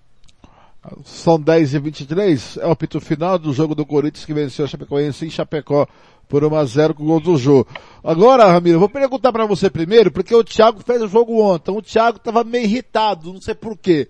São 1.04 1.40
10 1.40 1.76
e 1.76 1.80
23 1.80 2.58
é 2.58 2.66
o 2.66 2.72
apito 2.72 3.00
final 3.00 3.38
do 3.38 3.54
jogo 3.54 3.76
do 3.76 3.86
Corinthians 3.86 4.26
que 4.26 4.34
venceu 4.34 4.66
a 4.66 4.68
Chapecoense 4.68 5.28
em 5.28 5.30
Chapecó 5.30 5.88
por 6.32 6.46
1 6.46 6.56
a 6.56 6.64
0 6.64 6.94
com 6.94 7.04
o 7.04 7.08
gol 7.08 7.20
do 7.20 7.38
jogo. 7.38 7.68
Agora, 8.02 8.46
Ramiro, 8.46 8.78
eu 8.78 8.80
vou 8.80 8.88
perguntar 8.88 9.34
para 9.34 9.46
você 9.46 9.70
primeiro, 9.70 10.10
porque 10.10 10.34
o 10.34 10.46
Thiago 10.46 10.82
fez 10.82 11.02
o 11.02 11.08
jogo 11.10 11.42
ontem. 11.42 11.72
O 11.72 11.82
Thiago 11.82 12.16
estava 12.16 12.42
meio 12.46 12.64
irritado, 12.64 13.34
não 13.34 13.42
sei 13.42 13.54
porquê. 13.54 14.08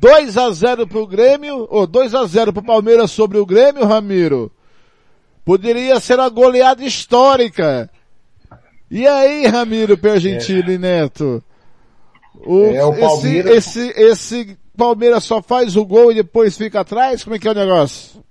2 0.00 0.38
a 0.38 0.52
0 0.52 0.86
pro 0.86 1.04
Grêmio, 1.04 1.66
ou 1.68 1.84
2 1.84 2.14
a 2.14 2.24
0 2.24 2.52
pro 2.52 2.62
Palmeiras 2.62 3.10
sobre 3.10 3.38
o 3.38 3.44
Grêmio, 3.44 3.84
Ramiro. 3.84 4.52
Poderia 5.44 5.98
ser 5.98 6.20
uma 6.20 6.28
goleada 6.28 6.84
histórica. 6.84 7.90
E 8.88 9.04
aí, 9.04 9.44
Ramiro 9.46 9.98
Pergentili 9.98 10.74
é. 10.74 10.78
Neto? 10.78 11.42
O, 12.46 12.66
é, 12.66 12.84
o 12.84 12.94
Palmeiras... 12.94 13.66
esse, 13.66 13.88
esse, 13.88 14.00
esse 14.00 14.58
Palmeiras 14.76 15.24
só 15.24 15.42
faz 15.42 15.74
o 15.74 15.84
gol 15.84 16.12
e 16.12 16.14
depois 16.14 16.56
fica 16.56 16.80
atrás? 16.80 17.24
Como 17.24 17.34
é 17.34 17.38
que 17.40 17.48
é 17.48 17.50
o 17.50 17.54
negócio? 17.54 18.22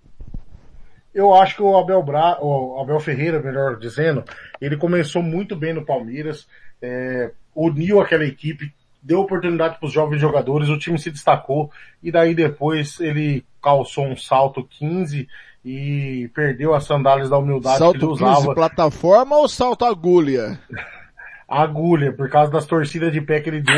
Eu 1.17 1.33
acho 1.33 1.55
que 1.55 1.63
o 1.63 1.75
Abel, 1.75 2.03
Bra... 2.03 2.37
o 2.39 2.79
Abel 2.79 2.99
Ferreira, 2.99 3.41
melhor 3.41 3.77
dizendo, 3.77 4.23
ele 4.61 4.77
começou 4.77 5.23
muito 5.23 5.55
bem 5.55 5.73
no 5.73 5.83
Palmeiras, 5.83 6.47
é, 6.79 7.31
uniu 7.55 7.99
aquela 7.99 8.23
equipe, 8.23 8.71
deu 9.01 9.21
oportunidade 9.21 9.79
para 9.79 9.87
os 9.87 9.91
jovens 9.91 10.21
jogadores, 10.21 10.69
o 10.69 10.77
time 10.77 10.99
se 10.99 11.09
destacou 11.09 11.71
e 12.03 12.11
daí 12.11 12.35
depois 12.35 12.99
ele 12.99 13.43
calçou 13.59 14.05
um 14.05 14.15
salto 14.15 14.63
15 14.63 15.27
e 15.65 16.29
perdeu 16.35 16.75
as 16.75 16.85
sandálias 16.85 17.31
da 17.31 17.37
humildade 17.39 17.79
salto 17.79 17.97
que 17.97 18.05
ele 18.05 18.11
usava. 18.11 18.35
Salto 18.35 18.53
plataforma 18.53 19.37
ou 19.37 19.49
salto 19.49 19.85
agulha? 19.85 20.59
agulha, 21.49 22.13
por 22.13 22.29
causa 22.29 22.51
das 22.51 22.67
torcidas 22.67 23.11
de 23.11 23.21
pé 23.21 23.39
que 23.39 23.49
ele 23.49 23.61
deu 23.61 23.75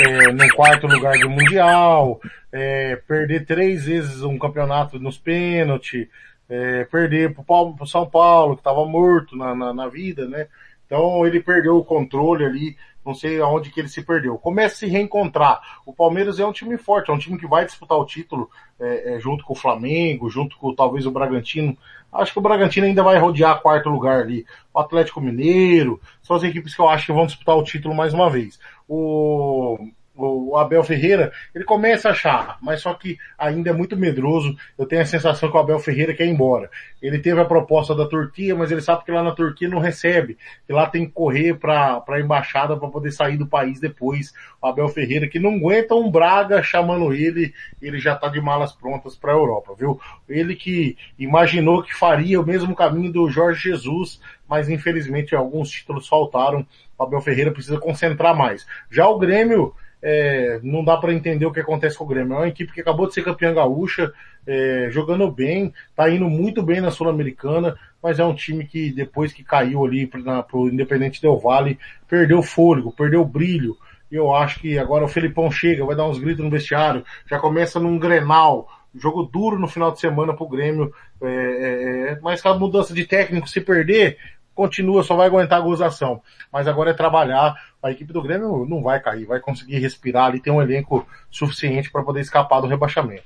é, 0.00 0.32
no 0.32 0.54
quarto 0.56 0.88
lugar 0.88 1.16
do 1.18 1.30
Mundial, 1.30 2.20
é, 2.50 2.96
perder 3.06 3.46
três 3.46 3.84
vezes 3.84 4.22
um 4.22 4.36
campeonato 4.38 4.98
nos 4.98 5.18
pênaltis, 5.18 6.08
é, 6.50 6.84
perder 6.84 7.32
pro, 7.32 7.44
pro 7.44 7.86
São 7.86 8.04
Paulo, 8.04 8.56
que 8.56 8.60
estava 8.60 8.84
morto 8.84 9.36
na, 9.36 9.54
na, 9.54 9.72
na, 9.72 9.88
vida, 9.88 10.26
né? 10.26 10.48
Então 10.84 11.24
ele 11.24 11.40
perdeu 11.40 11.76
o 11.76 11.84
controle 11.84 12.44
ali, 12.44 12.76
não 13.06 13.14
sei 13.14 13.40
aonde 13.40 13.70
que 13.70 13.78
ele 13.78 13.88
se 13.88 14.02
perdeu. 14.02 14.36
Começa 14.36 14.74
a 14.74 14.78
se 14.78 14.86
reencontrar. 14.86 15.60
O 15.86 15.92
Palmeiras 15.92 16.40
é 16.40 16.44
um 16.44 16.52
time 16.52 16.76
forte, 16.76 17.10
é 17.10 17.14
um 17.14 17.18
time 17.18 17.38
que 17.38 17.46
vai 17.46 17.64
disputar 17.64 17.96
o 17.96 18.04
título 18.04 18.50
é, 18.80 19.14
é, 19.14 19.20
junto 19.20 19.44
com 19.44 19.52
o 19.52 19.56
Flamengo, 19.56 20.28
junto 20.28 20.58
com 20.58 20.74
talvez 20.74 21.06
o 21.06 21.12
Bragantino. 21.12 21.78
Acho 22.12 22.32
que 22.32 22.40
o 22.40 22.42
Bragantino 22.42 22.86
ainda 22.86 23.04
vai 23.04 23.16
rodear 23.18 23.62
quarto 23.62 23.88
lugar 23.88 24.22
ali. 24.22 24.44
O 24.74 24.80
Atlético 24.80 25.20
Mineiro, 25.20 26.00
são 26.20 26.34
as 26.34 26.42
equipes 26.42 26.74
que 26.74 26.80
eu 26.80 26.88
acho 26.88 27.06
que 27.06 27.12
vão 27.12 27.26
disputar 27.26 27.56
o 27.56 27.62
título 27.62 27.94
mais 27.94 28.12
uma 28.12 28.28
vez. 28.28 28.58
O, 28.88 29.78
o 30.26 30.56
Abel 30.56 30.82
Ferreira, 30.82 31.32
ele 31.54 31.64
começa 31.64 32.08
a 32.08 32.12
achar, 32.12 32.58
mas 32.60 32.80
só 32.82 32.94
que 32.94 33.18
ainda 33.38 33.70
é 33.70 33.72
muito 33.72 33.96
medroso. 33.96 34.56
Eu 34.78 34.86
tenho 34.86 35.02
a 35.02 35.06
sensação 35.06 35.50
que 35.50 35.56
o 35.56 35.60
Abel 35.60 35.78
Ferreira 35.78 36.14
quer 36.14 36.26
ir 36.26 36.30
embora. 36.30 36.70
Ele 37.00 37.18
teve 37.18 37.40
a 37.40 37.44
proposta 37.44 37.94
da 37.94 38.06
Turquia, 38.06 38.54
mas 38.54 38.70
ele 38.70 38.80
sabe 38.80 39.04
que 39.04 39.12
lá 39.12 39.22
na 39.22 39.32
Turquia 39.32 39.68
não 39.68 39.78
recebe, 39.78 40.36
que 40.66 40.72
lá 40.72 40.86
tem 40.86 41.06
que 41.06 41.12
correr 41.12 41.54
para 41.54 42.02
a 42.06 42.20
embaixada 42.20 42.76
para 42.76 42.88
poder 42.88 43.10
sair 43.10 43.36
do 43.36 43.46
país 43.46 43.80
depois. 43.80 44.32
O 44.60 44.66
Abel 44.66 44.88
Ferreira 44.88 45.28
que 45.28 45.38
não 45.38 45.54
aguenta 45.54 45.94
um 45.94 46.10
Braga 46.10 46.62
chamando 46.62 47.12
ele, 47.12 47.54
ele 47.80 47.98
já 47.98 48.14
está 48.14 48.28
de 48.28 48.40
malas 48.40 48.72
prontas 48.72 49.16
para 49.16 49.32
a 49.32 49.36
Europa, 49.36 49.74
viu? 49.78 50.00
Ele 50.28 50.54
que 50.54 50.96
imaginou 51.18 51.82
que 51.82 51.94
faria 51.94 52.40
o 52.40 52.46
mesmo 52.46 52.74
caminho 52.74 53.12
do 53.12 53.30
Jorge 53.30 53.70
Jesus, 53.70 54.20
mas 54.48 54.68
infelizmente 54.68 55.34
alguns 55.34 55.70
títulos 55.70 56.08
faltaram. 56.08 56.66
O 56.98 57.02
Abel 57.02 57.20
Ferreira 57.20 57.50
precisa 57.52 57.78
concentrar 57.78 58.36
mais. 58.36 58.66
Já 58.90 59.08
o 59.08 59.18
Grêmio, 59.18 59.74
é, 60.02 60.60
não 60.62 60.84
dá 60.84 60.96
para 60.96 61.12
entender 61.12 61.46
o 61.46 61.52
que 61.52 61.60
acontece 61.60 61.96
com 61.96 62.04
o 62.04 62.06
Grêmio. 62.06 62.34
É 62.34 62.38
uma 62.38 62.48
equipe 62.48 62.72
que 62.72 62.80
acabou 62.80 63.06
de 63.06 63.14
ser 63.14 63.24
campeã 63.24 63.52
gaúcha, 63.52 64.12
é, 64.46 64.88
jogando 64.90 65.30
bem, 65.30 65.72
tá 65.94 66.08
indo 66.08 66.28
muito 66.28 66.62
bem 66.62 66.80
na 66.80 66.90
Sul-Americana, 66.90 67.76
mas 68.02 68.18
é 68.18 68.24
um 68.24 68.34
time 68.34 68.66
que 68.66 68.90
depois 68.90 69.32
que 69.32 69.44
caiu 69.44 69.84
ali 69.84 70.06
para 70.06 70.44
o 70.54 70.68
Independente 70.68 71.20
Del 71.20 71.38
Vale, 71.38 71.78
perdeu 72.08 72.42
fôlego, 72.42 72.92
perdeu 72.92 73.24
brilho. 73.24 73.76
E 74.10 74.16
eu 74.16 74.34
acho 74.34 74.58
que 74.60 74.78
agora 74.78 75.04
o 75.04 75.08
Felipão 75.08 75.50
chega, 75.50 75.84
vai 75.84 75.94
dar 75.94 76.08
uns 76.08 76.18
gritos 76.18 76.44
no 76.44 76.50
vestiário, 76.50 77.04
já 77.28 77.38
começa 77.38 77.78
num 77.78 77.98
Grenal, 77.98 78.68
jogo 78.94 79.22
duro 79.22 79.58
no 79.58 79.68
final 79.68 79.92
de 79.92 80.00
semana 80.00 80.34
pro 80.34 80.48
Grêmio, 80.48 80.92
é, 81.22 81.28
é, 81.28 82.12
é 82.12 82.20
mas 82.20 82.42
com 82.42 82.48
a 82.48 82.58
mudança 82.58 82.92
de 82.92 83.04
técnico, 83.04 83.48
se 83.48 83.60
perder, 83.60 84.18
continua, 84.60 85.02
só 85.02 85.16
vai 85.16 85.26
aguentar 85.26 85.58
a 85.58 85.62
gozação. 85.62 86.20
Mas 86.52 86.68
agora 86.68 86.90
é 86.90 86.94
trabalhar. 86.94 87.54
A 87.82 87.90
equipe 87.90 88.12
do 88.12 88.20
Grêmio 88.20 88.66
não 88.68 88.82
vai 88.82 89.00
cair, 89.00 89.24
vai 89.24 89.40
conseguir 89.40 89.78
respirar 89.78 90.26
ali, 90.26 90.38
tem 90.38 90.52
um 90.52 90.60
elenco 90.60 91.06
suficiente 91.30 91.90
para 91.90 92.02
poder 92.02 92.20
escapar 92.20 92.60
do 92.60 92.66
rebaixamento. 92.66 93.22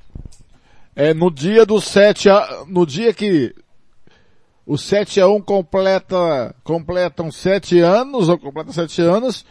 É, 0.95 1.13
no 1.13 1.29
dia 1.33 1.67
do 1.67 1.81
7 1.81 2.31
a, 2.31 2.65
no 2.69 2.87
dia 2.87 3.13
que 3.13 3.53
o 4.65 4.79
7 4.79 5.21
a 5.21 5.27
1 5.27 5.41
completa, 5.41 6.55
completam 6.63 7.33
7 7.33 7.81
anos, 7.81 8.29
ou 8.29 8.39
completa 8.39 8.73
7 8.73 9.03
anos, 9.03 9.45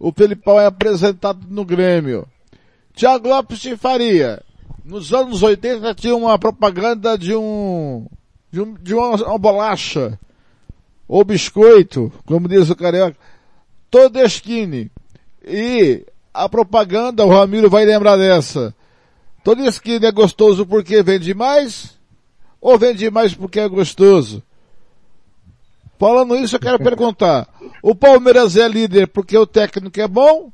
o 0.00 0.12
Felipão 0.12 0.58
é 0.58 0.66
apresentado 0.66 1.46
no 1.48 1.64
Grêmio. 1.64 2.26
Tiago 2.92 3.28
Lopes 3.28 3.60
de 3.60 3.76
Faria, 3.76 4.42
nos 4.84 5.14
anos 5.14 5.44
80 5.44 5.94
tinha 5.94 6.16
uma 6.16 6.36
propaganda 6.40 7.16
de 7.16 7.36
um, 7.36 8.04
de, 8.50 8.60
um, 8.60 8.74
de 8.74 8.94
uma, 8.94 9.14
uma 9.14 9.38
bolacha 9.38 10.18
ou 11.08 11.24
biscoito, 11.24 12.12
como 12.26 12.48
diz 12.48 12.70
o 12.70 12.76
carioca, 12.76 13.16
Todeschini. 13.90 14.90
E 15.46 16.04
a 16.32 16.48
propaganda, 16.48 17.24
o 17.24 17.28
Ramiro 17.28 17.68
vai 17.70 17.84
lembrar 17.84 18.16
dessa. 18.16 18.74
Todeschini 19.42 20.06
é 20.06 20.12
gostoso 20.12 20.66
porque 20.66 21.02
vende 21.02 21.34
mais? 21.34 21.98
Ou 22.60 22.78
vende 22.78 23.10
mais 23.10 23.34
porque 23.34 23.60
é 23.60 23.68
gostoso? 23.68 24.42
Falando 25.98 26.36
isso, 26.36 26.56
eu 26.56 26.60
quero 26.60 26.78
perguntar, 26.82 27.48
o 27.82 27.94
Palmeiras 27.94 28.56
é 28.56 28.66
líder 28.66 29.08
porque 29.08 29.36
o 29.36 29.46
técnico 29.46 30.00
é 30.00 30.08
bom? 30.08 30.50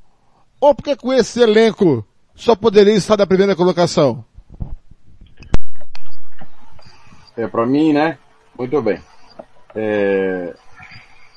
Ou 0.61 0.75
porque 0.75 0.97
com 0.97 1.13
esse 1.13 1.41
elenco 1.41 2.05
só 2.35 2.55
poderia 2.55 2.95
estar 2.95 3.17
na 3.17 3.27
primeira 3.27 3.57
colocação? 3.57 4.25
É 7.37 7.47
para 7.47 7.65
mim, 7.65 7.93
né? 7.93 8.19
Muito 8.59 8.83
bem. 8.83 9.01
É... 9.75 10.55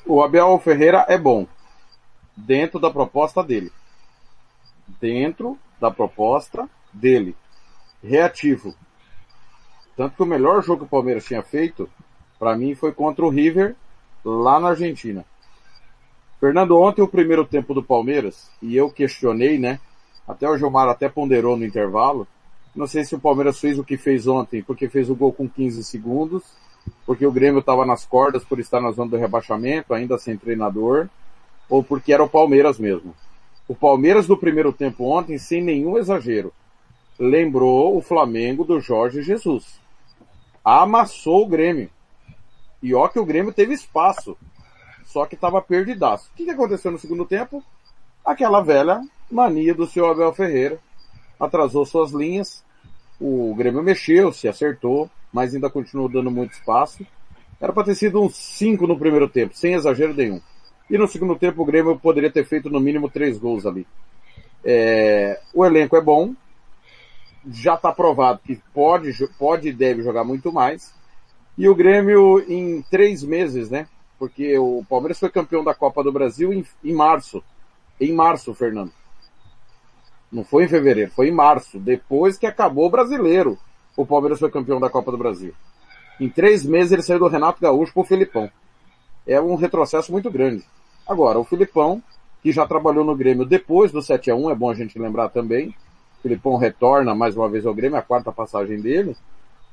O 0.05 0.21
Abel 0.21 0.59
Ferreira 0.59 1.05
é 1.07 1.17
bom 1.17 1.47
dentro 2.35 2.79
da 2.79 2.89
proposta 2.89 3.43
dele. 3.43 3.71
Dentro 4.99 5.57
da 5.79 5.89
proposta 5.89 6.69
dele. 6.91 7.35
Reativo. 8.03 8.75
Tanto 9.95 10.15
que 10.15 10.23
o 10.23 10.25
melhor 10.25 10.63
jogo 10.63 10.79
que 10.79 10.85
o 10.85 10.89
Palmeiras 10.89 11.25
tinha 11.25 11.43
feito, 11.43 11.89
para 12.39 12.57
mim, 12.57 12.75
foi 12.75 12.91
contra 12.91 13.23
o 13.23 13.29
River, 13.29 13.75
lá 14.25 14.59
na 14.59 14.69
Argentina. 14.69 15.23
Fernando, 16.39 16.77
ontem 16.77 17.01
o 17.01 17.07
primeiro 17.07 17.45
tempo 17.45 17.73
do 17.73 17.83
Palmeiras, 17.83 18.49
e 18.61 18.75
eu 18.75 18.89
questionei, 18.89 19.57
né? 19.57 19.79
Até 20.27 20.49
o 20.49 20.57
Gilmar 20.57 20.89
até 20.89 21.07
ponderou 21.07 21.55
no 21.55 21.65
intervalo. 21.65 22.27
Não 22.75 22.87
sei 22.87 23.05
se 23.05 23.15
o 23.15 23.19
Palmeiras 23.19 23.59
fez 23.59 23.77
o 23.77 23.83
que 23.83 23.97
fez 23.97 24.27
ontem, 24.27 24.63
porque 24.63 24.89
fez 24.89 25.09
o 25.09 25.15
gol 25.15 25.31
com 25.31 25.47
15 25.47 25.83
segundos, 25.83 26.43
porque 27.05 27.25
o 27.25 27.31
Grêmio 27.31 27.59
estava 27.59 27.85
nas 27.85 28.05
cordas 28.05 28.43
por 28.43 28.59
estar 28.59 28.81
na 28.81 28.91
zona 28.91 29.11
do 29.11 29.17
rebaixamento, 29.17 29.93
ainda 29.93 30.17
sem 30.17 30.37
treinador, 30.37 31.09
ou 31.69 31.83
porque 31.83 32.13
era 32.13 32.23
o 32.23 32.29
Palmeiras 32.29 32.79
mesmo. 32.79 33.13
O 33.67 33.75
Palmeiras 33.75 34.27
do 34.27 34.37
primeiro 34.37 34.71
tempo 34.73 35.05
ontem, 35.05 35.37
sem 35.37 35.61
nenhum 35.61 35.97
exagero, 35.97 36.53
lembrou 37.17 37.97
o 37.97 38.01
Flamengo 38.01 38.63
do 38.63 38.79
Jorge 38.79 39.21
Jesus. 39.21 39.79
Amassou 40.63 41.43
o 41.43 41.47
Grêmio. 41.47 41.89
E 42.81 42.93
ó 42.93 43.07
que 43.07 43.19
o 43.19 43.25
Grêmio 43.25 43.53
teve 43.53 43.73
espaço. 43.73 44.37
Só 45.05 45.25
que 45.25 45.35
estava 45.35 45.61
perdidaço. 45.61 46.29
O 46.31 46.35
que, 46.35 46.45
que 46.45 46.51
aconteceu 46.51 46.91
no 46.91 46.99
segundo 46.99 47.25
tempo? 47.25 47.63
Aquela 48.25 48.61
velha 48.61 49.01
mania 49.29 49.73
do 49.73 49.85
seu 49.85 50.07
Abel 50.07 50.33
Ferreira. 50.33 50.79
Atrasou 51.39 51.85
suas 51.85 52.11
linhas. 52.11 52.63
O 53.19 53.53
Grêmio 53.55 53.83
mexeu, 53.83 54.33
se 54.33 54.47
acertou 54.47 55.09
mas 55.33 55.53
ainda 55.53 55.69
continuou 55.69 56.07
dando 56.07 56.31
muito 56.31 56.53
espaço. 56.53 57.05
Era 57.59 57.73
para 57.73 57.83
ter 57.83 57.95
sido 57.95 58.21
uns 58.21 58.35
5 58.35 58.87
no 58.87 58.97
primeiro 58.97 59.27
tempo, 59.27 59.55
sem 59.55 59.73
exagero 59.73 60.13
nenhum. 60.13 60.39
E 60.89 60.97
no 60.97 61.07
segundo 61.07 61.35
tempo 61.35 61.61
o 61.61 61.65
Grêmio 61.65 61.99
poderia 61.99 62.31
ter 62.31 62.45
feito 62.45 62.69
no 62.69 62.79
mínimo 62.79 63.09
três 63.09 63.37
gols 63.37 63.65
ali. 63.65 63.87
É, 64.63 65.41
o 65.53 65.65
elenco 65.65 65.97
é 65.97 66.01
bom, 66.01 66.33
já 67.49 67.73
está 67.73 67.91
provado 67.91 68.39
que 68.45 68.61
pode, 68.73 69.11
pode 69.37 69.69
e 69.69 69.73
deve 69.73 70.03
jogar 70.03 70.23
muito 70.23 70.53
mais. 70.53 70.93
E 71.57 71.67
o 71.67 71.75
Grêmio, 71.75 72.39
em 72.47 72.81
três 72.83 73.23
meses, 73.23 73.69
né? 73.69 73.87
porque 74.23 74.57
o 74.57 74.85
Palmeiras 74.87 75.19
foi 75.19 75.29
campeão 75.29 75.65
da 75.65 75.73
Copa 75.73 76.01
do 76.01 76.09
Brasil 76.09 76.53
em, 76.53 76.65
em 76.81 76.93
março. 76.93 77.43
Em 77.99 78.13
março, 78.13 78.53
Fernando. 78.53 78.93
Não 80.31 80.45
foi 80.45 80.63
em 80.63 80.69
fevereiro, 80.69 81.11
foi 81.11 81.27
em 81.27 81.33
março. 81.33 81.77
Depois 81.77 82.37
que 82.37 82.45
acabou 82.45 82.87
o 82.87 82.89
brasileiro, 82.89 83.59
o 83.95 84.05
Palmeiras 84.05 84.39
foi 84.39 84.49
campeão 84.49 84.79
da 84.79 84.89
Copa 84.89 85.11
do 85.11 85.17
Brasil. 85.17 85.53
Em 86.19 86.29
três 86.29 86.65
meses 86.65 86.91
ele 86.91 87.01
saiu 87.01 87.19
do 87.19 87.27
Renato 87.27 87.61
Gaúcho 87.61 87.93
pro 87.93 88.03
Filipão. 88.03 88.49
É 89.25 89.39
um 89.39 89.55
retrocesso 89.55 90.11
muito 90.11 90.29
grande. 90.29 90.63
Agora, 91.07 91.39
o 91.39 91.43
Filipão, 91.43 92.01
que 92.41 92.51
já 92.51 92.65
trabalhou 92.65 93.03
no 93.03 93.15
Grêmio 93.15 93.45
depois 93.45 93.91
do 93.91 94.01
7 94.01 94.31
a 94.31 94.35
1 94.35 94.49
é 94.49 94.55
bom 94.55 94.69
a 94.69 94.73
gente 94.73 94.99
lembrar 94.99 95.29
também. 95.29 95.69
O 96.19 96.21
Filipão 96.21 96.57
retorna 96.57 97.15
mais 97.15 97.35
uma 97.35 97.49
vez 97.49 97.65
ao 97.65 97.73
Grêmio, 97.73 97.97
a 97.97 98.01
quarta 98.01 98.31
passagem 98.31 98.79
dele. 98.79 99.15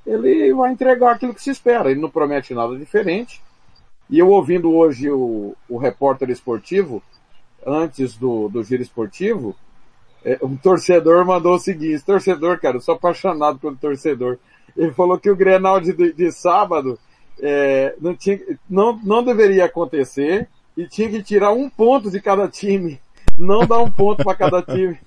Ele 0.06 0.52
vai 0.54 0.72
entregar 0.72 1.12
aquilo 1.12 1.34
que 1.34 1.42
se 1.42 1.50
espera. 1.50 1.90
Ele 1.90 2.00
não 2.00 2.10
promete 2.10 2.54
nada 2.54 2.76
diferente. 2.76 3.42
E 4.08 4.18
eu 4.18 4.28
ouvindo 4.28 4.74
hoje 4.74 5.10
o, 5.10 5.54
o 5.68 5.78
repórter 5.78 6.30
esportivo, 6.30 7.02
antes 7.64 8.16
do, 8.16 8.48
do 8.48 8.64
giro 8.64 8.82
esportivo, 8.82 9.54
é, 9.54 9.69
um 10.42 10.56
torcedor 10.56 11.24
mandou 11.24 11.54
o 11.54 11.58
seguinte, 11.58 12.04
torcedor, 12.04 12.60
cara, 12.60 12.76
eu 12.76 12.80
sou 12.80 12.94
apaixonado 12.94 13.58
pelo 13.58 13.76
torcedor. 13.76 14.38
Ele 14.76 14.92
falou 14.92 15.18
que 15.18 15.30
o 15.30 15.36
Grenal 15.36 15.80
de, 15.80 15.92
de, 15.92 16.12
de 16.12 16.32
sábado 16.32 16.98
é, 17.40 17.94
não, 18.00 18.14
tinha, 18.14 18.38
não, 18.68 18.98
não 19.02 19.24
deveria 19.24 19.64
acontecer 19.64 20.48
e 20.76 20.86
tinha 20.86 21.08
que 21.08 21.22
tirar 21.22 21.52
um 21.52 21.68
ponto 21.68 22.10
de 22.10 22.20
cada 22.20 22.48
time. 22.48 23.00
Não 23.38 23.66
dar 23.66 23.80
um 23.80 23.90
ponto 23.90 24.22
para 24.22 24.36
cada 24.36 24.62
time. 24.62 24.98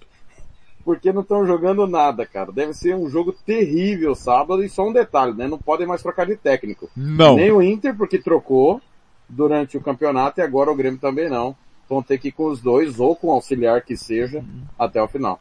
Porque 0.83 1.13
não 1.13 1.21
estão 1.21 1.45
jogando 1.45 1.87
nada, 1.87 2.25
cara. 2.25 2.51
Deve 2.51 2.73
ser 2.73 2.95
um 2.95 3.09
jogo 3.09 3.31
terrível 3.31 4.15
sábado 4.15 4.63
e 4.63 4.69
só 4.69 4.85
um 4.87 4.91
detalhe, 4.91 5.33
né? 5.33 5.47
Não 5.47 5.57
podem 5.57 5.87
mais 5.87 6.01
trocar 6.01 6.25
de 6.25 6.35
técnico. 6.35 6.89
Não. 6.95 7.35
Nem 7.35 7.51
o 7.51 7.61
Inter, 7.61 7.95
porque 7.95 8.17
trocou 8.17 8.81
durante 9.29 9.77
o 9.77 9.81
campeonato 9.81 10.41
e 10.41 10.43
agora 10.43 10.71
o 10.71 10.75
Grêmio 10.75 10.99
também 10.99 11.29
não 11.29 11.55
vão 11.89 12.01
ter 12.01 12.17
que 12.17 12.29
ir 12.29 12.31
com 12.31 12.45
os 12.45 12.61
dois, 12.61 12.99
ou 12.99 13.15
com 13.15 13.27
o 13.27 13.31
auxiliar 13.31 13.81
que 13.81 13.95
seja, 13.97 14.43
até 14.77 15.01
o 15.01 15.07
final. 15.07 15.39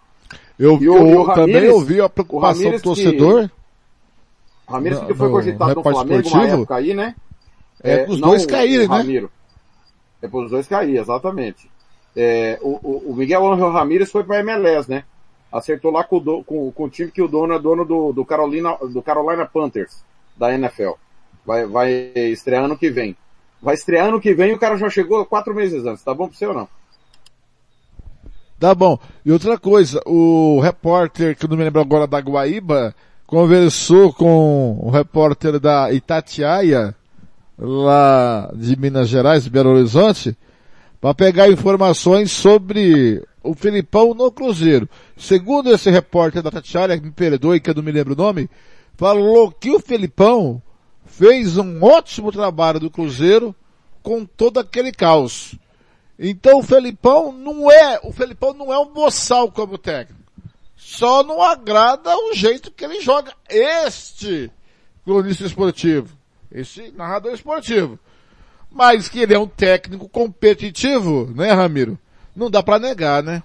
Eu, 0.59 0.76
o- 0.76 0.83
eu 0.85 1.22
Ramires- 1.22 1.35
também 1.35 1.68
ouvi 1.70 2.00
a 2.00 2.09
preocupação 2.09 2.55
do 2.59 2.64
Ramires 2.64 2.81
que- 2.81 2.88
torcedor. 2.88 3.50
Ramiro 4.68 5.00
No- 5.00 5.07
que 5.07 5.14
foi 5.14 5.26
no 5.28 5.35
cogitado 5.35 5.59
no 5.74 5.81
repórter 5.81 5.92
Flamengo 5.92 6.12
uma 6.14 6.20
esportivo, 6.22 6.57
época 6.62 6.74
aí, 6.76 6.94
né? 6.94 7.14
É, 7.83 8.07
os 8.09 8.20
não 8.20 8.28
dois 8.28 8.46
caírem, 8.46 8.88
né? 8.88 8.96
Ramiro. 8.96 9.31
É 10.22 10.28
para 10.28 10.38
os 10.40 10.50
dois 10.50 10.68
cair, 10.68 10.96
exatamente. 10.98 11.68
É, 12.16 12.59
o, 12.62 12.78
o- 12.83 13.11
o 13.11 13.16
Miguel 13.16 13.52
Angel 13.52 13.70
Ramírez 13.70 14.11
foi 14.11 14.22
para 14.22 14.38
MLS, 14.40 14.88
né? 14.88 15.05
Acertou 15.50 15.90
lá 15.90 16.05
com 16.05 16.16
o, 16.16 16.20
do- 16.20 16.44
com, 16.44 16.70
com 16.70 16.85
o 16.85 16.88
time 16.88 17.11
que 17.11 17.20
o 17.20 17.28
dono 17.28 17.55
é 17.55 17.59
dono 17.59 17.85
do, 17.85 18.12
do, 18.12 18.24
Carolina, 18.24 18.76
do 18.76 19.02
Carolina 19.02 19.44
Panthers, 19.44 20.02
da 20.37 20.55
NFL. 20.55 20.92
Vai, 21.44 21.66
vai 21.66 21.92
estrear 22.14 22.64
ano 22.64 22.78
que 22.78 22.88
vem. 22.88 23.16
Vai 23.62 23.75
estrear 23.75 24.09
ano 24.09 24.20
que 24.20 24.35
vem 24.35 24.53
o 24.53 24.59
cara 24.59 24.77
já 24.77 24.90
chegou 24.90 25.25
quatro 25.25 25.55
meses 25.55 25.87
antes. 25.87 26.03
Tá 26.03 26.12
bom 26.12 26.27
pra 26.27 26.37
você 26.37 26.46
ou 26.46 26.55
não? 26.55 26.68
Tá 28.59 28.75
bom. 28.75 28.98
E 29.25 29.31
outra 29.31 29.57
coisa, 29.57 30.03
o 30.05 30.61
repórter, 30.61 31.37
que 31.37 31.44
eu 31.44 31.48
não 31.48 31.57
me 31.57 31.64
lembro 31.64 31.81
agora 31.81 32.07
da 32.07 32.18
Guaíba, 32.18 32.94
conversou 33.27 34.12
com 34.12 34.79
o 34.81 34.90
repórter 34.90 35.61
da 35.61 35.92
Itatiaia, 35.92 36.94
lá 37.59 38.51
de 38.55 38.77
Minas 38.77 39.09
Gerais, 39.09 39.46
Belo 39.46 39.70
Horizonte, 39.70 40.37
para 41.01 41.14
pegar 41.14 41.48
informações 41.48 42.31
sobre 42.33 43.22
o 43.42 43.55
Filipão 43.55 44.14
no 44.14 44.31
Cruzeiro. 44.31 44.88
Segundo 45.16 45.72
esse 45.72 45.90
repórter 45.90 46.42
da 46.42 46.48
Itatiaia, 46.48 47.01
me 47.01 47.11
perdoe 47.11 47.61
que 47.61 47.70
eu 47.70 47.75
não 47.75 47.83
me 47.83 47.92
lembro 47.92 48.14
o 48.14 48.16
nome, 48.16 48.51
falou 48.96 49.51
que 49.51 49.70
o 49.70 49.81
Filipão 49.81 50.61
fez 51.12 51.59
um 51.59 51.83
ótimo 51.85 52.33
trabalho 52.33 52.81
do 52.81 52.90
Cruzeiro 52.90 53.55
com 54.03 54.25
todo 54.25 54.59
aquele 54.59 54.90
caos. 54.90 55.55
Então 56.18 56.59
o 56.59 56.62
Felipão 56.62 57.31
não 57.31 57.70
é, 57.70 58.01
o 58.03 58.12
Felipão 58.12 58.55
não 58.55 58.72
é 58.72 58.79
um 58.79 58.92
boçal 58.92 59.51
como 59.51 59.77
técnico. 59.77 60.22
Só 60.75 61.22
não 61.22 61.42
agrada 61.42 62.16
o 62.16 62.35
jeito 62.35 62.70
que 62.70 62.85
ele 62.85 63.01
joga 63.01 63.33
este 63.48 64.51
cronista 65.05 65.44
esportivo, 65.44 66.16
esse 66.51 66.90
narrador 66.92 67.33
esportivo. 67.35 67.98
Mas 68.70 69.09
que 69.09 69.20
ele 69.20 69.35
é 69.35 69.38
um 69.38 69.46
técnico 69.46 70.09
competitivo, 70.09 71.31
né, 71.35 71.53
Ramiro? 71.53 71.98
Não 72.35 72.51
dá 72.51 72.62
pra 72.62 72.79
negar, 72.79 73.22
né? 73.22 73.42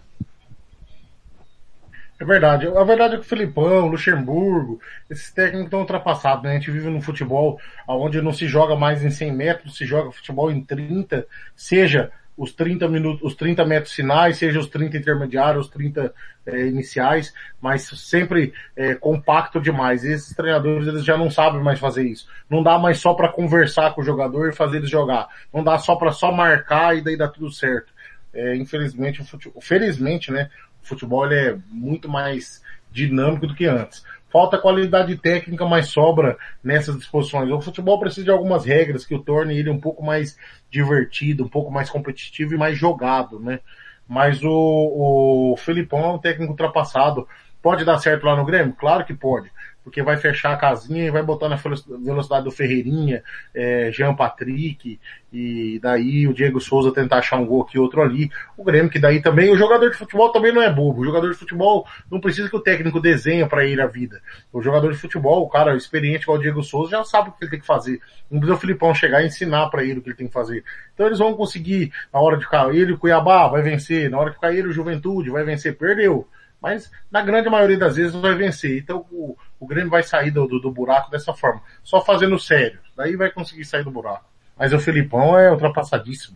É 2.20 2.26
verdade. 2.26 2.68
A 2.68 2.84
verdade 2.84 3.16
é 3.16 3.18
que 3.18 3.26
o 3.26 3.30
Filipão, 3.30 3.88
Luxemburgo, 3.88 4.82
esses 5.10 5.32
técnicos 5.32 5.66
estão 5.66 5.82
ultrapassados, 5.82 6.44
né? 6.44 6.52
A 6.52 6.54
gente 6.54 6.72
vive 6.72 6.90
num 6.90 7.02
futebol 7.02 7.60
onde 7.88 8.22
não 8.22 8.34
se 8.34 8.48
joga 8.48 8.76
mais 8.76 9.04
em 9.04 9.12
100 9.12 9.32
metros, 9.34 9.78
se 9.78 9.86
joga 9.86 10.12
futebol 10.12 10.52
em 10.52 10.64
30, 10.64 11.28
seja 11.56 12.12
os 12.36 12.54
30 12.54 12.88
minutos, 12.88 13.24
os 13.24 13.36
30 13.36 13.66
metros 13.66 13.94
finais, 13.94 14.38
seja 14.38 14.60
os 14.60 14.68
30 14.68 14.98
intermediários, 14.98 15.66
os 15.66 15.72
30 15.72 16.14
eh, 16.46 16.68
iniciais, 16.68 17.34
mas 17.60 17.82
sempre 17.84 18.54
eh, 18.76 18.94
compacto 18.94 19.60
demais. 19.60 20.04
Esses 20.04 20.36
treinadores 20.36 20.88
eles 20.88 21.04
já 21.04 21.18
não 21.18 21.32
sabem 21.32 21.62
mais 21.62 21.80
fazer 21.80 22.04
isso. 22.04 22.28
Não 22.48 22.62
dá 22.62 22.78
mais 22.78 23.00
só 23.00 23.16
para 23.16 23.30
conversar 23.30 23.94
com 23.96 24.02
o 24.02 24.04
jogador 24.04 24.50
e 24.50 24.56
fazer 24.56 24.78
eles 24.78 24.90
jogar. 24.90 25.28
Não 25.52 25.64
dá 25.64 25.80
só 25.80 25.96
para 25.96 26.12
só 26.12 26.32
marcar 26.32 26.96
e 26.96 27.02
daí 27.02 27.18
dá 27.18 27.28
tudo 27.28 27.52
certo. 27.52 27.92
É, 28.34 28.56
infelizmente, 28.56 29.22
o 29.22 29.26
futebol, 29.26 29.60
felizmente, 29.60 30.32
né? 30.32 30.50
O 30.84 30.88
futebol 30.88 31.32
é 31.32 31.58
muito 31.70 32.10
mais 32.10 32.62
dinâmico 32.92 33.48
do 33.48 33.56
que 33.56 33.66
antes. 33.66 34.04
Falta 34.30 34.58
qualidade 34.58 35.16
técnica, 35.18 35.66
mas 35.66 35.88
sobra 35.88 36.38
nessas 36.64 36.98
disposições. 36.98 37.50
O 37.50 37.62
futebol 37.62 38.00
precisa 38.00 38.26
de 38.26 38.32
algumas 38.32 38.66
regras 38.66 39.06
que 39.06 39.16
o 39.16 39.24
tornem 39.24 39.58
ele 39.58 39.70
um 39.70 39.80
pouco 39.80 40.04
mais 40.04 40.38
divertido, 40.70 41.46
um 41.46 41.50
pouco 41.50 41.72
mais 41.72 41.90
competitivo 41.90 42.54
e 42.54 42.58
mais 42.58 42.78
jogado, 42.78 43.40
né? 43.40 43.60
Mas 44.08 44.44
o, 44.44 45.54
o 45.54 45.58
Felipão 45.58 46.04
é 46.04 46.14
um 46.14 46.20
técnico 46.20 46.52
ultrapassado. 46.52 47.28
Pode 47.62 47.86
dar 47.86 48.00
certo 48.00 48.26
lá 48.26 48.36
no 48.36 48.46
Grêmio? 48.46 48.74
Claro 48.74 49.06
que 49.06 49.14
pode. 49.14 49.50
Porque 49.88 50.04
vai 50.04 50.18
fechar 50.18 50.52
a 50.52 50.58
casinha 50.58 51.06
e 51.06 51.10
vai 51.10 51.24
botar 51.24 51.48
na 51.48 51.56
velocidade 51.56 52.44
do 52.44 52.52
Ferreirinha, 52.52 53.24
é, 53.56 53.90
Jean 53.90 54.14
Patrick, 54.14 55.00
e 55.32 55.80
daí 55.82 56.28
o 56.28 56.34
Diego 56.34 56.60
Souza 56.60 56.92
tentar 56.92 57.20
achar 57.20 57.38
um 57.38 57.46
gol 57.46 57.62
aqui, 57.62 57.80
outro 57.80 58.02
ali. 58.02 58.30
O 58.58 58.66
Grêmio, 58.66 58.92
que 58.92 59.00
daí 59.00 59.22
também, 59.22 59.50
o 59.50 59.56
jogador 59.56 59.90
de 59.90 59.96
futebol 59.96 60.30
também 60.30 60.54
não 60.54 60.62
é 60.62 60.70
bobo. 60.70 61.00
O 61.00 61.06
jogador 61.06 61.32
de 61.32 61.38
futebol 61.38 61.88
não 62.12 62.20
precisa 62.20 62.50
que 62.50 62.56
o 62.58 62.60
técnico 62.60 63.00
desenhe 63.00 63.48
para 63.48 63.64
ele 63.64 63.82
a 63.82 63.88
vida. 63.88 64.22
O 64.52 64.62
jogador 64.62 64.92
de 64.92 64.98
futebol, 64.98 65.42
o 65.44 65.50
cara 65.50 65.74
experiente 65.78 66.24
igual 66.24 66.38
o 66.38 66.42
Diego 66.42 66.62
Souza, 66.62 66.92
já 66.92 67.04
sabe 67.06 67.30
o 67.30 67.32
que 67.32 67.46
ele 67.46 67.52
tem 67.52 67.62
que 67.62 67.66
fazer. 67.66 68.02
Não 68.30 68.42
precisa 68.42 68.58
o 68.58 68.60
Filipão 68.60 68.94
chegar 68.94 69.24
e 69.24 69.28
ensinar 69.28 69.70
para 69.70 69.86
ele 69.86 70.00
o 70.00 70.02
que 70.02 70.10
ele 70.10 70.18
tem 70.18 70.28
que 70.28 70.34
fazer. 70.34 70.66
Então 70.94 71.06
eles 71.06 71.20
vão 71.20 71.34
conseguir, 71.34 71.94
na 72.14 72.20
hora 72.20 72.36
de 72.36 72.46
cair 72.46 72.92
o 72.92 72.98
Cuiabá 72.98 73.48
vai 73.48 73.62
vencer, 73.62 74.10
na 74.10 74.20
hora 74.20 74.32
que 74.32 74.42
cair 74.42 74.68
o 74.68 74.74
Juventude 74.74 75.30
vai 75.30 75.46
vencer, 75.46 75.78
perdeu. 75.78 76.28
Mas 76.62 76.92
na 77.12 77.22
grande 77.22 77.50
maioria 77.50 77.78
das 77.78 77.96
vezes 77.96 78.14
vai 78.14 78.34
vencer. 78.36 78.80
Então 78.80 79.06
o, 79.12 79.38
o 79.60 79.68
Grêmio 79.68 79.90
vai 79.90 80.04
sair 80.04 80.32
do, 80.32 80.48
do, 80.48 80.60
do 80.60 80.72
buraco 80.72 81.12
dessa 81.12 81.34
forma. 81.34 81.62
Só 81.84 82.04
fazendo 82.04 82.40
sério. 82.40 82.80
Daí 82.96 83.16
vai 83.16 83.32
conseguir 83.32 83.66
sair 83.66 83.84
do 83.84 83.92
buraco. 83.92 84.26
Mas 84.58 84.74
o 84.74 84.80
Filipão 84.80 85.38
é 85.38 85.52
ultrapassadíssimo. 85.52 86.36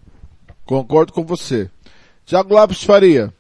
Concordo 0.66 1.12
com 1.12 1.26
você. 1.26 1.70
Tiago 2.26 2.54
Lopes 2.54 2.84
Faria. 2.84 3.34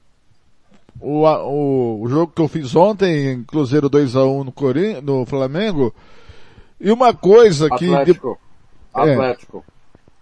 O, 1.00 1.24
o, 1.26 2.02
o 2.02 2.10
jogo 2.10 2.34
que 2.36 2.42
eu 2.42 2.48
fiz 2.48 2.76
ontem, 2.76 3.44
Cruzeiro 3.44 3.90
2x1 3.90 4.44
no, 4.44 4.52
Corin... 4.52 5.02
no 5.02 5.26
Flamengo. 5.26 5.94
E 6.80 6.92
uma 6.92 7.14
coisa 7.14 7.70
que. 7.70 7.94
Atlético. 7.94 8.40
É. 8.96 9.14
Atlético. 9.14 9.66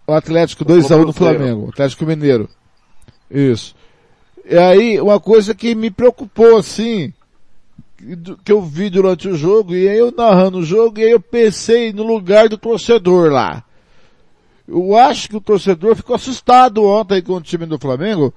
O 0.06 0.14
Atlético 0.14 0.66
2x1 0.66 1.06
no. 1.06 1.14
Flamengo. 1.14 1.70
Atlético 1.70 2.06
Mineiro. 2.06 2.50
Isso. 3.32 3.76
E 4.46 4.58
aí, 4.58 5.00
uma 5.00 5.20
coisa 5.20 5.54
que 5.54 5.76
me 5.76 5.90
preocupou, 5.90 6.58
assim, 6.58 7.14
que 8.44 8.52
eu 8.52 8.62
vi 8.62 8.90
durante 8.90 9.28
o 9.28 9.36
jogo, 9.36 9.76
e 9.76 9.88
aí 9.88 9.98
eu 9.98 10.12
narrando 10.12 10.60
o 10.60 10.66
jogo, 10.66 11.00
e 11.00 11.04
aí 11.04 11.12
eu 11.12 11.20
pensei 11.20 11.92
no 11.92 12.04
lugar 12.04 12.50
do 12.50 12.58
torcedor 12.58 13.32
lá. 13.32 13.64
Eu 14.68 14.96
acho 14.96 15.30
que 15.30 15.36
o 15.36 15.42
torcedor 15.42 15.96
ficou 15.96 16.16
assustado 16.16 16.84
ontem 16.84 17.22
com 17.22 17.34
o 17.34 17.42
time 17.42 17.66
do 17.66 17.80
Flamengo. 17.80 18.34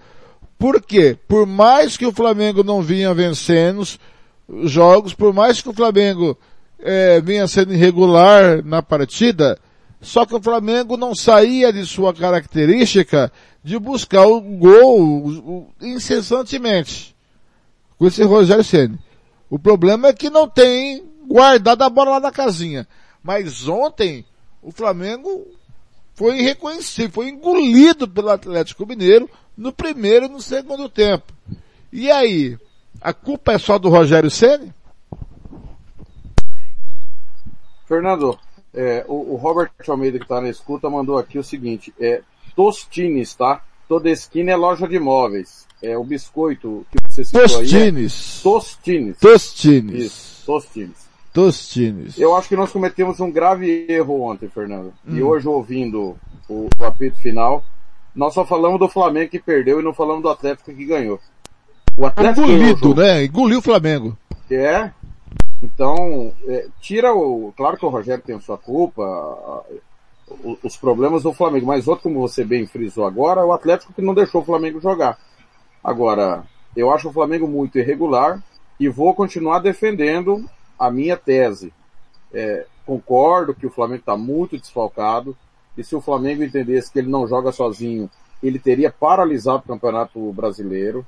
Por 0.59 0.81
quê? 0.81 1.17
Por 1.29 1.47
mais 1.47 1.97
que 1.97 2.07
o 2.07 2.13
Flamengo 2.13 2.65
não 2.65 2.81
vinha 2.81 3.13
vencendo 3.13 3.81
os 3.81 4.71
jogos, 4.71 5.13
por 5.13 5.33
mais 5.33 5.61
que 5.61 5.69
o 5.69 5.75
Flamengo 5.75 6.37
eh, 6.79 7.21
vinha 7.21 7.47
sendo 7.47 7.75
irregular 7.75 8.65
na 8.65 8.83
partida, 8.83 9.59
só 10.03 10.27
que 10.27 10.35
o 10.35 10.43
Flamengo 10.43 10.97
não 10.97 11.15
saía 11.15 11.73
de 11.73 11.87
sua 11.87 12.13
característica 12.13 13.33
de 13.63 13.79
buscar 13.79 14.27
o 14.27 14.41
gol 14.41 15.73
incessantemente. 15.81 17.15
Com 17.97 18.09
esse 18.09 18.25
Rogério 18.25 18.65
Ceni. 18.65 18.99
O 19.49 19.61
problema 19.61 20.09
é 20.09 20.13
que 20.13 20.29
não 20.29 20.49
tem 20.49 21.05
guardado 21.25 21.83
a 21.83 21.89
bola 21.89 22.13
lá 22.13 22.21
na 22.21 22.33
casinha. 22.33 22.87
Mas 23.23 23.69
ontem, 23.69 24.25
o 24.61 24.73
Flamengo 24.73 25.47
foi 26.15 26.41
irreconhecível, 26.41 27.13
foi 27.13 27.29
engolido 27.29 28.09
pelo 28.09 28.31
Atlético 28.31 28.85
Mineiro 28.85 29.31
no 29.57 29.73
primeiro 29.73 30.27
e 30.27 30.29
no 30.29 30.43
segundo 30.43 30.89
tempo. 30.89 31.33
E 31.93 32.11
aí, 32.11 32.59
a 33.01 33.13
culpa 33.13 33.53
é 33.53 33.59
só 33.59 33.79
do 33.79 33.89
Rogério 33.89 34.31
Ceni? 34.31 34.75
Fernando, 37.87 38.37
É, 38.75 39.05
o, 39.07 39.35
o 39.35 39.37
Robert 39.37 39.71
Almeida 39.89 40.19
que 40.19 40.25
está 40.25 40.41
na 40.41 40.49
escuta 40.49 40.89
mandou 40.89 41.19
aqui 41.19 41.39
o 41.39 41.45
seguinte, 41.45 41.93
é 42.01 42.23
Tostines, 42.57 43.35
tá? 43.35 43.63
Toda 43.89 44.09
esquina 44.11 44.53
é 44.53 44.57
loja 44.57 44.87
de 44.89 44.97
imóveis. 44.97 45.67
É 45.83 45.97
o 45.99 46.05
biscoito 46.05 46.87
que 46.91 46.99
você 47.09 47.25
citou 47.25 47.43
Tostines. 47.43 47.75
aí. 47.75 48.41
É 48.41 48.43
Tostines. 48.43 49.19
Tostines. 49.19 50.03
Isso, 50.05 50.43
Tostines. 50.47 51.13
Tostines. 51.33 52.19
Eu 52.19 52.37
acho 52.37 52.49
que 52.49 52.57
nós 52.57 52.71
cometemos 52.71 53.19
um 53.21 53.31
grave 53.31 53.87
erro 53.89 54.21
ontem, 54.23 54.49
Fernando. 54.49 54.93
E 55.09 55.23
Hum. 55.23 55.27
hoje, 55.27 55.49
ouvindo 55.49 56.17
o, 56.49 56.69
o 56.79 56.85
apito 56.85 57.17
final, 57.21 57.65
nós 58.15 58.35
só 58.35 58.45
falamos 58.45 58.79
do 58.79 58.89
Flamengo 58.89 59.31
que 59.31 59.39
perdeu 59.39 59.81
e 59.81 59.83
não 59.83 59.95
falamos 59.95 60.23
do 60.23 60.29
Atlético 60.29 60.73
que 60.73 60.85
ganhou. 60.85 61.19
O 61.97 62.05
Atlético 62.07 62.47
ganhou 62.47 62.61
o 62.61 62.65
Engolido, 62.71 62.95
né? 63.01 63.25
Engoliu 63.25 63.59
o 63.59 63.63
Flamengo. 63.63 64.17
É. 64.51 64.91
Então, 65.63 66.35
é, 66.47 66.67
tira 66.81 67.15
o. 67.15 67.53
Claro 67.57 67.77
que 67.77 67.87
o 67.87 67.89
Rogério 67.89 68.23
tem 68.25 68.35
a 68.37 68.41
sua 68.41 68.59
culpa, 68.59 69.03
a- 69.05 69.63
os 70.63 70.77
problemas 70.77 71.23
do 71.23 71.33
Flamengo, 71.33 71.67
mas 71.67 71.87
outro, 71.87 72.05
como 72.05 72.21
você 72.21 72.45
bem 72.45 72.67
frisou 72.67 73.05
agora, 73.05 73.43
é 73.43 73.45
o 73.45 73.53
Atlético 73.53 73.93
que 73.93 74.03
não 74.03 74.15
deixou 74.15 74.41
o 74.41 74.45
Flamengo 74.45 74.81
jogar. 74.81 75.19
Agora, 75.85 76.45
eu 76.77 76.91
acho 76.91 77.09
o 77.09 77.13
Flamengo 77.13 77.47
muito 77.47 77.79
irregular 77.79 78.43
e 78.81 78.89
vou 78.89 79.15
continuar 79.15 79.59
defendendo 79.59 80.49
a 80.79 80.91
minha 80.91 81.17
tese. 81.17 81.73
É, 82.33 82.67
concordo 82.87 83.55
que 83.55 83.67
o 83.67 83.71
Flamengo 83.71 84.01
está 84.01 84.17
muito 84.17 84.59
desfalcado 84.59 85.37
e 85.77 85.85
se 85.85 85.95
o 85.95 86.01
Flamengo 86.01 86.43
entendesse 86.43 86.91
que 86.91 86.99
ele 86.99 87.11
não 87.11 87.27
joga 87.27 87.53
sozinho, 87.53 88.09
ele 88.43 88.59
teria 88.59 88.91
paralisado 88.91 89.59
o 89.59 89.69
Campeonato 89.69 90.33
Brasileiro 90.33 91.07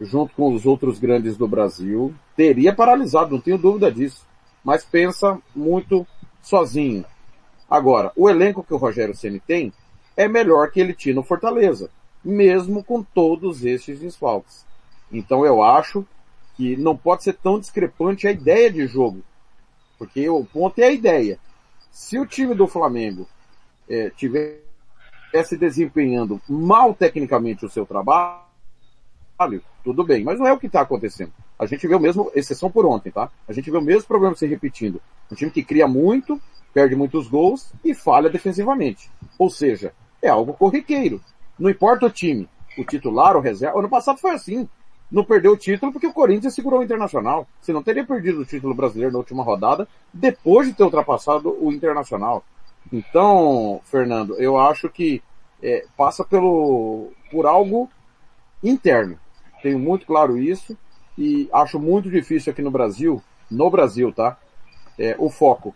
junto 0.00 0.34
com 0.34 0.54
os 0.54 0.64
outros 0.64 0.98
grandes 0.98 1.36
do 1.36 1.46
Brasil, 1.46 2.14
teria 2.34 2.74
paralisado, 2.74 3.34
não 3.34 3.40
tenho 3.40 3.58
dúvida 3.58 3.92
disso. 3.92 4.26
Mas 4.64 4.84
pensa 4.84 5.38
muito 5.54 6.06
sozinho. 6.42 7.04
Agora, 7.68 8.12
o 8.16 8.28
elenco 8.28 8.64
que 8.64 8.74
o 8.74 8.78
Rogério 8.78 9.14
Ceni 9.14 9.40
tem 9.40 9.72
é 10.16 10.26
melhor 10.26 10.70
que 10.70 10.80
ele 10.80 10.94
tinha 10.94 11.14
no 11.14 11.22
Fortaleza, 11.22 11.90
mesmo 12.24 12.82
com 12.82 13.02
todos 13.02 13.64
estes 13.64 14.00
desfalques. 14.00 14.66
Então 15.12 15.44
eu 15.44 15.62
acho 15.62 16.04
que 16.56 16.76
não 16.76 16.96
pode 16.96 17.24
ser 17.24 17.34
tão 17.34 17.58
discrepante 17.58 18.26
a 18.26 18.32
ideia 18.32 18.70
de 18.70 18.86
jogo, 18.86 19.22
porque 19.98 20.28
o 20.28 20.44
ponto 20.44 20.78
é 20.78 20.84
a 20.84 20.92
ideia. 20.92 21.38
Se 21.90 22.18
o 22.18 22.26
time 22.26 22.54
do 22.54 22.66
Flamengo 22.66 23.26
eh, 23.88 24.10
tivesse 24.16 25.56
desempenhando 25.58 26.40
mal 26.48 26.94
tecnicamente 26.94 27.64
o 27.64 27.70
seu 27.70 27.86
trabalho, 27.86 28.42
tudo 29.82 30.04
bem, 30.04 30.24
mas 30.24 30.38
não 30.38 30.46
é 30.46 30.52
o 30.52 30.58
que 30.58 30.66
está 30.66 30.80
acontecendo. 30.80 31.32
A 31.58 31.66
gente 31.66 31.86
vê 31.86 31.94
o 31.94 32.00
mesmo, 32.00 32.30
exceção 32.34 32.70
por 32.70 32.86
ontem, 32.86 33.10
tá? 33.10 33.30
A 33.48 33.52
gente 33.52 33.70
vê 33.70 33.76
o 33.76 33.82
mesmo 33.82 34.06
problema 34.06 34.34
se 34.34 34.46
repetindo. 34.46 35.00
Um 35.30 35.34
time 35.34 35.50
que 35.50 35.62
cria 35.62 35.86
muito, 35.86 36.40
perde 36.72 36.94
muitos 36.94 37.28
gols 37.28 37.72
e 37.84 37.94
falha 37.94 38.30
defensivamente. 38.30 39.10
Ou 39.38 39.50
seja, 39.50 39.92
é 40.22 40.28
algo 40.28 40.54
corriqueiro. 40.54 41.20
Não 41.58 41.70
importa 41.70 42.06
o 42.06 42.10
time, 42.10 42.48
o 42.78 42.84
titular, 42.84 43.36
o 43.36 43.40
reserva. 43.40 43.78
Ano 43.78 43.88
passado 43.88 44.18
foi 44.18 44.32
assim. 44.32 44.68
Não 45.10 45.24
perdeu 45.24 45.52
o 45.52 45.56
título 45.56 45.92
porque 45.92 46.06
o 46.06 46.12
Corinthians 46.12 46.54
segurou 46.54 46.80
o 46.80 46.84
Internacional. 46.84 47.46
Se 47.60 47.72
não 47.72 47.82
teria 47.82 48.04
perdido 48.04 48.40
o 48.40 48.44
título 48.44 48.74
brasileiro 48.74 49.12
na 49.12 49.18
última 49.18 49.42
rodada, 49.42 49.88
depois 50.12 50.68
de 50.68 50.74
ter 50.74 50.84
ultrapassado 50.84 51.56
o 51.60 51.72
Internacional. 51.72 52.44
Então, 52.92 53.80
Fernando, 53.84 54.34
eu 54.36 54.56
acho 54.56 54.88
que 54.88 55.22
é, 55.62 55.84
passa 55.96 56.24
pelo 56.24 57.10
por 57.30 57.46
algo 57.46 57.88
interno. 58.62 59.18
Tenho 59.62 59.78
muito 59.78 60.06
claro 60.06 60.38
isso 60.38 60.76
e 61.16 61.48
acho 61.52 61.78
muito 61.78 62.10
difícil 62.10 62.52
aqui 62.52 62.62
no 62.62 62.70
Brasil, 62.70 63.22
no 63.50 63.70
Brasil, 63.70 64.12
tá? 64.12 64.38
É, 64.98 65.14
o 65.18 65.28
foco. 65.28 65.74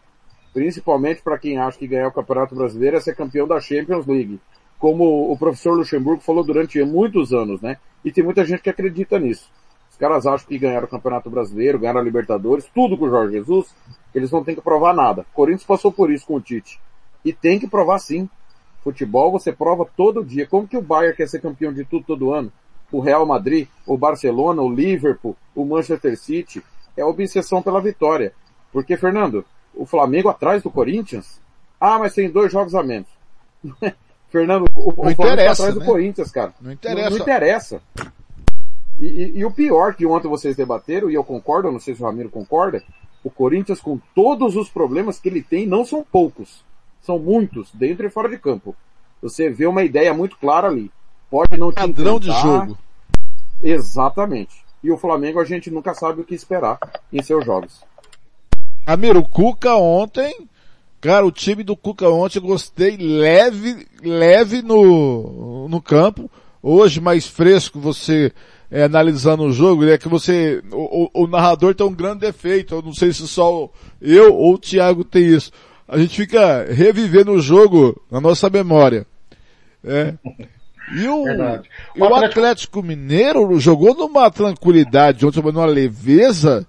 Principalmente 0.52 1.22
para 1.22 1.38
quem 1.38 1.58
acha 1.58 1.78
que 1.78 1.86
ganhar 1.86 2.08
o 2.08 2.12
Campeonato 2.12 2.54
Brasileiro 2.54 2.96
é 2.96 3.00
ser 3.00 3.16
campeão 3.16 3.46
da 3.46 3.60
Champions 3.60 4.06
League. 4.06 4.40
Como 4.78 5.30
o 5.30 5.36
professor 5.36 5.76
Luxemburgo 5.76 6.22
falou 6.22 6.44
durante 6.44 6.82
muitos 6.84 7.32
anos, 7.32 7.60
né? 7.60 7.78
E 8.04 8.12
tem 8.12 8.22
muita 8.22 8.44
gente 8.44 8.62
que 8.62 8.70
acredita 8.70 9.18
nisso. 9.18 9.50
Os 9.90 9.96
caras 9.96 10.26
acham 10.26 10.48
que 10.48 10.58
ganharam 10.58 10.86
o 10.86 10.90
Campeonato 10.90 11.30
Brasileiro, 11.30 11.78
ganharam 11.78 12.00
a 12.00 12.02
Libertadores, 12.02 12.68
tudo 12.74 12.98
com 12.98 13.04
o 13.04 13.10
Jorge 13.10 13.34
Jesus, 13.34 13.74
eles 14.14 14.30
não 14.30 14.42
têm 14.42 14.54
que 14.54 14.60
provar 14.60 14.92
nada. 14.92 15.24
Corinthians 15.32 15.64
passou 15.64 15.92
por 15.92 16.10
isso 16.10 16.26
com 16.26 16.34
o 16.34 16.40
Tite. 16.40 16.80
E 17.24 17.32
tem 17.32 17.58
que 17.58 17.68
provar 17.68 17.98
sim. 17.98 18.28
Futebol 18.82 19.30
você 19.30 19.52
prova 19.52 19.86
todo 19.96 20.24
dia. 20.24 20.46
Como 20.46 20.68
que 20.68 20.76
o 20.76 20.82
Bayern 20.82 21.16
quer 21.16 21.28
ser 21.28 21.40
campeão 21.40 21.72
de 21.72 21.84
tudo 21.84 22.04
todo 22.04 22.32
ano? 22.32 22.52
O 22.94 23.00
Real 23.00 23.26
Madrid, 23.26 23.66
o 23.84 23.98
Barcelona, 23.98 24.62
o 24.62 24.72
Liverpool, 24.72 25.36
o 25.52 25.64
Manchester 25.64 26.16
City, 26.16 26.62
é 26.96 27.02
a 27.02 27.06
obsessão 27.06 27.60
pela 27.60 27.80
vitória. 27.80 28.32
Porque, 28.72 28.96
Fernando, 28.96 29.44
o 29.74 29.84
Flamengo 29.84 30.28
atrás 30.28 30.62
do 30.62 30.70
Corinthians? 30.70 31.40
Ah, 31.80 31.98
mas 31.98 32.14
tem 32.14 32.30
dois 32.30 32.52
jogos 32.52 32.72
a 32.72 32.84
menos. 32.84 33.08
Fernando, 34.30 34.68
o, 34.76 34.90
o 34.90 34.92
Flamengo 34.92 35.22
tá 35.24 35.32
atrás 35.32 35.58
né? 35.58 35.72
do 35.72 35.84
Corinthians, 35.84 36.30
cara. 36.30 36.54
Não 36.60 36.70
interessa. 36.70 37.10
Não, 37.10 37.16
não 37.16 37.22
interessa. 37.22 37.82
E, 39.00 39.06
e, 39.06 39.38
e, 39.38 39.44
o 39.44 39.50
pior 39.50 39.94
que 39.94 40.06
ontem 40.06 40.28
vocês 40.28 40.54
debateram, 40.54 41.10
e 41.10 41.14
eu 41.14 41.24
concordo, 41.24 41.72
não 41.72 41.80
sei 41.80 41.96
se 41.96 42.02
o 42.02 42.06
Ramiro 42.06 42.30
concorda, 42.30 42.80
o 43.24 43.30
Corinthians 43.30 43.80
com 43.80 43.98
todos 44.14 44.54
os 44.54 44.68
problemas 44.68 45.18
que 45.18 45.28
ele 45.28 45.42
tem, 45.42 45.66
não 45.66 45.84
são 45.84 46.04
poucos. 46.04 46.64
São 47.02 47.18
muitos, 47.18 47.70
dentro 47.74 48.06
e 48.06 48.10
fora 48.10 48.28
de 48.28 48.38
campo. 48.38 48.76
Você 49.20 49.50
vê 49.50 49.66
uma 49.66 49.82
ideia 49.82 50.14
muito 50.14 50.36
clara 50.36 50.68
ali. 50.68 50.92
Pode 51.28 51.56
não 51.56 51.72
te 51.72 51.74
Padrão 51.74 52.20
de 52.20 52.30
jogo. 52.30 52.78
Exatamente. 53.64 54.62
E 54.82 54.90
o 54.90 54.98
Flamengo 54.98 55.40
a 55.40 55.44
gente 55.44 55.70
nunca 55.70 55.94
sabe 55.94 56.20
o 56.20 56.24
que 56.24 56.34
esperar 56.34 56.78
em 57.10 57.22
seus 57.22 57.44
jogos. 57.44 57.80
Amiro, 58.86 59.20
o 59.20 59.28
Cuca 59.28 59.74
ontem, 59.76 60.46
cara, 61.00 61.24
o 61.24 61.32
time 61.32 61.64
do 61.64 61.74
Cuca 61.74 62.10
ontem 62.10 62.38
gostei 62.38 62.98
leve, 62.98 63.86
leve 64.02 64.60
no, 64.60 65.66
no 65.68 65.80
campo. 65.80 66.30
Hoje 66.62 67.00
mais 67.00 67.26
fresco 67.26 67.80
você 67.80 68.30
é, 68.70 68.84
analisando 68.84 69.44
o 69.44 69.52
jogo, 69.52 69.86
é 69.86 69.96
que 69.96 70.08
você, 70.08 70.62
o, 70.70 71.04
o, 71.04 71.24
o, 71.24 71.26
narrador 71.26 71.74
tem 71.74 71.86
um 71.86 71.94
grande 71.94 72.20
defeito. 72.20 72.74
Eu 72.74 72.82
não 72.82 72.92
sei 72.92 73.12
se 73.12 73.26
só 73.26 73.70
eu 74.02 74.34
ou 74.34 74.54
o 74.54 74.58
Thiago 74.58 75.02
tem 75.02 75.24
isso. 75.24 75.50
A 75.88 75.96
gente 75.96 76.16
fica 76.16 76.64
revivendo 76.64 77.32
o 77.32 77.40
jogo 77.40 77.98
na 78.10 78.20
nossa 78.20 78.50
memória. 78.50 79.06
É. 79.82 80.14
E 80.92 81.08
o, 81.08 81.24
Verdade. 81.24 81.68
e 81.96 82.00
o 82.00 82.14
Atlético 82.14 82.82
Mineiro 82.82 83.58
jogou 83.58 83.94
numa 83.94 84.30
tranquilidade 84.30 85.24
ontem, 85.24 85.42
numa 85.42 85.64
leveza, 85.64 86.66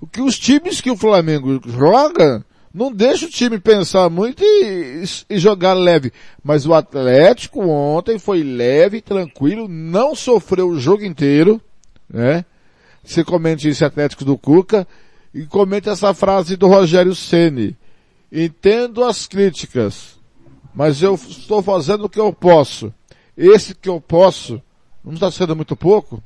o 0.00 0.06
que 0.06 0.22
os 0.22 0.38
times 0.38 0.80
que 0.80 0.90
o 0.90 0.96
Flamengo 0.96 1.60
joga 1.66 2.44
não 2.72 2.92
deixa 2.92 3.26
o 3.26 3.30
time 3.30 3.58
pensar 3.58 4.08
muito 4.08 4.42
e, 4.42 5.02
e, 5.28 5.38
jogar 5.38 5.74
leve. 5.74 6.12
Mas 6.42 6.66
o 6.66 6.74
Atlético 6.74 7.60
ontem 7.60 8.18
foi 8.18 8.42
leve, 8.42 9.00
tranquilo, 9.00 9.66
não 9.68 10.14
sofreu 10.14 10.68
o 10.68 10.78
jogo 10.78 11.04
inteiro, 11.04 11.60
né? 12.08 12.44
Você 13.02 13.24
comente 13.24 13.68
esse 13.68 13.84
Atlético 13.84 14.24
do 14.24 14.36
Cuca 14.36 14.86
e 15.34 15.46
comente 15.46 15.88
essa 15.88 16.12
frase 16.14 16.56
do 16.56 16.68
Rogério 16.68 17.14
Ceni. 17.14 17.76
Entendo 18.30 19.02
as 19.02 19.26
críticas, 19.26 20.18
mas 20.74 21.02
eu 21.02 21.14
estou 21.14 21.62
fazendo 21.62 22.04
o 22.04 22.08
que 22.08 22.20
eu 22.20 22.32
posso. 22.32 22.92
Esse 23.40 23.72
que 23.72 23.88
eu 23.88 24.00
posso, 24.00 24.60
não 25.04 25.14
está 25.14 25.30
sendo 25.30 25.54
muito 25.54 25.76
pouco? 25.76 26.20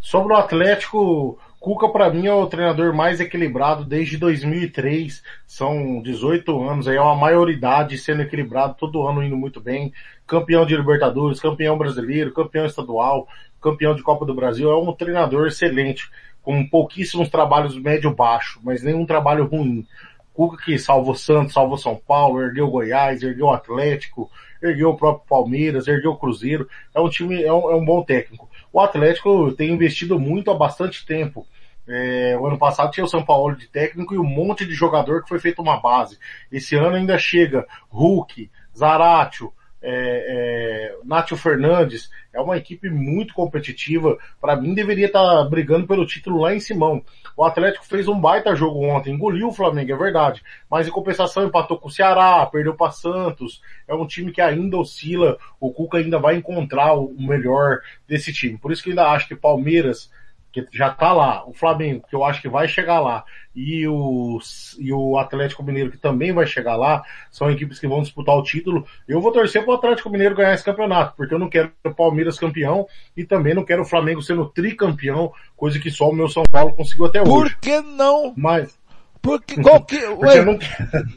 Sobre 0.00 0.32
o 0.32 0.36
Atlético, 0.36 1.36
Cuca 1.58 1.88
para 1.88 2.08
mim 2.10 2.28
é 2.28 2.32
o 2.32 2.46
treinador 2.46 2.94
mais 2.94 3.18
equilibrado 3.18 3.84
desde 3.84 4.16
2003. 4.16 5.20
São 5.48 6.00
18 6.00 6.62
anos, 6.62 6.86
aí 6.86 6.96
é 6.96 7.00
uma 7.00 7.16
maioridade 7.16 7.98
sendo 7.98 8.22
equilibrado, 8.22 8.76
todo 8.78 9.04
ano 9.04 9.20
indo 9.20 9.36
muito 9.36 9.60
bem. 9.60 9.92
Campeão 10.28 10.64
de 10.64 10.76
Libertadores, 10.76 11.40
campeão 11.40 11.76
brasileiro, 11.76 12.32
campeão 12.32 12.64
estadual, 12.64 13.26
campeão 13.60 13.96
de 13.96 14.04
Copa 14.04 14.24
do 14.24 14.32
Brasil. 14.32 14.70
É 14.70 14.76
um 14.76 14.92
treinador 14.92 15.48
excelente, 15.48 16.08
com 16.40 16.64
pouquíssimos 16.68 17.28
trabalhos 17.28 17.76
médio-baixo, 17.76 18.60
mas 18.62 18.80
nenhum 18.80 19.04
trabalho 19.04 19.44
ruim. 19.44 19.84
Cuca 20.32 20.62
que 20.64 20.78
salvou 20.78 21.16
Santos, 21.16 21.52
salvou 21.52 21.76
São 21.76 21.96
Paulo, 21.96 22.40
ergueu 22.40 22.70
Goiás, 22.70 23.24
ergueu 23.24 23.50
Atlético, 23.50 24.30
ergueu 24.62 24.90
o 24.90 24.96
próprio 24.96 25.26
Palmeiras, 25.28 25.88
ergueu 25.88 26.12
o 26.12 26.16
Cruzeiro. 26.16 26.68
É 26.94 27.00
um 27.00 27.08
time, 27.08 27.42
é 27.42 27.52
um, 27.52 27.70
é 27.70 27.74
um 27.74 27.84
bom 27.84 28.02
técnico. 28.02 28.48
O 28.72 28.80
Atlético 28.80 29.52
tem 29.52 29.70
investido 29.70 30.18
muito 30.18 30.50
há 30.50 30.54
bastante 30.54 31.04
tempo. 31.04 31.46
É, 31.88 32.36
o 32.38 32.46
ano 32.46 32.58
passado 32.58 32.92
tinha 32.92 33.04
o 33.04 33.08
São 33.08 33.24
Paulo 33.24 33.56
de 33.56 33.66
técnico 33.66 34.14
e 34.14 34.18
um 34.18 34.24
monte 34.24 34.64
de 34.64 34.74
jogador 34.74 35.22
que 35.22 35.28
foi 35.28 35.40
feito 35.40 35.60
uma 35.60 35.80
base. 35.80 36.18
Esse 36.52 36.76
ano 36.76 36.96
ainda 36.96 37.18
chega 37.18 37.66
Hulk, 37.88 38.50
Zaratio, 38.76 39.52
é, 39.82 40.92
é, 40.92 40.96
Nátio 41.04 41.36
Fernandes. 41.36 42.10
É 42.32 42.40
uma 42.40 42.56
equipe 42.56 42.88
muito 42.88 43.34
competitiva. 43.34 44.16
Para 44.40 44.56
mim 44.56 44.74
deveria 44.74 45.06
estar 45.06 45.22
tá 45.22 45.44
brigando 45.44 45.86
pelo 45.86 46.06
título 46.06 46.40
lá 46.40 46.54
em 46.54 46.60
Simão. 46.60 47.02
O 47.36 47.44
Atlético 47.44 47.84
fez 47.84 48.06
um 48.06 48.20
baita 48.20 48.54
jogo 48.54 48.84
ontem, 48.84 49.12
engoliu 49.12 49.48
o 49.48 49.52
Flamengo, 49.52 49.92
é 49.92 49.96
verdade. 49.96 50.42
Mas 50.70 50.86
em 50.86 50.90
compensação 50.90 51.44
empatou 51.44 51.78
com 51.78 51.88
o 51.88 51.90
Ceará, 51.90 52.44
perdeu 52.46 52.74
para 52.74 52.92
Santos. 52.92 53.60
É 53.88 53.94
um 53.94 54.06
time 54.06 54.30
que 54.30 54.40
ainda 54.40 54.76
oscila. 54.76 55.38
O 55.58 55.72
Cuca 55.72 55.98
ainda 55.98 56.18
vai 56.18 56.36
encontrar 56.36 56.94
o 56.94 57.14
melhor 57.18 57.80
desse 58.06 58.32
time. 58.32 58.58
Por 58.58 58.70
isso 58.70 58.82
que 58.82 58.90
eu 58.90 58.92
ainda 58.92 59.10
acho 59.10 59.26
que 59.26 59.34
Palmeiras 59.34 60.10
que 60.52 60.66
já 60.72 60.90
tá 60.90 61.12
lá, 61.12 61.46
o 61.48 61.52
Flamengo, 61.52 62.04
que 62.08 62.14
eu 62.16 62.24
acho 62.24 62.42
que 62.42 62.48
vai 62.48 62.66
chegar 62.66 62.98
lá, 63.00 63.24
e 63.54 63.86
o, 63.86 64.38
e 64.78 64.92
o 64.92 65.16
Atlético 65.18 65.62
Mineiro, 65.62 65.90
que 65.90 65.96
também 65.98 66.32
vai 66.32 66.46
chegar 66.46 66.76
lá, 66.76 67.02
são 67.30 67.50
equipes 67.50 67.78
que 67.78 67.86
vão 67.86 68.02
disputar 68.02 68.34
o 68.36 68.42
título. 68.42 68.84
Eu 69.08 69.20
vou 69.20 69.30
torcer 69.32 69.62
pro 69.64 69.74
Atlético 69.74 70.10
Mineiro 70.10 70.34
ganhar 70.34 70.54
esse 70.54 70.64
campeonato, 70.64 71.14
porque 71.16 71.34
eu 71.34 71.38
não 71.38 71.48
quero 71.48 71.70
o 71.84 71.94
Palmeiras 71.94 72.38
campeão 72.38 72.86
e 73.16 73.24
também 73.24 73.54
não 73.54 73.64
quero 73.64 73.82
o 73.82 73.86
Flamengo 73.86 74.22
sendo 74.22 74.48
tricampeão, 74.48 75.32
coisa 75.56 75.78
que 75.78 75.90
só 75.90 76.08
o 76.08 76.14
meu 76.14 76.28
São 76.28 76.42
Paulo 76.50 76.72
conseguiu 76.74 77.06
até 77.06 77.22
Por 77.22 77.44
hoje. 77.44 77.56
que 77.60 77.80
não? 77.80 78.32
Mas, 78.36 78.78
Porque, 79.22 79.60
qual 79.60 79.84
que, 79.84 79.98
porque 80.16 80.40
não 80.42 80.58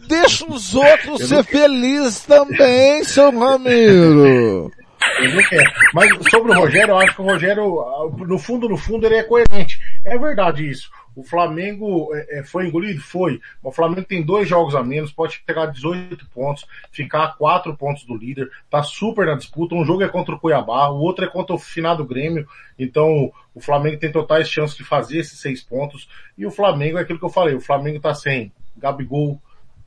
deixa 0.07 0.45
os 0.45 0.75
outros 0.75 1.21
Eu 1.21 1.27
ser 1.27 1.35
não- 1.37 1.43
felizes 1.43 2.23
também, 2.25 3.03
seu 3.03 3.31
Ramiro. 3.31 4.71
Mas 5.93 6.09
sobre 6.29 6.51
o 6.51 6.55
Rogério, 6.55 6.91
eu 6.91 6.99
acho 6.99 7.15
que 7.15 7.21
o 7.21 7.25
Rogério, 7.25 7.85
no 8.17 8.37
fundo, 8.37 8.67
no 8.67 8.77
fundo, 8.77 9.05
ele 9.05 9.15
é 9.15 9.23
coerente. 9.23 9.79
É 10.05 10.17
verdade 10.17 10.69
isso. 10.69 10.89
O 11.15 11.23
Flamengo 11.23 12.09
é, 12.15 12.39
é, 12.39 12.43
foi 12.43 12.67
engolido? 12.67 12.99
Foi. 12.99 13.39
O 13.61 13.71
Flamengo 13.71 14.03
tem 14.03 14.23
dois 14.23 14.47
jogos 14.47 14.73
a 14.75 14.83
menos, 14.83 15.11
pode 15.11 15.41
chegar 15.47 15.63
a 15.63 15.67
18 15.67 16.27
pontos, 16.29 16.65
ficar 16.91 17.23
a 17.25 17.27
4 17.33 17.75
pontos 17.77 18.03
do 18.03 18.17
líder, 18.17 18.49
tá 18.69 18.81
super 18.81 19.27
na 19.27 19.35
disputa. 19.35 19.75
Um 19.75 19.85
jogo 19.85 20.03
é 20.03 20.09
contra 20.09 20.33
o 20.33 20.39
Cuiabá, 20.39 20.89
o 20.89 20.99
outro 20.99 21.23
é 21.23 21.27
contra 21.27 21.55
o 21.55 21.59
finado 21.59 22.05
Grêmio. 22.05 22.47
Então, 22.77 23.31
o 23.53 23.61
Flamengo 23.61 23.99
tem 23.99 24.11
totais 24.11 24.49
chances 24.49 24.75
de 24.75 24.83
fazer 24.83 25.19
esses 25.19 25.39
seis 25.39 25.61
pontos. 25.61 26.09
E 26.37 26.45
o 26.45 26.51
Flamengo 26.51 26.97
é 26.97 27.01
aquilo 27.01 27.19
que 27.19 27.25
eu 27.25 27.29
falei, 27.29 27.53
o 27.53 27.61
Flamengo 27.61 27.99
tá 27.99 28.13
sem 28.15 28.51
Gabigol, 28.75 29.39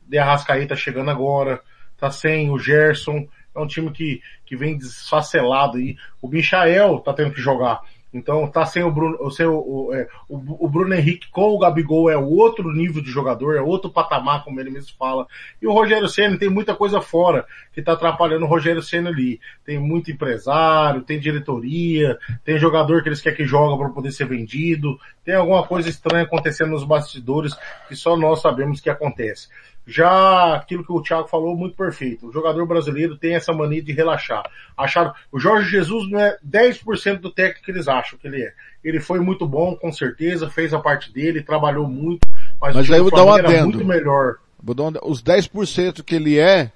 De 0.06 0.18
Arrascaeta 0.18 0.76
chegando 0.76 1.10
agora, 1.10 1.60
tá 1.98 2.08
sem 2.10 2.50
o 2.50 2.58
Gerson, 2.58 3.26
é 3.56 3.60
um 3.60 3.66
time 3.66 3.90
que, 3.90 4.20
que 4.44 4.56
vem 4.56 4.76
desfacelado 4.76 5.78
aí. 5.78 5.96
O 6.20 6.28
Michael 6.28 6.98
tá 7.00 7.12
tendo 7.12 7.32
que 7.32 7.40
jogar. 7.40 7.80
Então 8.16 8.48
tá 8.48 8.64
sem 8.64 8.82
o 8.82 8.90
Bruno, 8.90 9.18
o, 9.20 9.30
seu, 9.30 9.54
o, 9.54 9.92
é, 9.92 10.08
o, 10.28 10.66
o 10.66 10.68
Bruno 10.68 10.94
Henrique 10.94 11.28
com 11.30 11.50
o 11.50 11.58
Gabigol 11.58 12.08
é 12.08 12.16
outro 12.16 12.72
nível 12.72 13.02
de 13.02 13.10
jogador, 13.10 13.56
é 13.56 13.60
outro 13.60 13.90
patamar, 13.90 14.42
como 14.42 14.58
ele 14.58 14.70
mesmo 14.70 14.96
fala. 14.98 15.26
E 15.60 15.66
o 15.66 15.72
Rogério 15.72 16.08
Senna 16.08 16.38
tem 16.38 16.48
muita 16.48 16.74
coisa 16.74 17.00
fora 17.00 17.44
que 17.72 17.82
tá 17.82 17.92
atrapalhando 17.92 18.46
o 18.46 18.48
Rogério 18.48 18.82
Senna 18.82 19.10
ali. 19.10 19.38
Tem 19.64 19.78
muito 19.78 20.10
empresário, 20.10 21.02
tem 21.02 21.20
diretoria, 21.20 22.18
tem 22.42 22.58
jogador 22.58 23.02
que 23.02 23.08
eles 23.10 23.20
querem 23.20 23.36
que 23.36 23.44
joga 23.44 23.76
para 23.76 23.92
poder 23.92 24.12
ser 24.12 24.26
vendido, 24.26 24.98
tem 25.24 25.34
alguma 25.34 25.66
coisa 25.66 25.88
estranha 25.88 26.24
acontecendo 26.24 26.70
nos 26.70 26.84
bastidores 26.84 27.54
que 27.88 27.94
só 27.94 28.16
nós 28.16 28.40
sabemos 28.40 28.80
que 28.80 28.88
acontece. 28.88 29.48
Já 29.86 30.56
aquilo 30.56 30.84
que 30.84 30.92
o 30.92 31.00
Thiago 31.00 31.28
falou, 31.28 31.56
muito 31.56 31.76
perfeito. 31.76 32.26
O 32.28 32.32
jogador 32.32 32.66
brasileiro 32.66 33.16
tem 33.16 33.34
essa 33.36 33.52
mania 33.52 33.80
de 33.80 33.92
relaxar. 33.92 34.42
Acharam, 34.76 35.14
o 35.30 35.38
Jorge 35.38 35.70
Jesus 35.70 36.10
não 36.10 36.18
é 36.18 36.36
10% 36.44 37.18
do 37.20 37.30
técnico 37.30 37.64
que 37.64 37.70
eles 37.70 37.86
acham 37.86 38.18
que 38.18 38.26
ele 38.26 38.42
é. 38.42 38.52
Ele 38.82 38.98
foi 38.98 39.20
muito 39.20 39.46
bom, 39.46 39.76
com 39.76 39.92
certeza, 39.92 40.50
fez 40.50 40.74
a 40.74 40.80
parte 40.80 41.12
dele, 41.12 41.40
trabalhou 41.42 41.86
muito, 41.88 42.26
mas, 42.60 42.74
Mas 42.74 42.76
o 42.76 42.82
time 42.84 42.94
aí 42.94 43.00
eu 43.00 43.04
vou 43.04 43.12
dar 43.16 43.24
um 43.24 43.32
adendo. 43.32 43.64
muito 43.68 43.84
melhor. 43.84 44.36
Vou 44.60 44.74
dar 44.74 44.82
um- 44.84 44.92
Os 45.10 45.22
10% 45.22 46.02
que 46.02 46.16
ele 46.16 46.36
é, 46.38 46.72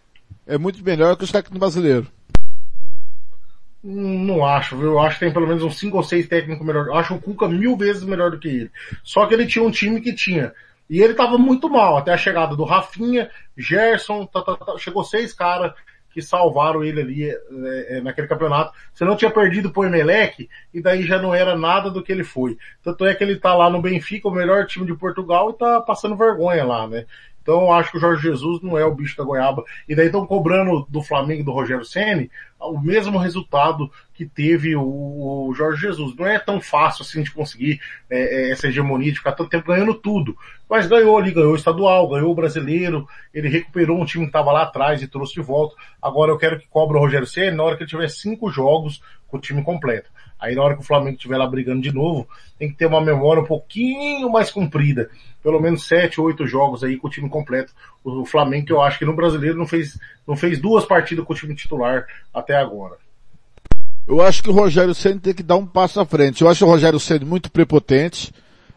é 0.47 0.57
muito 0.57 0.83
melhor 0.85 1.17
que 1.17 1.25
os 1.25 1.33
técnicos 1.33 1.59
brasileiros. 1.59 2.07
Hum, 3.83 4.25
Não 4.27 4.45
acho, 4.45 4.77
viu? 4.77 4.89
Eu 4.93 4.99
acho 5.01 5.19
que 5.19 5.25
tem 5.25 5.33
pelo 5.33 5.47
menos 5.47 5.63
uns 5.63 5.79
5 5.79 5.97
ou 5.97 6.03
6 6.03 6.29
técnicos 6.29 6.65
melhor. 6.67 6.87
Eu 6.87 6.95
acho 6.95 7.15
o 7.15 7.21
Cuca 7.21 7.49
mil 7.49 7.77
vezes 7.77 8.05
melhor 8.05 8.31
do 8.31 8.39
que 8.39 8.49
ele. 8.49 8.71
Só 9.03 9.27
que 9.27 9.35
ele 9.35 9.47
tinha 9.47 9.65
um 9.65 9.71
time 9.71 10.01
que 10.01 10.13
tinha. 10.15 10.53
E 10.91 11.01
ele 11.01 11.15
tava 11.15 11.39
muito 11.39 11.71
mal, 11.71 11.97
até 11.97 12.13
a 12.13 12.17
chegada 12.17 12.57
do 12.57 12.65
Rafinha, 12.65 13.31
Gerson, 13.57 14.27
tá, 14.27 14.43
tá, 14.43 14.57
tá, 14.57 14.77
chegou 14.77 15.05
seis 15.05 15.33
caras 15.33 15.73
que 16.11 16.21
salvaram 16.21 16.83
ele 16.83 17.01
ali 17.01 17.31
é, 17.31 17.99
é, 17.99 18.01
naquele 18.01 18.27
campeonato. 18.27 18.73
Você 18.93 19.05
não 19.05 19.15
tinha 19.15 19.31
perdido 19.31 19.71
pro 19.71 19.85
Emelec, 19.85 20.51
e 20.75 20.83
daí 20.83 21.05
já 21.05 21.23
não 21.23 21.33
era 21.33 21.57
nada 21.57 21.93
do 21.93 22.03
que 22.03 22.11
ele 22.11 22.25
foi. 22.25 22.59
Tanto 22.83 23.07
é 23.07 23.15
que 23.15 23.23
ele 23.23 23.37
tá 23.37 23.55
lá 23.55 23.71
no 23.71 23.81
Benfica, 23.81 24.27
o 24.27 24.33
melhor 24.33 24.67
time 24.67 24.85
de 24.85 24.93
Portugal, 24.93 25.51
e 25.51 25.53
tá 25.55 25.81
passando 25.81 26.17
vergonha 26.17 26.65
lá, 26.65 26.89
né? 26.89 27.07
Então 27.43 27.73
acho 27.73 27.91
que 27.91 27.97
o 27.97 28.01
Jorge 28.01 28.23
Jesus 28.23 28.63
não 28.63 28.77
é 28.79 28.85
o 28.85 28.95
bicho 28.95 29.17
da 29.17 29.25
goiaba. 29.25 29.65
E 29.89 29.95
daí 29.95 30.07
estão 30.07 30.27
cobrando 30.27 30.87
do 30.89 31.03
Flamengo 31.03 31.45
do 31.45 31.53
Rogério 31.53 31.85
Ceni 31.85 32.31
o 32.61 32.79
mesmo 32.79 33.19
resultado 33.19 33.91
que 34.13 34.27
teve 34.27 34.77
o, 34.77 35.49
o 35.49 35.55
Jorge 35.55 35.81
Jesus. 35.81 36.15
Não 36.15 36.27
é 36.27 36.39
tão 36.39 36.61
fácil 36.61 37.03
assim 37.03 37.23
de 37.23 37.31
conseguir 37.31 37.81
é, 38.11 38.19
é, 38.19 38.51
essa 38.51 38.69
hegemonia, 38.69 39.11
de 39.11 39.19
ficar 39.19 39.33
tanto 39.33 39.49
tempo 39.49 39.69
ganhando 39.69 39.95
tudo. 39.95 40.37
Mas 40.69 40.87
ganhou 40.87 41.17
ali, 41.17 41.33
ganhou 41.33 41.53
o 41.53 41.57
estadual, 41.57 42.09
ganhou 42.09 42.31
o 42.31 42.35
brasileiro, 42.35 43.09
ele 43.33 43.49
recuperou 43.49 44.01
um 44.01 44.05
time 44.05 44.25
que 44.25 44.29
estava 44.29 44.53
lá 44.53 44.63
atrás 44.63 45.03
e 45.03 45.09
trouxe 45.09 45.35
de 45.35 45.41
volta. 45.41 45.75
Agora 46.03 46.31
eu 46.31 46.39
quero 46.39 46.59
que 46.59 46.69
cobre 46.69 46.97
o 46.97 47.01
Rogério 47.01 47.27
Ceni 47.27 47.57
na 47.57 47.63
hora 47.63 47.77
que 47.77 47.83
ele 47.83 47.91
tiver 47.91 48.09
cinco 48.09 48.51
jogos 48.51 49.03
com 49.27 49.39
o 49.39 49.41
time 49.41 49.63
completo. 49.63 50.11
Aí 50.41 50.55
na 50.55 50.63
hora 50.63 50.75
que 50.75 50.81
o 50.81 50.87
Flamengo 50.87 51.17
estiver 51.17 51.37
lá 51.37 51.47
brigando 51.47 51.83
de 51.83 51.93
novo, 51.93 52.27
tem 52.59 52.69
que 52.69 52.77
ter 52.77 52.87
uma 52.87 53.01
memória 53.01 53.43
um 53.43 53.47
pouquinho 53.47 54.31
mais 54.31 54.51
comprida. 54.51 55.11
Pelo 55.43 55.61
menos 55.61 55.87
sete, 55.87 56.21
oito 56.21 56.47
jogos 56.47 56.83
aí 56.83 56.97
com 56.97 57.09
o 57.09 57.11
time 57.11 57.29
completo. 57.29 57.73
O 58.03 58.25
Flamengo 58.25 58.73
eu 58.73 58.81
acho 58.81 58.99
que 58.99 59.05
no 59.05 59.15
brasileiro 59.15 59.59
não 59.59 59.67
fez, 59.67 59.99
não 60.27 60.37
fez 60.37 60.61
duas 60.61 60.85
partidas 60.85 61.25
com 61.25 61.33
o 61.33 61.37
time 61.37 61.55
titular 61.55 62.07
até 62.33 62.57
agora. 62.57 62.97
Eu 64.09 64.23
acho 64.23 64.43
que 64.43 64.51
o 64.51 64.55
Rogério 64.55 64.95
Ceni 64.95 65.21
tem 65.21 65.35
que 65.35 65.43
dar 65.43 65.57
um 65.57 65.67
passo 65.67 66.01
à 66.01 66.07
frente. 66.07 66.43
Eu 66.43 66.49
acho 66.49 66.65
o 66.65 66.69
Rogério 66.69 66.99
Ceni 66.99 67.25
muito 67.25 67.51
prepotente. 67.51 68.33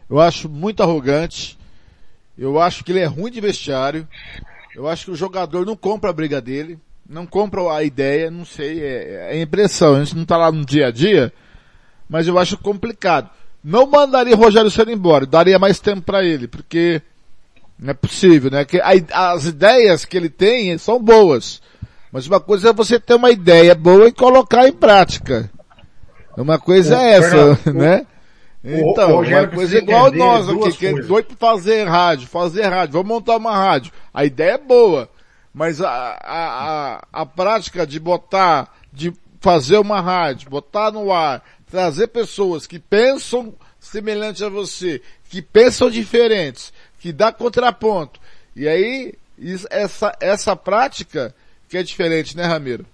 Eu 0.08 0.20
acho 0.20 0.48
muito 0.48 0.82
arrogante. 0.82 1.58
Eu 2.36 2.60
acho 2.60 2.84
que 2.84 2.92
ele 2.92 3.00
é 3.00 3.06
ruim 3.06 3.30
de 3.30 3.40
vestiário. 3.40 4.06
Eu 4.74 4.86
acho 4.86 5.06
que 5.06 5.10
o 5.10 5.16
jogador 5.16 5.64
não 5.64 5.76
compra 5.76 6.10
a 6.10 6.12
briga 6.12 6.40
dele. 6.40 6.78
Não 7.08 7.26
compra 7.26 7.60
a 7.70 7.84
ideia, 7.84 8.30
não 8.30 8.46
sei, 8.46 8.80
é, 8.80 9.36
é 9.36 9.42
impressão. 9.42 9.94
A 9.94 10.04
gente 10.04 10.16
não 10.16 10.24
tá 10.24 10.36
lá 10.36 10.50
no 10.50 10.64
dia 10.64 10.86
a 10.86 10.90
dia, 10.90 11.32
mas 12.14 12.28
eu 12.28 12.38
acho 12.38 12.56
complicado. 12.56 13.28
Não 13.64 13.88
mandaria 13.88 14.36
o 14.36 14.38
Rogério 14.38 14.70
Ceni 14.70 14.92
embora, 14.92 15.26
daria 15.26 15.58
mais 15.58 15.80
tempo 15.80 16.02
para 16.02 16.22
ele, 16.22 16.46
porque 16.46 17.02
não 17.76 17.90
é 17.90 17.94
possível, 17.94 18.52
né? 18.52 18.64
Que 18.64 18.80
as 18.80 19.46
ideias 19.46 20.04
que 20.04 20.16
ele 20.16 20.28
tem 20.28 20.78
são 20.78 21.02
boas. 21.02 21.60
Mas 22.12 22.28
uma 22.28 22.38
coisa 22.38 22.68
é 22.68 22.72
você 22.72 23.00
ter 23.00 23.14
uma 23.14 23.32
ideia 23.32 23.74
boa 23.74 24.06
e 24.06 24.12
colocar 24.12 24.68
em 24.68 24.72
prática. 24.72 25.50
Uma 26.36 26.56
coisa 26.56 26.96
O 26.96 27.00
é 27.00 27.14
essa, 27.14 27.56
Fernando, 27.56 27.82
né? 27.82 28.06
o 28.62 28.68
Então, 28.92 29.16
Rogério 29.16 29.48
uma 29.48 29.56
coisa 29.56 29.76
igual 29.76 30.12
nós 30.12 30.48
aqui, 30.48 30.72
que 30.78 30.86
é 30.86 30.92
doido 30.92 31.34
pra 31.34 31.48
fazer 31.48 31.82
rádio, 31.88 32.28
fazer 32.28 32.62
rádio, 32.68 32.92
vamos 32.92 33.08
montar 33.08 33.38
uma 33.38 33.56
rádio. 33.56 33.90
A 34.12 34.24
ideia 34.24 34.52
é 34.52 34.58
boa, 34.58 35.10
mas 35.52 35.80
a, 35.80 35.88
a, 35.90 36.14
a, 36.22 37.22
a 37.22 37.26
prática 37.26 37.84
de 37.84 37.98
botar, 37.98 38.72
de 38.92 39.12
fazer 39.40 39.78
uma 39.78 40.00
rádio, 40.00 40.48
botar 40.48 40.92
no 40.92 41.12
ar, 41.12 41.42
trazer 41.74 42.06
pessoas 42.06 42.68
que 42.68 42.78
pensam 42.78 43.52
semelhante 43.80 44.44
a 44.44 44.48
você, 44.48 45.02
que 45.28 45.42
pensam 45.42 45.90
diferentes, 45.90 46.72
que 47.00 47.12
dá 47.12 47.32
contraponto. 47.32 48.20
E 48.54 48.68
aí, 48.68 49.14
isso- 49.36 49.66
essa, 49.72 50.16
essa 50.20 50.54
prática 50.54 51.34
que 51.68 51.76
é 51.76 51.82
diferente, 51.82 52.36
né, 52.36 52.44
Ramiro? 52.44 52.86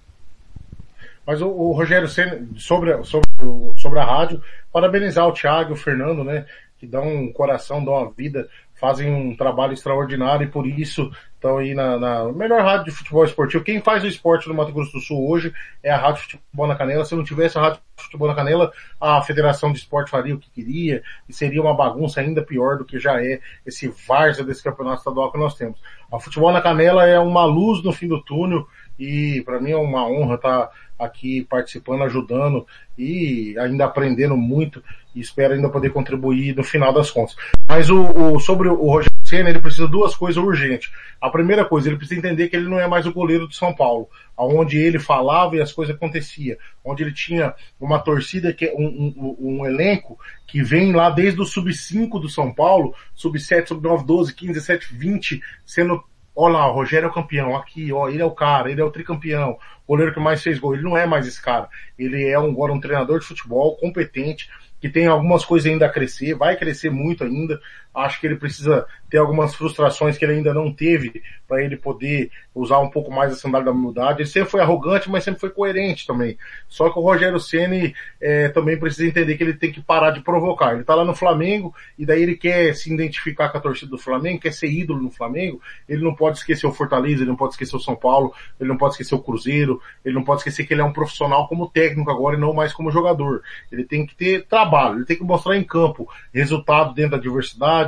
Mas 1.26 1.42
o, 1.42 1.48
o 1.48 1.72
Rogério 1.72 2.08
sobre, 2.56 2.94
a- 2.94 3.04
sobre, 3.04 3.28
sobre 3.76 3.98
a 3.98 4.04
rádio, 4.06 4.42
parabenizar 4.72 5.28
o 5.28 5.32
Thiago 5.34 5.70
e 5.70 5.74
o 5.74 5.76
Fernando, 5.76 6.24
né? 6.24 6.46
Que 6.78 6.86
dão 6.86 7.06
um 7.06 7.30
coração, 7.34 7.84
dão 7.84 7.92
uma 7.92 8.10
vida, 8.10 8.48
fazem 8.80 9.12
um 9.12 9.36
trabalho 9.36 9.74
extraordinário 9.74 10.46
e 10.46 10.50
por 10.50 10.66
isso 10.66 11.12
estão 11.40 11.56
aí 11.56 11.74
na, 11.74 11.98
na 11.98 12.30
melhor 12.32 12.60
rádio 12.62 12.84
de 12.84 12.90
futebol 12.90 13.24
esportivo. 13.24 13.64
Quem 13.64 13.80
faz 13.80 14.04
o 14.04 14.06
esporte 14.06 14.46
no 14.46 14.54
Mato 14.54 14.72
Grosso 14.72 14.92
do 14.92 15.00
Sul 15.00 15.26
hoje 15.26 15.52
é 15.82 15.90
a 15.90 15.96
Rádio 15.96 16.22
Futebol 16.22 16.66
na 16.66 16.76
Canela. 16.76 17.04
Se 17.06 17.14
não 17.16 17.24
tivesse 17.24 17.56
a 17.56 17.62
Rádio 17.62 17.80
Futebol 17.96 18.28
na 18.28 18.34
Canela, 18.34 18.70
a 19.00 19.22
Federação 19.22 19.72
de 19.72 19.78
Esporte 19.78 20.10
faria 20.10 20.34
o 20.34 20.38
que 20.38 20.50
queria 20.50 21.02
e 21.26 21.32
seria 21.32 21.62
uma 21.62 21.74
bagunça 21.74 22.20
ainda 22.20 22.42
pior 22.42 22.76
do 22.76 22.84
que 22.84 22.98
já 22.98 23.22
é 23.24 23.40
esse 23.64 23.88
várzea 24.06 24.44
desse 24.44 24.62
campeonato 24.62 24.98
estadual 24.98 25.32
que 25.32 25.38
nós 25.38 25.54
temos. 25.54 25.78
A 26.12 26.18
Futebol 26.20 26.52
na 26.52 26.60
Canela 26.60 27.06
é 27.06 27.18
uma 27.18 27.44
luz 27.46 27.82
no 27.82 27.90
fim 27.92 28.06
do 28.06 28.20
túnel 28.22 28.66
e 28.98 29.42
para 29.46 29.58
mim 29.58 29.70
é 29.70 29.76
uma 29.76 30.06
honra 30.06 30.34
estar 30.34 30.70
aqui 30.98 31.46
participando, 31.48 32.02
ajudando 32.04 32.66
e 32.98 33.56
ainda 33.58 33.86
aprendendo 33.86 34.36
muito 34.36 34.82
e 35.14 35.20
espero 35.20 35.54
ainda 35.54 35.70
poder 35.70 35.90
contribuir 35.90 36.54
no 36.54 36.62
final 36.62 36.92
das 36.92 37.10
contas. 37.10 37.34
Mas 37.66 37.88
o, 37.88 38.02
o- 38.34 38.38
sobre 38.40 38.68
o 38.68 38.74
Rogério 38.90 39.10
Senna, 39.30 39.48
ele 39.48 39.60
precisa 39.60 39.86
de 39.86 39.92
duas 39.92 40.14
coisas 40.16 40.42
urgentes. 40.42 40.90
A 41.20 41.30
primeira 41.30 41.64
coisa, 41.64 41.88
ele 41.88 41.96
precisa 41.96 42.18
entender 42.18 42.48
que 42.48 42.56
ele 42.56 42.68
não 42.68 42.80
é 42.80 42.88
mais 42.88 43.06
o 43.06 43.12
goleiro 43.12 43.46
de 43.46 43.54
São 43.54 43.72
Paulo, 43.72 44.08
aonde 44.36 44.76
ele 44.76 44.98
falava 44.98 45.54
e 45.54 45.60
as 45.60 45.72
coisas 45.72 45.94
aconteciam, 45.94 46.56
onde 46.84 47.04
ele 47.04 47.12
tinha 47.12 47.54
uma 47.78 48.00
torcida 48.00 48.52
que 48.52 48.72
um, 48.74 49.14
um, 49.16 49.36
um 49.38 49.66
elenco 49.66 50.18
que 50.48 50.62
vem 50.64 50.92
lá 50.92 51.10
desde 51.10 51.40
o 51.40 51.44
sub-5 51.44 52.20
do 52.20 52.28
São 52.28 52.52
Paulo, 52.52 52.92
sub-7, 53.14 53.68
sub-9, 53.68 54.04
12, 54.04 54.34
15, 54.34 54.52
17, 54.52 54.94
20, 54.94 55.40
sendo 55.64 56.02
Olha 56.34 56.54
lá, 56.54 56.70
o 56.70 56.72
Rogério 56.72 57.06
é 57.06 57.10
o 57.10 57.12
campeão, 57.12 57.56
aqui, 57.56 57.92
ó, 57.92 58.08
ele 58.08 58.22
é 58.22 58.24
o 58.24 58.30
cara, 58.30 58.70
ele 58.70 58.80
é 58.80 58.84
o 58.84 58.90
tricampeão, 58.90 59.58
o 59.84 59.92
goleiro 59.92 60.14
que 60.14 60.20
mais 60.20 60.42
fez 60.42 60.58
gol. 60.58 60.74
Ele 60.74 60.84
não 60.84 60.96
é 60.96 61.04
mais 61.04 61.26
esse 61.26 61.42
cara. 61.42 61.68
Ele 61.98 62.24
é 62.24 62.38
um, 62.38 62.52
agora 62.52 62.72
um 62.72 62.80
treinador 62.80 63.18
de 63.18 63.26
futebol 63.26 63.76
competente, 63.76 64.48
que 64.80 64.88
tem 64.88 65.06
algumas 65.06 65.44
coisas 65.44 65.70
ainda 65.70 65.86
a 65.86 65.90
crescer, 65.90 66.34
vai 66.34 66.56
crescer 66.56 66.90
muito 66.90 67.24
ainda. 67.24 67.60
Acho 67.94 68.20
que 68.20 68.26
ele 68.26 68.36
precisa 68.36 68.86
ter 69.10 69.18
algumas 69.18 69.54
frustrações 69.54 70.16
que 70.16 70.24
ele 70.24 70.34
ainda 70.34 70.54
não 70.54 70.72
teve 70.72 71.22
para 71.48 71.64
ele 71.64 71.76
poder 71.76 72.30
usar 72.54 72.78
um 72.78 72.88
pouco 72.88 73.10
mais 73.10 73.32
a 73.32 73.36
sandália 73.36 73.66
da 73.66 73.72
humildade. 73.72 74.22
Ele 74.22 74.28
sempre 74.28 74.48
foi 74.48 74.60
arrogante, 74.60 75.10
mas 75.10 75.24
sempre 75.24 75.40
foi 75.40 75.50
coerente 75.50 76.06
também. 76.06 76.38
Só 76.68 76.88
que 76.88 76.98
o 76.98 77.02
Rogério 77.02 77.40
Ceni 77.40 77.92
é, 78.20 78.48
também 78.50 78.78
precisa 78.78 79.08
entender 79.08 79.36
que 79.36 79.42
ele 79.42 79.54
tem 79.54 79.72
que 79.72 79.80
parar 79.80 80.12
de 80.12 80.20
provocar. 80.20 80.74
Ele 80.74 80.84
tá 80.84 80.94
lá 80.94 81.04
no 81.04 81.14
Flamengo 81.14 81.74
e 81.98 82.06
daí 82.06 82.22
ele 82.22 82.36
quer 82.36 82.72
se 82.76 82.92
identificar 82.92 83.48
com 83.48 83.58
a 83.58 83.60
torcida 83.60 83.90
do 83.90 83.98
Flamengo, 83.98 84.40
quer 84.40 84.52
ser 84.52 84.68
ídolo 84.68 85.02
no 85.02 85.10
Flamengo. 85.10 85.60
Ele 85.88 86.04
não 86.04 86.14
pode 86.14 86.38
esquecer 86.38 86.68
o 86.68 86.72
Fortaleza, 86.72 87.22
ele 87.22 87.30
não 87.30 87.36
pode 87.36 87.54
esquecer 87.54 87.74
o 87.74 87.80
São 87.80 87.96
Paulo, 87.96 88.32
ele 88.60 88.68
não 88.68 88.76
pode 88.76 88.94
esquecer 88.94 89.16
o 89.16 89.22
Cruzeiro, 89.22 89.80
ele 90.04 90.14
não 90.14 90.22
pode 90.22 90.40
esquecer 90.40 90.64
que 90.64 90.72
ele 90.72 90.82
é 90.82 90.84
um 90.84 90.92
profissional 90.92 91.48
como 91.48 91.68
técnico 91.68 92.10
agora 92.12 92.36
e 92.36 92.40
não 92.40 92.52
mais 92.52 92.72
como 92.72 92.92
jogador. 92.92 93.42
Ele 93.72 93.82
tem 93.82 94.06
que 94.06 94.14
ter 94.14 94.46
trabalho, 94.46 94.98
ele 94.98 95.04
tem 95.04 95.16
que 95.16 95.24
mostrar 95.24 95.56
em 95.56 95.64
campo 95.64 96.08
resultado 96.32 96.94
dentro 96.94 97.12
da 97.12 97.18
diversidade, 97.18 97.79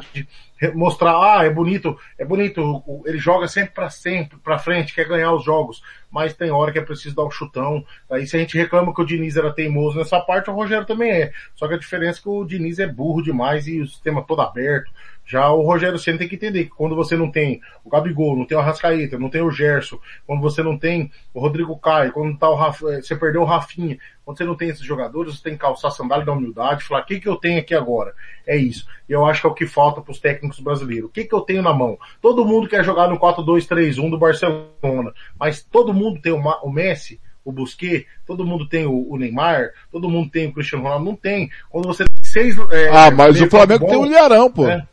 mostrar, 0.75 1.15
ah, 1.17 1.45
é 1.45 1.51
bonito, 1.51 1.99
é 2.17 2.25
bonito, 2.25 3.03
ele 3.05 3.19
joga 3.19 3.49
sempre 3.49 3.73
para 3.73 3.91
sempre, 3.91 4.39
para 4.39 4.59
frente, 4.59 4.95
quer 4.95 5.09
ganhar 5.09 5.33
os 5.33 5.45
jogos, 5.45 5.83
mas 6.11 6.35
tem 6.35 6.51
hora 6.51 6.71
que 6.71 6.79
é 6.79 6.83
preciso 6.83 7.17
dar 7.17 7.23
o 7.23 7.29
um 7.29 7.31
chutão. 7.31 7.85
Aí 8.11 8.27
se 8.27 8.37
a 8.37 8.41
gente 8.41 8.57
reclama 8.57 8.95
que 8.95 9.01
o 9.01 9.05
Diniz 9.05 9.37
era 9.37 9.53
teimoso 9.53 9.99
nessa 9.99 10.21
parte, 10.21 10.51
o 10.51 10.55
Rogério 10.55 10.87
também 10.87 11.11
é. 11.11 11.33
Só 11.55 11.67
que 11.67 11.75
a 11.75 11.79
diferença 11.79 12.21
é 12.21 12.23
que 12.23 12.29
o 12.29 12.45
Diniz 12.45 12.79
é 12.79 12.87
burro 12.87 13.23
demais 13.23 13.67
e 13.67 13.81
o 13.81 13.87
sistema 13.87 14.23
todo 14.23 14.43
aberto. 14.43 14.91
Já 15.25 15.51
o 15.51 15.63
Rogério 15.63 15.99
Senna 15.99 16.19
tem 16.19 16.29
que 16.29 16.35
entender 16.35 16.65
que 16.65 16.71
quando 16.71 16.95
você 16.95 17.17
não 17.17 17.31
tem 17.31 17.61
o 17.85 17.91
Gabigol, 17.91 18.37
não 18.37 18.45
tem 18.45 18.57
o 18.57 18.61
Arrascaeta, 18.61 19.19
não 19.19 19.31
tem 19.31 19.41
o 19.41 19.51
Gerson, 19.51 19.99
quando 20.27 20.43
você 20.43 20.63
não 20.63 20.77
tem 20.77 21.11
o 21.33 21.41
Rodrigo 21.41 21.79
Caio, 21.79 22.13
quando 22.13 22.37
tá 22.37 22.49
o 22.51 22.55
Rafa, 22.55 22.95
eh, 22.95 23.03
você 23.03 23.17
perdeu 23.17 23.43
o 23.43 23.47
Rafinha, 23.47 23.99
quando 24.25 24.39
você 24.39 24.45
não 24.45 24.55
tem 24.55 24.69
esses 24.69 24.85
jogadores, 24.85 25.37
você 25.37 25.43
tem 25.43 25.53
que 25.55 25.61
calçar 25.61 25.89
a 25.89 25.91
sandália 25.93 26.25
da 26.25 26.33
humildade, 26.33 26.85
falar, 26.85 27.03
o 27.03 27.07
que 27.07 27.21
que 27.21 27.29
eu 27.29 27.37
tenho 27.37 27.61
aqui 27.61 27.75
agora? 27.75 28.13
É 28.47 28.57
isso. 28.57 28.87
E 29.09 29.13
eu 29.13 29.25
acho 29.25 29.41
que 29.41 29.47
é 29.47 29.51
o 29.51 29.55
que 29.55 29.67
falta 29.67 30.01
para 30.01 30.13
os 30.13 30.21
técnicos 30.21 30.61
brasileiros. 30.61 31.09
O 31.09 31.13
que 31.13 31.25
que 31.25 31.35
eu 31.35 31.41
tenho 31.41 31.63
na 31.63 31.73
mão? 31.73 31.99
Todo 32.21 32.45
mundo 32.45 32.69
quer 32.69 32.85
jogar 32.85 33.09
no 33.09 33.19
4-2-3-1 33.19 34.11
do 34.11 34.19
Barcelona, 34.19 35.13
mas 35.39 35.63
todo 35.63 35.95
mundo 35.95 36.21
tem 36.21 36.33
o, 36.33 36.71
Messi, 36.71 37.21
o 37.45 37.51
Busquets, 37.51 38.07
todo 38.27 38.45
mundo 38.45 38.69
tem 38.69 38.87
o, 38.87 39.11
o, 39.11 39.17
Neymar, 39.17 39.71
todo 39.91 40.09
mundo 40.09 40.31
tem 40.31 40.49
o 40.49 40.53
Cristiano 40.53 40.85
Ronaldo, 40.85 41.05
não 41.05 41.17
tem. 41.17 41.51
Quando 41.71 41.87
você 41.87 42.05
tem 42.05 42.25
seis... 42.25 42.57
É, 42.71 42.89
ah, 42.89 43.11
mas 43.11 43.41
o 43.41 43.49
Flamengo 43.49 43.87
bom, 43.87 43.91
tem 43.91 43.99
o 43.99 44.07
Ilharão, 44.07 44.51
pô. 44.51 44.67
Né? 44.67 44.87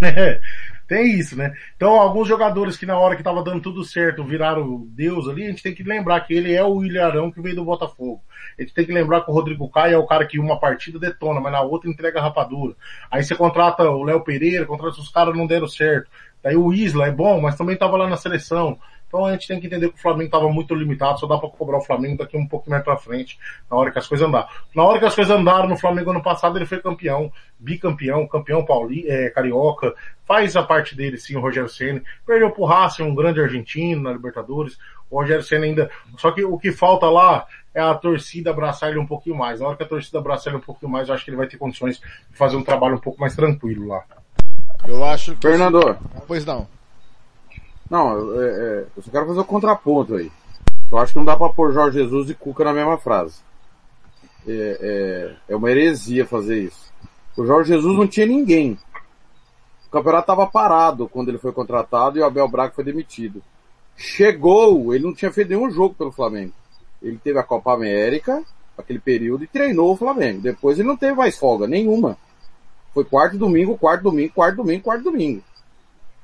tem 0.88 1.18
isso, 1.18 1.36
né? 1.36 1.52
Então, 1.76 1.94
alguns 1.94 2.28
jogadores 2.28 2.76
que 2.76 2.86
na 2.86 2.98
hora 2.98 3.16
que 3.16 3.22
tava 3.22 3.42
dando 3.42 3.60
tudo 3.60 3.84
certo 3.84 4.24
viraram 4.24 4.86
Deus 4.90 5.28
ali, 5.28 5.44
a 5.44 5.50
gente 5.50 5.62
tem 5.62 5.74
que 5.74 5.82
lembrar 5.82 6.20
que 6.20 6.34
ele 6.34 6.54
é 6.54 6.62
o 6.64 6.84
Ilharão 6.84 7.30
que 7.30 7.40
veio 7.40 7.56
do 7.56 7.64
Botafogo. 7.64 8.22
A 8.58 8.62
gente 8.62 8.74
tem 8.74 8.86
que 8.86 8.92
lembrar 8.92 9.22
que 9.22 9.30
o 9.30 9.34
Rodrigo 9.34 9.68
Caio 9.68 9.94
é 9.94 9.98
o 9.98 10.06
cara 10.06 10.26
que 10.26 10.38
uma 10.38 10.58
partida 10.58 10.98
detona, 10.98 11.40
mas 11.40 11.52
na 11.52 11.60
outra 11.60 11.90
entrega 11.90 12.20
rapadura. 12.20 12.74
Aí 13.10 13.22
você 13.22 13.34
contrata 13.34 13.82
o 13.90 14.02
Léo 14.02 14.22
Pereira, 14.22 14.64
contrata 14.64 15.00
os 15.00 15.10
caras 15.10 15.36
não 15.36 15.46
deram 15.46 15.66
certo. 15.66 16.08
Daí 16.42 16.56
o 16.56 16.72
Isla 16.72 17.08
é 17.08 17.10
bom, 17.10 17.40
mas 17.40 17.56
também 17.56 17.76
tava 17.76 17.96
lá 17.96 18.08
na 18.08 18.16
seleção. 18.16 18.78
Então 19.16 19.24
a 19.24 19.32
gente 19.32 19.48
tem 19.48 19.58
que 19.58 19.66
entender 19.66 19.88
que 19.88 19.94
o 19.94 19.98
Flamengo 19.98 20.26
estava 20.26 20.46
muito 20.50 20.74
limitado, 20.74 21.18
só 21.18 21.26
dá 21.26 21.38
para 21.38 21.48
cobrar 21.48 21.78
o 21.78 21.80
Flamengo 21.80 22.18
daqui 22.18 22.36
um 22.36 22.46
pouco 22.46 22.68
mais 22.68 22.84
para 22.84 22.98
frente, 22.98 23.38
na 23.70 23.74
hora 23.74 23.90
que 23.90 23.98
as 23.98 24.06
coisas 24.06 24.28
andaram. 24.28 24.46
Na 24.74 24.84
hora 24.84 24.98
que 24.98 25.06
as 25.06 25.14
coisas 25.14 25.34
andaram 25.34 25.66
no 25.66 25.76
Flamengo 25.78 26.10
ano 26.10 26.22
passado, 26.22 26.58
ele 26.58 26.66
foi 26.66 26.82
campeão, 26.82 27.32
bicampeão, 27.58 28.26
campeão 28.26 28.62
pauli, 28.62 29.08
é, 29.08 29.30
carioca, 29.30 29.94
faz 30.26 30.54
a 30.54 30.62
parte 30.62 30.94
dele 30.94 31.16
sim, 31.16 31.34
o 31.34 31.40
Rogério 31.40 31.70
Senna. 31.70 32.02
Perdeu 32.26 32.50
pro 32.50 32.66
Racing, 32.66 33.04
um 33.04 33.14
grande 33.14 33.40
argentino 33.40 34.02
na 34.02 34.12
Libertadores. 34.12 34.76
O 35.08 35.18
Rogério 35.18 35.42
Senna 35.42 35.64
ainda, 35.64 35.90
só 36.18 36.30
que 36.30 36.44
o 36.44 36.58
que 36.58 36.70
falta 36.70 37.08
lá 37.08 37.46
é 37.74 37.80
a 37.80 37.94
torcida 37.94 38.50
abraçar 38.50 38.90
ele 38.90 38.98
um 38.98 39.06
pouquinho 39.06 39.36
mais. 39.36 39.60
Na 39.60 39.68
hora 39.68 39.78
que 39.78 39.82
a 39.82 39.88
torcida 39.88 40.18
abraçar 40.18 40.52
ele 40.52 40.60
um 40.60 40.66
pouquinho 40.66 40.92
mais, 40.92 41.08
eu 41.08 41.14
acho 41.14 41.24
que 41.24 41.30
ele 41.30 41.38
vai 41.38 41.46
ter 41.46 41.56
condições 41.56 41.98
de 41.98 42.36
fazer 42.36 42.56
um 42.56 42.62
trabalho 42.62 42.96
um 42.96 43.00
pouco 43.00 43.18
mais 43.18 43.34
tranquilo 43.34 43.88
lá. 43.88 44.04
Eu 44.86 45.02
acho 45.02 45.34
que... 45.36 45.48
Fernando. 45.48 45.96
Pois 46.26 46.44
não. 46.44 46.75
Não, 47.90 48.40
é, 48.40 48.46
é, 48.46 48.86
eu 48.96 49.02
só 49.02 49.10
quero 49.10 49.26
fazer 49.26 49.40
o 49.40 49.44
contraponto 49.44 50.16
aí. 50.16 50.30
Eu 50.90 50.98
acho 50.98 51.12
que 51.12 51.18
não 51.18 51.24
dá 51.24 51.36
para 51.36 51.52
pôr 51.52 51.72
Jorge 51.72 51.98
Jesus 51.98 52.30
e 52.30 52.34
Cuca 52.34 52.64
na 52.64 52.72
mesma 52.72 52.98
frase. 52.98 53.36
É, 54.46 54.78
é, 55.48 55.52
é 55.52 55.56
uma 55.56 55.70
heresia 55.70 56.26
fazer 56.26 56.64
isso. 56.64 56.92
O 57.36 57.44
Jorge 57.44 57.72
Jesus 57.72 57.96
não 57.96 58.06
tinha 58.06 58.26
ninguém. 58.26 58.78
O 59.86 59.90
campeonato 59.90 60.22
estava 60.22 60.46
parado 60.46 61.08
quando 61.08 61.28
ele 61.28 61.38
foi 61.38 61.52
contratado 61.52 62.18
e 62.18 62.20
o 62.20 62.24
Abel 62.24 62.48
Braga 62.48 62.72
foi 62.74 62.84
demitido. 62.84 63.42
Chegou, 63.96 64.94
ele 64.94 65.04
não 65.04 65.14
tinha 65.14 65.32
feito 65.32 65.48
nenhum 65.48 65.70
jogo 65.70 65.94
pelo 65.94 66.12
Flamengo. 66.12 66.52
Ele 67.02 67.18
teve 67.22 67.38
a 67.38 67.42
Copa 67.42 67.72
América, 67.72 68.42
aquele 68.76 68.98
período, 68.98 69.44
e 69.44 69.46
treinou 69.46 69.92
o 69.92 69.96
Flamengo. 69.96 70.40
Depois 70.40 70.78
ele 70.78 70.88
não 70.88 70.96
teve 70.96 71.14
mais 71.14 71.36
folga, 71.38 71.66
nenhuma. 71.66 72.16
Foi 72.92 73.04
quarto 73.04 73.36
domingo, 73.38 73.76
quarto 73.76 74.02
domingo, 74.02 74.32
quarto 74.32 74.56
domingo, 74.56 74.82
quarto 74.82 75.04
domingo. 75.04 75.42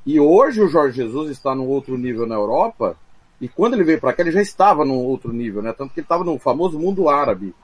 E 0.05 0.19
hoje 0.19 0.61
o 0.61 0.69
Jorge 0.69 0.97
Jesus 0.97 1.31
está 1.31 1.55
num 1.55 1.67
outro 1.67 1.97
nível 1.97 2.27
na 2.27 2.35
Europa, 2.35 2.97
e 3.41 3.49
quando 3.49 3.75
ele 3.75 3.85
veio 3.85 4.01
para 4.01 4.13
cá 4.13 4.23
ele 4.23 4.33
já 4.33 4.43
estava 4.43 4.85
num 4.85 4.99
outro 4.99 5.33
nível, 5.33 5.63
né? 5.63 5.73
Tanto 5.73 5.93
que 5.95 6.01
ele 6.01 6.05
estava 6.05 6.25
no 6.25 6.39
famoso 6.39 6.79
mundo 6.79 7.09
árabe. 7.09 7.55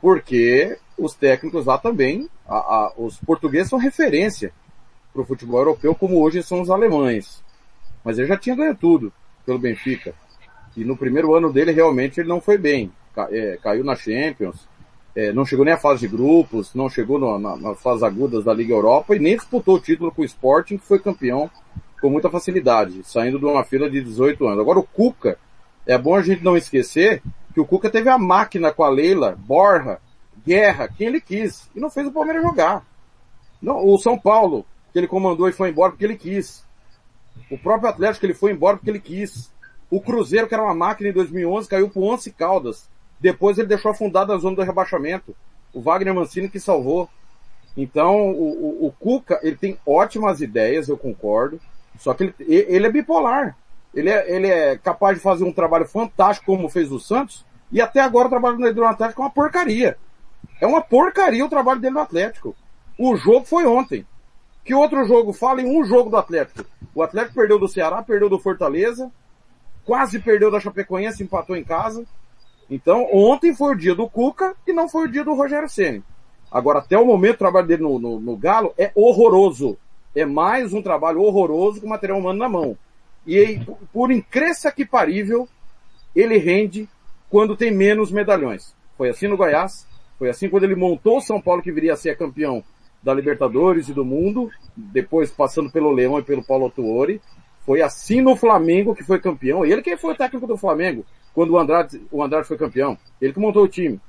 Porque 0.00 0.78
os 0.96 1.14
técnicos 1.14 1.66
lá 1.66 1.76
também, 1.78 2.28
a, 2.46 2.56
a, 2.56 2.92
os 2.96 3.18
portugueses 3.18 3.68
são 3.68 3.78
referência 3.78 4.52
para 5.12 5.22
o 5.22 5.24
futebol 5.24 5.60
europeu, 5.60 5.94
como 5.94 6.20
hoje 6.20 6.42
são 6.42 6.60
os 6.60 6.70
alemães. 6.70 7.42
Mas 8.04 8.18
ele 8.18 8.28
já 8.28 8.36
tinha 8.36 8.56
ganho 8.56 8.74
tudo 8.74 9.12
pelo 9.44 9.58
Benfica. 9.58 10.14
E 10.76 10.84
no 10.84 10.96
primeiro 10.96 11.34
ano 11.34 11.52
dele 11.52 11.72
realmente 11.72 12.20
ele 12.20 12.28
não 12.28 12.40
foi 12.40 12.56
bem. 12.56 12.92
É, 13.30 13.58
caiu 13.60 13.82
na 13.82 13.96
Champions, 13.96 14.68
é, 15.18 15.32
não 15.32 15.44
chegou 15.44 15.64
nem 15.64 15.74
à 15.74 15.76
fase 15.76 16.02
de 16.02 16.06
grupos, 16.06 16.72
não 16.76 16.88
chegou 16.88 17.18
no, 17.18 17.40
na, 17.40 17.56
nas 17.56 17.82
fases 17.82 18.04
agudas 18.04 18.44
da 18.44 18.54
Liga 18.54 18.72
Europa 18.72 19.16
e 19.16 19.18
nem 19.18 19.34
disputou 19.34 19.74
o 19.74 19.80
título 19.80 20.12
com 20.12 20.22
o 20.22 20.24
Sporting, 20.24 20.78
que 20.78 20.86
foi 20.86 21.00
campeão 21.00 21.50
com 22.00 22.08
muita 22.08 22.30
facilidade, 22.30 23.02
saindo 23.02 23.36
de 23.36 23.44
uma 23.44 23.64
fila 23.64 23.90
de 23.90 24.00
18 24.00 24.46
anos. 24.46 24.60
Agora 24.60 24.78
o 24.78 24.84
Cuca, 24.84 25.36
é 25.84 25.98
bom 25.98 26.14
a 26.14 26.22
gente 26.22 26.44
não 26.44 26.56
esquecer 26.56 27.20
que 27.52 27.58
o 27.58 27.66
Cuca 27.66 27.90
teve 27.90 28.08
a 28.08 28.16
máquina 28.16 28.72
com 28.72 28.84
a 28.84 28.88
Leila, 28.88 29.36
Borra, 29.36 30.00
Guerra, 30.46 30.86
quem 30.86 31.08
ele 31.08 31.20
quis, 31.20 31.68
e 31.74 31.80
não 31.80 31.90
fez 31.90 32.06
o 32.06 32.12
Palmeiras 32.12 32.44
jogar. 32.44 32.86
Não, 33.60 33.84
o 33.84 33.98
São 33.98 34.16
Paulo, 34.16 34.64
que 34.92 35.00
ele 35.00 35.08
comandou 35.08 35.48
e 35.48 35.52
foi 35.52 35.70
embora 35.70 35.90
porque 35.90 36.04
ele 36.04 36.16
quis. 36.16 36.64
O 37.50 37.58
próprio 37.58 37.90
Atlético, 37.90 38.24
ele 38.24 38.34
foi 38.34 38.52
embora 38.52 38.76
porque 38.76 38.90
ele 38.90 39.00
quis. 39.00 39.50
O 39.90 40.00
Cruzeiro, 40.00 40.46
que 40.46 40.54
era 40.54 40.62
uma 40.62 40.76
máquina 40.76 41.10
em 41.10 41.12
2011, 41.12 41.68
caiu 41.68 41.90
pro 41.90 42.02
Once 42.02 42.30
Caldas. 42.30 42.88
Depois 43.20 43.58
ele 43.58 43.68
deixou 43.68 43.90
afundado 43.90 44.32
a 44.32 44.38
zona 44.38 44.56
do 44.56 44.62
rebaixamento. 44.62 45.34
O 45.72 45.80
Wagner 45.80 46.14
Mancini 46.14 46.48
que 46.48 46.60
salvou. 46.60 47.08
Então, 47.76 48.30
o, 48.30 48.84
o, 48.84 48.86
o 48.86 48.92
Cuca, 48.92 49.38
ele 49.42 49.56
tem 49.56 49.78
ótimas 49.86 50.40
ideias, 50.40 50.88
eu 50.88 50.96
concordo. 50.96 51.60
Só 51.98 52.14
que 52.14 52.24
ele, 52.24 52.34
ele 52.46 52.86
é 52.86 52.90
bipolar. 52.90 53.56
Ele 53.94 54.10
é, 54.10 54.34
ele 54.34 54.46
é 54.48 54.76
capaz 54.76 55.16
de 55.16 55.22
fazer 55.22 55.44
um 55.44 55.52
trabalho 55.52 55.86
fantástico 55.86 56.46
como 56.46 56.68
fez 56.68 56.90
o 56.92 57.00
Santos. 57.00 57.44
E 57.70 57.80
até 57.80 58.00
agora 58.00 58.26
o 58.26 58.30
trabalho 58.30 58.56
dele 58.56 58.72
no 58.72 58.84
Atlético 58.84 59.22
é 59.22 59.24
uma 59.24 59.30
porcaria. 59.30 59.96
É 60.60 60.66
uma 60.66 60.80
porcaria 60.80 61.44
o 61.44 61.48
trabalho 61.48 61.80
dele 61.80 61.94
no 61.94 62.00
Atlético. 62.00 62.54
O 62.98 63.16
jogo 63.16 63.44
foi 63.44 63.66
ontem. 63.66 64.06
Que 64.64 64.74
outro 64.74 65.04
jogo? 65.06 65.32
Fala 65.32 65.62
em 65.62 65.66
um 65.66 65.84
jogo 65.84 66.10
do 66.10 66.16
Atlético. 66.16 66.64
O 66.94 67.02
Atlético 67.02 67.34
perdeu 67.34 67.58
do 67.58 67.68
Ceará, 67.68 68.02
perdeu 68.02 68.28
do 68.28 68.38
Fortaleza, 68.38 69.10
quase 69.84 70.18
perdeu 70.18 70.50
da 70.50 70.60
Chapecoense, 70.60 71.22
empatou 71.22 71.56
em 71.56 71.64
casa. 71.64 72.04
Então, 72.70 73.08
ontem 73.12 73.54
foi 73.54 73.74
o 73.74 73.78
dia 73.78 73.94
do 73.94 74.08
Cuca 74.08 74.54
e 74.66 74.72
não 74.72 74.88
foi 74.88 75.06
o 75.06 75.10
dia 75.10 75.24
do 75.24 75.34
Rogério 75.34 75.68
Ceni. 75.68 76.02
Agora, 76.50 76.78
até 76.80 76.98
o 76.98 77.04
momento, 77.04 77.36
o 77.36 77.38
trabalho 77.38 77.66
dele 77.66 77.82
no, 77.82 77.98
no, 77.98 78.20
no, 78.20 78.36
Galo 78.36 78.72
é 78.76 78.90
horroroso. 78.94 79.76
É 80.14 80.24
mais 80.24 80.72
um 80.72 80.82
trabalho 80.82 81.22
horroroso 81.22 81.80
com 81.80 81.86
material 81.86 82.18
humano 82.18 82.38
na 82.38 82.48
mão. 82.48 82.76
E 83.26 83.60
por 83.92 84.10
incresça 84.10 84.72
que 84.72 84.84
parível, 84.84 85.48
ele 86.14 86.38
rende 86.38 86.88
quando 87.28 87.56
tem 87.56 87.70
menos 87.70 88.10
medalhões. 88.10 88.74
Foi 88.96 89.10
assim 89.10 89.28
no 89.28 89.36
Goiás, 89.36 89.86
foi 90.18 90.30
assim 90.30 90.48
quando 90.48 90.64
ele 90.64 90.74
montou 90.74 91.18
o 91.18 91.22
São 91.22 91.40
Paulo, 91.40 91.62
que 91.62 91.70
viria 91.70 91.92
a 91.92 91.96
ser 91.96 92.16
campeão 92.16 92.64
da 93.02 93.14
Libertadores 93.14 93.88
e 93.88 93.92
do 93.92 94.04
mundo, 94.04 94.50
depois 94.76 95.30
passando 95.30 95.70
pelo 95.70 95.92
Leão 95.92 96.18
e 96.18 96.22
pelo 96.22 96.44
Paulo 96.44 96.70
Tuori. 96.70 97.20
Foi 97.68 97.82
assim 97.82 98.22
no 98.22 98.34
Flamengo 98.34 98.94
que 98.94 99.04
foi 99.04 99.20
campeão. 99.20 99.62
Ele 99.62 99.82
que 99.82 99.94
foi 99.94 100.14
o 100.14 100.16
técnico 100.16 100.46
do 100.46 100.56
Flamengo 100.56 101.04
quando 101.34 101.50
o 101.50 101.58
Andrade, 101.58 102.00
o 102.10 102.22
Andrade 102.22 102.48
foi 102.48 102.56
campeão. 102.56 102.96
Ele 103.20 103.34
que 103.34 103.38
montou 103.38 103.62
o 103.62 103.68
time. 103.68 104.00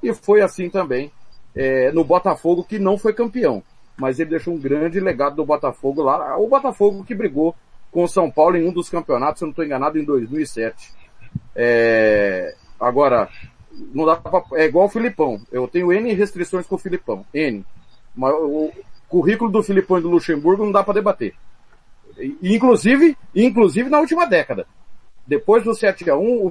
E 0.00 0.14
foi 0.14 0.40
assim 0.40 0.70
também 0.70 1.10
é, 1.52 1.90
no 1.90 2.04
Botafogo, 2.04 2.62
que 2.62 2.78
não 2.78 2.96
foi 2.96 3.12
campeão. 3.12 3.60
Mas 3.96 4.20
ele 4.20 4.30
deixou 4.30 4.54
um 4.54 4.56
grande 4.56 5.00
legado 5.00 5.34
do 5.34 5.44
Botafogo 5.44 6.00
lá. 6.00 6.38
O 6.38 6.46
Botafogo 6.46 7.02
que 7.02 7.12
brigou 7.12 7.56
com 7.90 8.04
o 8.04 8.08
São 8.08 8.30
Paulo 8.30 8.56
em 8.56 8.68
um 8.68 8.72
dos 8.72 8.88
campeonatos, 8.88 9.40
se 9.40 9.44
eu 9.44 9.46
não 9.46 9.50
estou 9.50 9.64
enganado, 9.64 9.98
em 9.98 10.04
2007. 10.04 10.92
É, 11.56 12.54
agora, 12.78 13.28
não 13.92 14.06
dá 14.06 14.14
pra, 14.14 14.44
é 14.52 14.66
igual 14.66 14.86
o 14.86 14.88
Filipão. 14.88 15.40
Eu 15.50 15.66
tenho 15.66 15.92
N 15.92 16.14
restrições 16.14 16.68
com 16.68 16.76
o 16.76 16.78
Filipão. 16.78 17.26
N. 17.34 17.64
Mas 18.14 18.32
o 18.32 18.70
currículo 19.08 19.50
do 19.50 19.60
Filipão 19.60 19.98
e 19.98 20.02
do 20.02 20.08
Luxemburgo 20.08 20.64
não 20.64 20.70
dá 20.70 20.84
para 20.84 20.94
debater. 20.94 21.34
Inclusive, 22.42 23.16
inclusive 23.34 23.88
na 23.88 24.00
última 24.00 24.26
década. 24.26 24.66
Depois 25.26 25.64
do 25.64 25.74
7 25.74 26.08
a 26.10 26.16
1 26.16 26.46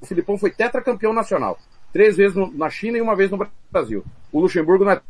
o 0.00 0.06
Filipão 0.06 0.36
foi 0.36 0.50
tetracampeão 0.50 1.12
nacional. 1.12 1.58
Três 1.92 2.16
vezes 2.16 2.36
no, 2.36 2.52
na 2.52 2.68
China 2.68 2.98
e 2.98 3.00
uma 3.00 3.16
vez 3.16 3.30
no 3.30 3.38
Brasil. 3.70 4.04
O 4.30 4.40
Luxemburgo 4.40 4.84
não 4.84 4.92
é 4.92 5.00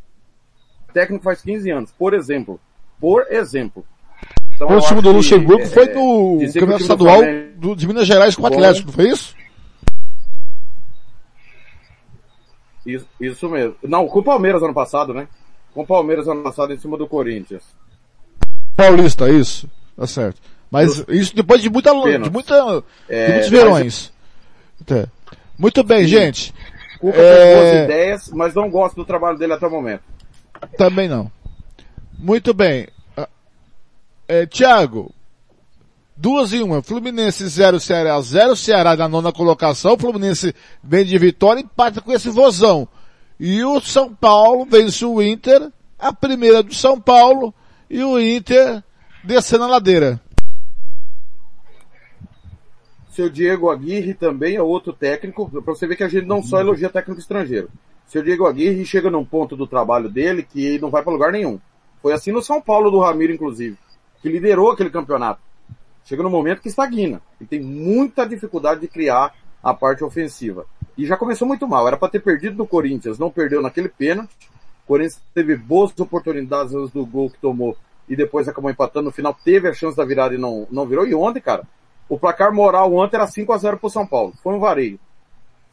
técnico 0.93 1.25
faz 1.25 1.43
15 1.43 1.71
anos. 1.71 1.93
Por 1.93 2.15
exemplo, 2.15 2.61
Por 3.01 3.27
exemplo. 3.31 3.85
Então, 4.55 4.69
o 4.69 4.71
eu 4.71 4.77
último 4.77 5.01
acho 5.01 5.03
do 5.03 5.11
que, 5.11 5.17
Luxemburgo 5.17 5.63
é, 5.63 5.67
foi 5.67 5.87
no 5.87 5.93
que 5.93 5.99
o 5.99 6.39
Campeonato 6.39 6.61
time 6.61 6.83
Estadual 6.83 7.21
do- 7.57 7.77
de 7.77 7.87
Minas 7.87 8.07
Gerais 8.07 8.35
com 8.37 8.43
o. 8.43 8.47
Atlético, 8.47 8.87
não 8.87 8.95
foi 8.95 9.11
isso? 9.11 9.35
Isso, 12.87 13.07
isso 13.21 13.49
mesmo. 13.49 13.75
Não, 13.83 14.07
com 14.07 14.21
o 14.21 14.23
Palmeiras 14.23 14.63
ano 14.63 14.73
passado, 14.73 15.13
né? 15.13 15.29
Com 15.75 15.83
o 15.83 15.87
Palmeiras 15.87 16.29
ano 16.29 16.43
passado 16.43 16.73
em 16.73 16.79
cima 16.79 16.97
do 16.97 17.07
Corinthians. 17.09 17.65
Paulista, 18.77 19.29
isso. 19.29 19.69
Tá 19.97 20.07
certo. 20.07 20.41
Mas 20.71 21.05
isso 21.09 21.35
depois 21.35 21.63
de 21.63 21.71
muita, 21.71 21.93
de 21.95 22.03
Pênalti. 22.03 22.33
muita, 22.33 22.55
É, 23.09 23.27
de 23.27 23.33
muitos 23.33 23.51
mas- 23.51 23.61
verões. 23.61 24.13
Tá. 24.85 25.07
Muito 25.59 25.83
bem, 25.83 26.07
gente. 26.07 26.53
Cuca 26.99 27.17
É. 27.19 27.45
tem 27.45 27.55
boas 27.55 27.85
ideias, 27.85 28.31
mas 28.33 28.55
não 28.55 28.69
gosto 28.71 28.97
do 28.97 29.05
trabalho 29.05 29.39
dele 29.39 29.53
até 29.55 29.67
o 29.67 29.71
momento. 29.71 30.03
Também 30.77 31.09
não. 31.09 31.31
Muito 32.19 32.53
bem. 32.53 32.89
Ah, 33.17 33.29
É, 34.29 34.45
Thiago, 34.45 35.13
duas 36.17 36.53
e 36.53 36.63
uma. 36.63 36.83
Fluminense 36.83 37.47
0, 37.47 37.79
Ceará 37.79 38.21
0, 38.21 38.57
Ceará 38.57 38.97
na 38.97 39.09
nona 39.09 39.33
colocação. 39.33 39.97
Fluminense 39.99 40.55
vem 40.83 41.05
de 41.05 41.17
vitória 41.19 41.61
e 41.61 41.65
empata 41.65 42.01
com 42.01 42.13
esse 42.13 42.29
vozão. 42.29 42.89
E 43.39 43.63
o 43.65 43.81
São 43.81 44.13
Paulo 44.15 44.67
vence 44.69 45.05
o 45.05 45.23
Inter, 45.23 45.71
a 45.99 46.13
primeira 46.13 46.63
do 46.63 46.75
São 46.75 46.99
Paulo, 47.01 47.55
e 47.89 48.03
o 48.03 48.19
Inter 48.19 48.83
descendo 49.27 49.65
a 49.65 49.69
ladeira. 49.69 50.21
Seu 53.11 53.29
Diego 53.29 53.71
Aguirre 53.71 54.15
também 54.15 54.57
é 54.57 54.63
outro 54.63 54.93
técnico, 54.93 55.51
pra 55.51 55.75
você 55.75 55.87
ver 55.87 55.97
que 55.97 56.05
a 56.05 56.09
gente 56.09 56.27
não 56.27 56.43
só 56.43 56.61
elogia 56.61 56.89
técnico 56.89 57.21
estrangeiro. 57.21 57.69
Seu 58.07 58.23
Diego 58.23 58.47
Aguirre 58.47 58.85
chega 58.85 59.11
num 59.11 59.25
ponto 59.25 59.57
do 59.57 59.67
trabalho 59.67 60.09
dele 60.09 60.43
que 60.43 60.79
não 60.79 60.91
vai 60.91 61.03
para 61.03 61.13
lugar 61.13 61.33
nenhum. 61.33 61.59
Foi 62.01 62.13
assim 62.13 62.31
no 62.31 62.43
São 62.43 62.61
Paulo 62.61 62.91
do 62.91 63.01
Ramiro, 63.01 63.33
inclusive, 63.33 63.77
que 64.23 64.29
liderou 64.29 64.71
aquele 64.71 64.91
campeonato. 64.91 65.41
Chega 66.05 66.23
num 66.23 66.31
momento 66.31 66.61
que 66.61 66.69
estagna 66.69 67.21
e 67.41 67.45
tem 67.45 67.61
muita 67.61 68.25
dificuldade 68.27 68.81
de 68.81 68.87
criar 68.87 69.35
a 69.61 69.75
parte 69.75 70.05
ofensiva. 70.05 70.67
E 70.97 71.05
já 71.05 71.17
começou 71.17 71.49
muito 71.49 71.67
mal. 71.67 71.89
Era 71.89 71.97
para 71.97 72.11
ter 72.11 72.21
perdido 72.21 72.57
do 72.57 72.67
Corinthians, 72.67 73.19
não 73.19 73.31
perdeu 73.31 73.61
naquele 73.61 73.89
pênalti. 73.89 74.31
O 74.85 74.89
Corinthians 74.89 75.21
teve 75.35 75.57
boas 75.57 75.99
oportunidades 75.99 76.75
antes 76.75 76.93
do 76.93 77.05
gol 77.05 77.29
que 77.29 77.39
tomou 77.39 77.77
e 78.09 78.17
depois 78.17 78.49
acabou 78.49 78.71
empatando. 78.71 79.07
No 79.07 79.13
final 79.13 79.37
teve 79.45 79.69
a 79.69 79.75
chance 79.75 79.97
da 79.97 80.05
virada 80.05 80.35
e 80.35 80.39
não, 80.39 80.67
não 80.71 80.87
virou. 80.87 81.07
E 81.07 81.15
ontem, 81.15 81.41
cara, 81.41 81.65
o 82.09 82.19
placar 82.19 82.53
moral 82.53 82.95
ontem 82.95 83.17
era 83.17 83.27
5 83.27 83.53
a 83.53 83.59
0 83.59 83.79
pro 83.79 83.91
São 83.91 84.07
Paulo. 84.07 84.33
Foi 84.43 84.55
um 84.55 84.61
vareio. 84.61 84.99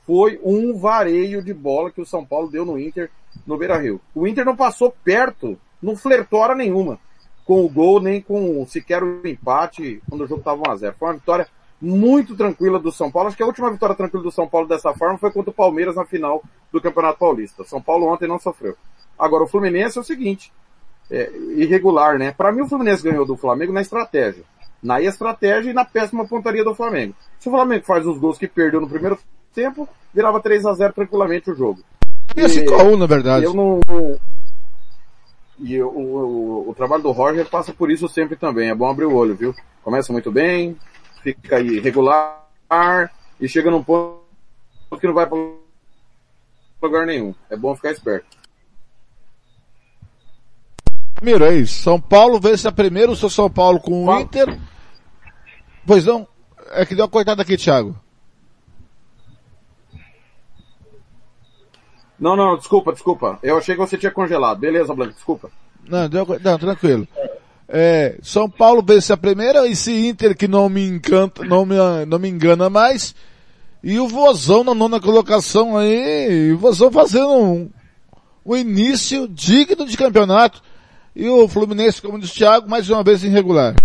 Foi 0.06 0.40
um 0.44 0.78
vareio 0.78 1.42
de 1.42 1.54
bola 1.54 1.92
que 1.92 2.02
o 2.02 2.06
São 2.06 2.26
Paulo 2.26 2.50
deu 2.50 2.66
no 2.66 2.80
Inter 2.80 3.10
no 3.46 3.58
Beira 3.58 3.78
Rio. 3.78 4.02
O 4.14 4.28
Inter 4.28 4.46
não 4.46 4.56
passou 4.56 4.94
perto, 5.04 5.58
não 5.82 5.96
flertou 5.96 6.40
hora 6.40 6.56
nenhuma 6.56 7.00
com 7.46 7.66
o 7.66 7.70
gol, 7.70 8.00
nem 8.00 8.22
com 8.22 8.66
sequer 8.66 9.04
o 9.04 9.26
empate 9.28 10.02
quando 10.10 10.22
o 10.22 10.28
jogo 10.28 10.40
estava 10.40 10.62
1 10.70 10.72
a 10.72 10.76
0 10.76 10.96
Foi 10.98 11.08
uma 11.10 11.14
vitória 11.16 11.48
muito 11.82 12.36
tranquila 12.36 12.80
do 12.80 12.92
São 12.92 13.12
Paulo. 13.12 13.28
Acho 13.28 13.38
que 13.38 13.44
a 13.44 13.46
última 13.46 13.70
vitória 13.70 13.96
tranquila 13.96 14.24
do 14.24 14.32
São 14.32 14.48
Paulo 14.48 14.68
dessa 14.68 14.94
forma 14.94 15.18
foi 15.18 15.32
contra 15.32 15.52
o 15.52 15.54
Palmeiras 15.54 15.96
na 15.96 16.06
final 16.06 16.42
do 16.72 16.82
Campeonato 16.82 17.20
Paulista. 17.20 17.64
São 17.66 17.82
Paulo 17.82 18.08
ontem 18.08 18.28
não 18.28 18.40
sofreu. 18.40 18.78
Agora 19.20 19.44
o 19.44 19.48
Fluminense 19.48 19.98
é 19.98 20.02
o 20.02 20.04
seguinte, 20.04 20.52
é, 21.10 21.32
irregular, 21.56 22.18
né? 22.18 22.32
Para 22.32 22.52
mim 22.52 22.62
o 22.62 22.68
Fluminense 22.68 23.04
ganhou 23.04 23.26
do 23.26 23.38
Flamengo 23.38 23.74
na 23.74 23.82
estratégia. 23.82 24.44
Na 24.82 25.02
estratégia 25.02 25.72
e 25.72 25.74
na 25.74 25.86
péssima 25.86 26.28
pontaria 26.28 26.64
do 26.64 26.76
Flamengo. 26.76 27.16
Se 27.40 27.48
o 27.48 27.52
Flamengo 27.52 27.86
faz 27.86 28.06
os 28.06 28.18
gols 28.18 28.38
que 28.38 28.48
perdeu 28.48 28.82
no 28.82 28.90
primeiro 28.90 29.18
tempo, 29.54 29.88
virava 30.14 30.42
3 30.42 30.66
a 30.66 30.74
0 30.74 30.94
tranquilamente 30.94 31.52
o 31.52 31.56
jogo. 31.56 31.82
E 32.36 32.48
5 32.50 32.74
a 32.74 32.84
1 32.84 32.98
na 32.98 33.06
verdade. 33.06 33.46
Eu 33.46 33.54
não. 33.54 33.80
E 35.60 35.82
o, 35.82 35.88
o, 35.88 36.70
o 36.70 36.76
trabalho 36.76 37.04
do 37.04 37.12
Roger 37.12 37.48
passa 37.50 37.72
por 37.72 37.92
isso 37.92 38.08
sempre 38.10 38.36
também. 38.36 38.70
É 38.70 38.76
bom 38.76 38.90
abrir 38.90 39.06
o 39.06 39.16
olho, 39.16 39.36
viu? 39.36 39.54
Começa 39.84 40.12
muito 40.12 40.32
bem, 40.32 40.78
fica 41.22 41.58
aí 41.58 41.80
regular 41.80 42.44
e 43.40 43.48
chega 43.48 43.70
num 43.70 43.84
ponto 43.84 44.20
que 45.00 45.08
não 45.08 45.14
vai 45.14 45.28
para 45.28 45.38
lugar 46.82 47.06
nenhum. 47.06 47.34
É 47.50 47.56
bom 47.56 47.76
ficar 47.76 47.92
esperto. 47.92 48.26
Primeiro, 51.24 51.46
é 51.46 51.56
isso. 51.56 51.82
São 51.82 52.02
Paulo 52.02 52.38
vence 52.38 52.68
a 52.68 52.72
primeira, 52.72 53.10
o 53.10 53.16
seu 53.16 53.30
São 53.30 53.50
Paulo 53.50 53.80
com 53.80 54.04
o 54.04 54.06
Fala. 54.08 54.20
Inter. 54.20 54.60
Pois 55.88 56.06
não, 56.06 56.28
é 56.72 56.86
que 56.86 56.94
deu 56.94 57.06
uma 57.06 57.10
cortada 57.10 57.42
aqui, 57.42 57.56
Thiago. 57.56 57.96
Não, 62.20 62.36
não, 62.36 62.58
desculpa, 62.58 62.92
desculpa. 62.92 63.40
Eu 63.42 63.58
achei 63.58 63.74
que 63.74 63.80
você 63.80 63.98
tinha 63.98 64.12
congelado. 64.12 64.60
Beleza, 64.60 64.94
Blanco, 64.94 65.14
desculpa. 65.14 65.50
Não, 65.88 66.10
deu, 66.10 66.28
não, 66.44 66.60
tranquilo. 66.60 67.08
É, 67.70 68.18
São 68.22 68.50
Paulo 68.50 68.84
vence 68.86 69.14
a 69.14 69.18
primeira, 69.18 69.66
esse 69.66 69.94
Inter 70.06 70.36
que 70.36 70.46
não 70.46 70.68
me 70.68 70.86
encanta, 70.86 71.46
não 71.46 71.66
me, 71.66 71.76
não 72.06 72.20
me 72.20 72.28
engana 72.28 72.70
mais. 72.70 73.16
E 73.82 73.98
o 73.98 74.10
Vozão 74.10 74.62
na 74.62 74.76
nona 74.76 75.00
colocação 75.00 75.78
aí, 75.78 76.52
o 76.52 76.58
Vozão 76.58 76.92
fazendo 76.92 77.32
um, 77.32 77.70
um 78.46 78.58
início 78.58 79.26
digno 79.26 79.86
de 79.86 79.96
campeonato. 79.96 80.62
E 81.16 81.28
o 81.30 81.48
Fluminense, 81.48 82.02
como 82.02 82.20
disse 82.20 82.34
o 82.34 82.38
Thiago, 82.38 82.70
mais 82.70 82.90
uma 82.90 83.04
vez 83.04 83.24
irregular. 83.24 83.76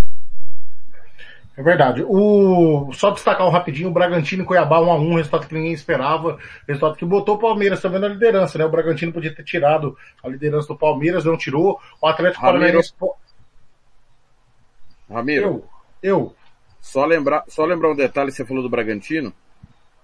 É 1.58 1.62
verdade. 1.62 2.04
O, 2.06 2.90
só 2.92 3.10
destacar 3.10 3.44
um 3.44 3.50
rapidinho, 3.50 3.88
o 3.88 3.92
Bragantino 3.92 4.44
e 4.44 4.46
Cuiabá 4.46 4.80
1 4.80 4.92
a 4.92 4.94
1 4.94 5.14
resultado 5.16 5.48
que 5.48 5.54
ninguém 5.54 5.72
esperava, 5.72 6.38
resultado 6.68 6.96
que 6.96 7.04
botou 7.04 7.34
o 7.34 7.38
Palmeiras 7.38 7.82
também 7.82 8.00
na 8.00 8.06
liderança, 8.06 8.56
né? 8.56 8.64
O 8.64 8.70
Bragantino 8.70 9.12
podia 9.12 9.34
ter 9.34 9.42
tirado 9.42 9.96
a 10.22 10.28
liderança 10.28 10.68
do 10.68 10.78
Palmeiras, 10.78 11.24
não 11.24 11.36
tirou. 11.36 11.80
O 12.00 12.06
Atlético 12.06 12.46
Ramiro. 12.46 12.64
Paranaense... 12.64 12.94
Ramiro, 15.10 15.46
Eu, 15.46 15.64
eu, 16.00 16.34
só 16.80 17.04
lembrar, 17.04 17.44
só 17.48 17.64
lembrar 17.64 17.90
um 17.90 17.96
detalhe 17.96 18.30
que 18.30 18.36
você 18.36 18.44
falou 18.44 18.62
do 18.62 18.70
Bragantino. 18.70 19.32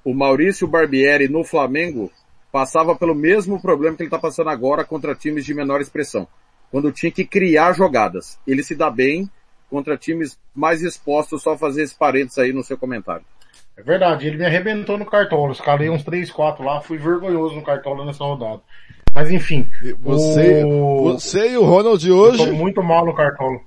O 0.05 0.13
Maurício 0.13 0.67
Barbieri 0.67 1.29
no 1.29 1.45
Flamengo 1.45 2.11
passava 2.51 2.97
pelo 2.97 3.15
mesmo 3.15 3.63
problema 3.63 3.97
que 3.97 4.03
ele 4.03 4.09
está 4.09 4.19
passando 4.19 4.51
agora 4.51 4.85
contra 4.85 5.15
times 5.15 5.45
de 5.45 5.55
menor 5.55 5.81
expressão. 5.81 6.27
Quando 6.75 6.91
tinha 6.91 7.13
que 7.13 7.25
criar 7.25 7.73
jogadas. 7.73 8.37
Ele 8.45 8.61
se 8.61 8.75
dá 8.75 8.91
bem 8.91 9.31
contra 9.71 9.97
times 9.97 10.37
mais 10.53 10.83
expostos, 10.83 11.41
só 11.41 11.57
fazer 11.57 11.85
esse 11.85 11.95
parênteses 11.95 12.37
aí 12.39 12.53
no 12.53 12.65
seu 12.65 12.77
comentário. 12.77 13.25
é 13.77 13.83
verdade, 13.85 14.27
ele 14.27 14.39
me 14.39 14.45
arrebentou 14.45 14.99
no 14.99 15.07
cartola, 15.07 15.53
escalei 15.53 15.89
uns 15.89 16.03
3, 16.03 16.29
4 16.33 16.65
lá, 16.65 16.81
fui 16.81 16.99
vergonhoso 16.99 17.55
no 17.55 17.63
cartola 17.63 18.05
nessa 18.05 18.25
rodada. 18.25 18.61
Mas 19.15 19.31
enfim, 19.31 19.71
Você, 20.01 20.65
o... 20.65 21.13
você 21.13 21.53
e 21.53 21.57
o 21.57 21.63
Ronald 21.63 22.01
de 22.03 22.09
Eu 22.09 22.17
hoje, 22.17 22.45
tô 22.45 22.53
muito 22.53 22.83
mal 22.83 23.07
no 23.07 23.15
cartola. 23.15 23.61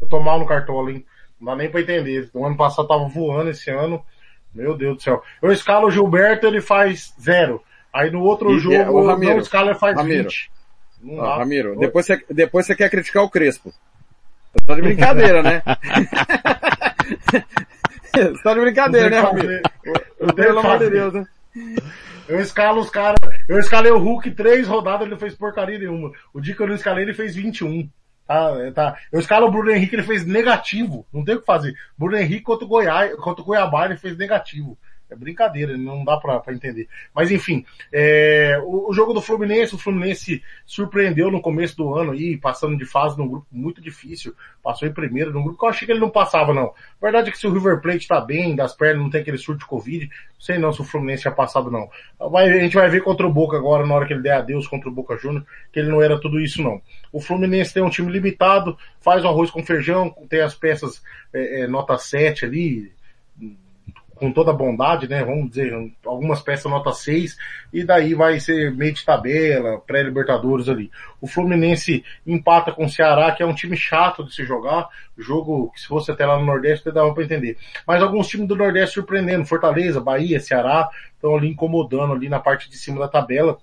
Eu 0.00 0.08
tô 0.08 0.18
mal 0.18 0.38
no 0.38 0.46
cartola, 0.46 0.90
hein? 0.92 1.04
Não 1.38 1.48
dá 1.52 1.56
nem 1.56 1.70
pra 1.70 1.82
entender. 1.82 2.30
O 2.32 2.46
ano 2.46 2.56
passado 2.56 2.88
tava 2.88 3.06
voando 3.06 3.50
esse 3.50 3.70
ano. 3.70 4.02
Meu 4.54 4.74
Deus 4.74 4.96
do 4.96 5.02
céu. 5.02 5.22
Eu 5.42 5.52
escalo 5.52 5.88
o 5.88 5.90
Gilberto, 5.90 6.46
ele 6.46 6.62
faz 6.62 7.12
zero. 7.20 7.62
Aí 7.92 8.10
no 8.10 8.22
outro 8.22 8.50
E- 8.54 8.58
jogo, 8.60 8.74
é, 8.74 8.88
o 8.88 9.00
eu 9.00 9.06
Ramiro, 9.06 9.34
não 9.34 9.40
escalo, 9.40 9.68
ele 9.68 9.78
faz 9.78 9.94
Ramiro. 9.94 10.22
20. 10.22 10.50
Não 11.06 11.24
Ah. 11.24 11.38
Ramiro, 11.38 11.78
depois 11.78 12.04
você, 12.04 12.22
depois 12.28 12.66
você 12.66 12.74
quer 12.74 12.90
criticar 12.90 13.22
o 13.22 13.30
Crespo. 13.30 13.72
Tá 14.66 14.74
de 14.74 14.82
brincadeira, 14.82 15.42
né? 15.42 15.62
tá 18.42 18.54
de 18.54 18.60
brincadeira, 18.60 19.10
né, 19.10 19.20
Ramiro? 19.20 19.60
Pelo 20.34 20.58
amor 20.58 20.78
de. 20.78 20.90
Deus, 20.90 21.14
né? 21.14 21.26
Eu 22.28 22.40
escalo 22.40 22.80
os 22.80 22.90
caras. 22.90 23.18
Eu 23.48 23.58
escalei 23.58 23.92
o 23.92 23.98
Hulk 23.98 24.32
três 24.32 24.66
rodadas, 24.66 25.02
ele 25.02 25.12
não 25.12 25.18
fez 25.18 25.34
porcaria 25.34 25.78
nenhuma. 25.78 26.10
O 26.34 26.40
dia 26.40 26.54
que 26.54 26.60
eu 26.60 26.66
não 26.66 26.74
escalei, 26.74 27.04
ele 27.04 27.14
fez 27.14 27.36
21. 27.36 27.88
Tá, 28.26 28.56
é, 28.58 28.70
tá. 28.72 28.96
Eu 29.12 29.20
escalo 29.20 29.46
o 29.46 29.50
Bruno 29.50 29.70
Henrique, 29.70 29.94
ele 29.94 30.02
fez 30.02 30.26
negativo. 30.26 31.06
Não 31.12 31.24
tem 31.24 31.36
o 31.36 31.40
que 31.40 31.46
fazer. 31.46 31.74
Bruno 31.96 32.16
Henrique 32.16 32.42
contra 32.42 32.64
o 32.64 32.68
Goiás, 32.68 33.14
contra 33.16 33.42
o 33.42 33.46
Goiabá, 33.46 33.84
ele 33.84 33.96
fez 33.96 34.16
negativo. 34.16 34.76
É 35.08 35.14
brincadeira, 35.14 35.76
não 35.76 36.04
dá 36.04 36.16
pra 36.16 36.42
entender. 36.48 36.88
Mas 37.14 37.30
enfim, 37.30 37.64
é, 37.92 38.60
o, 38.64 38.90
o 38.90 38.92
jogo 38.92 39.12
do 39.12 39.22
Fluminense, 39.22 39.74
o 39.74 39.78
Fluminense 39.78 40.42
surpreendeu 40.64 41.30
no 41.30 41.40
começo 41.40 41.76
do 41.76 41.94
ano 41.94 42.10
aí, 42.10 42.36
passando 42.36 42.76
de 42.76 42.84
fase 42.84 43.16
num 43.16 43.28
grupo 43.28 43.46
muito 43.52 43.80
difícil. 43.80 44.34
Passou 44.62 44.88
em 44.88 44.92
primeiro, 44.92 45.32
num 45.32 45.44
grupo 45.44 45.58
que 45.58 45.64
eu 45.64 45.68
achei 45.68 45.86
que 45.86 45.92
ele 45.92 46.00
não 46.00 46.10
passava, 46.10 46.52
não. 46.52 46.66
A 46.66 46.74
verdade 47.00 47.28
é 47.28 47.32
que 47.32 47.38
se 47.38 47.46
o 47.46 47.52
River 47.52 47.80
Plate 47.80 48.08
tá 48.08 48.20
bem, 48.20 48.56
das 48.56 48.74
pernas, 48.74 49.00
não 49.02 49.10
tem 49.10 49.20
aquele 49.20 49.38
surto 49.38 49.60
de 49.60 49.66
Covid, 49.66 50.06
não 50.06 50.40
sei 50.40 50.58
não 50.58 50.72
se 50.72 50.80
o 50.80 50.84
Fluminense 50.84 51.22
tinha 51.22 51.32
passado, 51.34 51.70
não. 51.70 51.88
Vai- 52.18 52.50
a 52.50 52.58
gente 52.60 52.74
vai 52.74 52.88
ver 52.88 53.02
contra 53.02 53.26
o 53.26 53.32
Boca 53.32 53.56
agora, 53.56 53.86
na 53.86 53.94
hora 53.94 54.06
que 54.06 54.12
ele 54.12 54.22
der 54.22 54.32
adeus 54.38 54.66
contra 54.66 54.88
o 54.88 54.92
Boca 54.92 55.16
Júnior, 55.16 55.46
que 55.72 55.78
ele 55.78 55.88
não 55.88 56.02
era 56.02 56.20
tudo 56.20 56.40
isso, 56.40 56.60
não. 56.62 56.82
O 57.12 57.20
Fluminense 57.20 57.72
tem 57.72 57.82
um 57.82 57.90
time 57.90 58.10
limitado, 58.10 58.76
faz 59.00 59.24
o 59.24 59.28
arroz 59.28 59.50
com 59.52 59.64
feijão, 59.64 60.12
tem 60.28 60.40
as 60.40 60.54
peças 60.54 61.00
é, 61.32 61.60
é, 61.62 61.66
nota 61.68 61.96
7 61.96 62.44
ali, 62.44 62.92
com 64.16 64.32
toda 64.32 64.52
bondade, 64.52 65.06
né? 65.06 65.22
Vamos 65.22 65.50
dizer, 65.50 65.72
algumas 66.04 66.40
peças 66.40 66.70
nota 66.70 66.92
6, 66.92 67.36
e 67.72 67.84
daí 67.84 68.14
vai 68.14 68.40
ser 68.40 68.74
meio 68.74 68.92
de 68.92 69.04
tabela, 69.04 69.78
pré-libertadores 69.86 70.68
ali. 70.68 70.90
O 71.20 71.26
Fluminense 71.26 72.04
empata 72.26 72.72
com 72.72 72.86
o 72.86 72.90
Ceará, 72.90 73.30
que 73.32 73.42
é 73.42 73.46
um 73.46 73.54
time 73.54 73.76
chato 73.76 74.24
de 74.24 74.34
se 74.34 74.44
jogar, 74.44 74.88
jogo 75.16 75.70
que 75.72 75.80
se 75.80 75.86
fosse 75.86 76.10
até 76.10 76.26
lá 76.26 76.38
no 76.38 76.46
Nordeste 76.46 76.90
dava 76.90 77.12
para 77.12 77.24
entender. 77.24 77.56
Mas 77.86 78.02
alguns 78.02 78.26
times 78.28 78.48
do 78.48 78.56
Nordeste 78.56 78.94
surpreendendo, 78.94 79.44
Fortaleza, 79.44 80.00
Bahia, 80.00 80.40
Ceará, 80.40 80.88
estão 81.14 81.36
ali 81.36 81.48
incomodando 81.48 82.12
ali 82.12 82.28
na 82.28 82.40
parte 82.40 82.70
de 82.70 82.76
cima 82.76 83.00
da 83.00 83.08
tabela. 83.08 83.58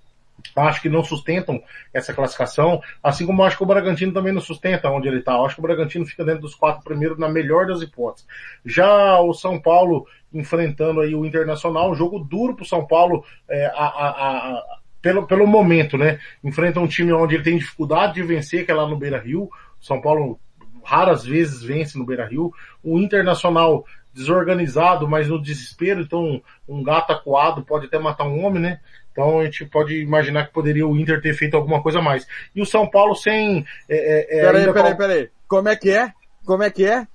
Acho 0.56 0.82
que 0.82 0.90
não 0.90 1.04
sustentam 1.04 1.62
essa 1.94 2.14
classificação, 2.14 2.82
assim 3.02 3.26
como 3.26 3.44
acho 3.44 3.58
que 3.58 3.64
o 3.64 3.68
Bragantino 3.68 4.14
também 4.14 4.34
não 4.34 4.42
sustenta 4.42 4.90
onde 4.90 5.08
ele 5.08 5.20
está. 5.20 5.36
Acho 5.36 5.56
que 5.56 5.62
o 5.62 5.64
Bragantino 5.64 6.06
fica 6.06 6.24
dentro 6.24 6.42
dos 6.42 6.56
quatro 6.56 6.84
primeiros 6.84 7.18
na 7.18 7.30
melhor 7.30 7.68
das 7.68 7.82
hipóteses. 7.82 8.28
Já 8.66 9.20
o 9.20 9.34
São 9.34 9.60
Paulo 9.60 10.06
enfrentando 10.34 11.02
aí 11.02 11.14
o 11.14 11.26
Internacional, 11.26 11.92
um 11.92 11.96
jogo 11.96 12.20
duro 12.20 12.56
para 12.56 12.64
o 12.64 12.68
São 12.68 12.86
Paulo 12.86 13.24
é, 13.50 13.66
a, 13.68 13.86
a, 13.86 14.10
a, 14.10 14.64
pelo, 15.02 15.28
pelo 15.28 15.46
momento, 15.46 15.98
né? 15.98 16.20
Enfrenta 16.44 16.80
um 16.80 16.88
time 16.88 17.14
onde 17.14 17.36
ele 17.36 17.44
tem 17.44 17.58
dificuldade 17.58 18.14
de 18.14 18.24
vencer, 18.24 18.66
que 18.66 18.72
é 18.72 18.76
lá 18.76 18.88
no 18.88 18.98
Beira 18.98 19.20
Rio. 19.20 19.50
São 19.80 20.02
Paulo 20.02 20.40
raras 20.84 21.24
vezes 21.24 21.62
vence 21.62 21.98
no 21.98 22.06
Beira 22.06 22.26
Rio. 22.26 22.52
O 22.84 23.00
Internacional 23.00 23.86
desorganizado, 24.14 25.08
mas 25.08 25.28
no 25.28 25.42
desespero, 25.42 26.02
então 26.02 26.42
um 26.68 26.84
gato 26.84 27.12
acuado 27.12 27.64
pode 27.64 27.88
até 27.88 27.98
matar 27.98 28.26
um 28.26 28.46
homem, 28.46 28.62
né? 28.62 28.80
Então 29.14 29.40
a 29.40 29.46
gente 29.46 29.64
pode 29.66 29.96
imaginar 30.02 30.48
que 30.48 30.54
poderia 30.54 30.86
o 30.86 30.98
Inter 30.98 31.22
ter 31.22 31.34
feito 31.34 31.56
alguma 31.56 31.82
coisa 31.82 32.00
a 32.00 32.02
mais. 32.02 32.28
E 32.54 32.62
o 32.62 32.66
São 32.66 32.90
Paulo 32.90 33.16
sem. 33.16 33.66
É, 33.88 33.96
é, 33.96 34.40
é 34.40 34.52
peraí, 34.52 34.74
peraí, 34.74 34.98
peraí. 34.98 35.30
Como 35.48 35.70
é 35.70 35.76
que 35.76 35.92
é? 35.92 36.12
Como 36.46 36.64
é 36.64 36.70
que 36.70 36.86
é? 36.86 37.08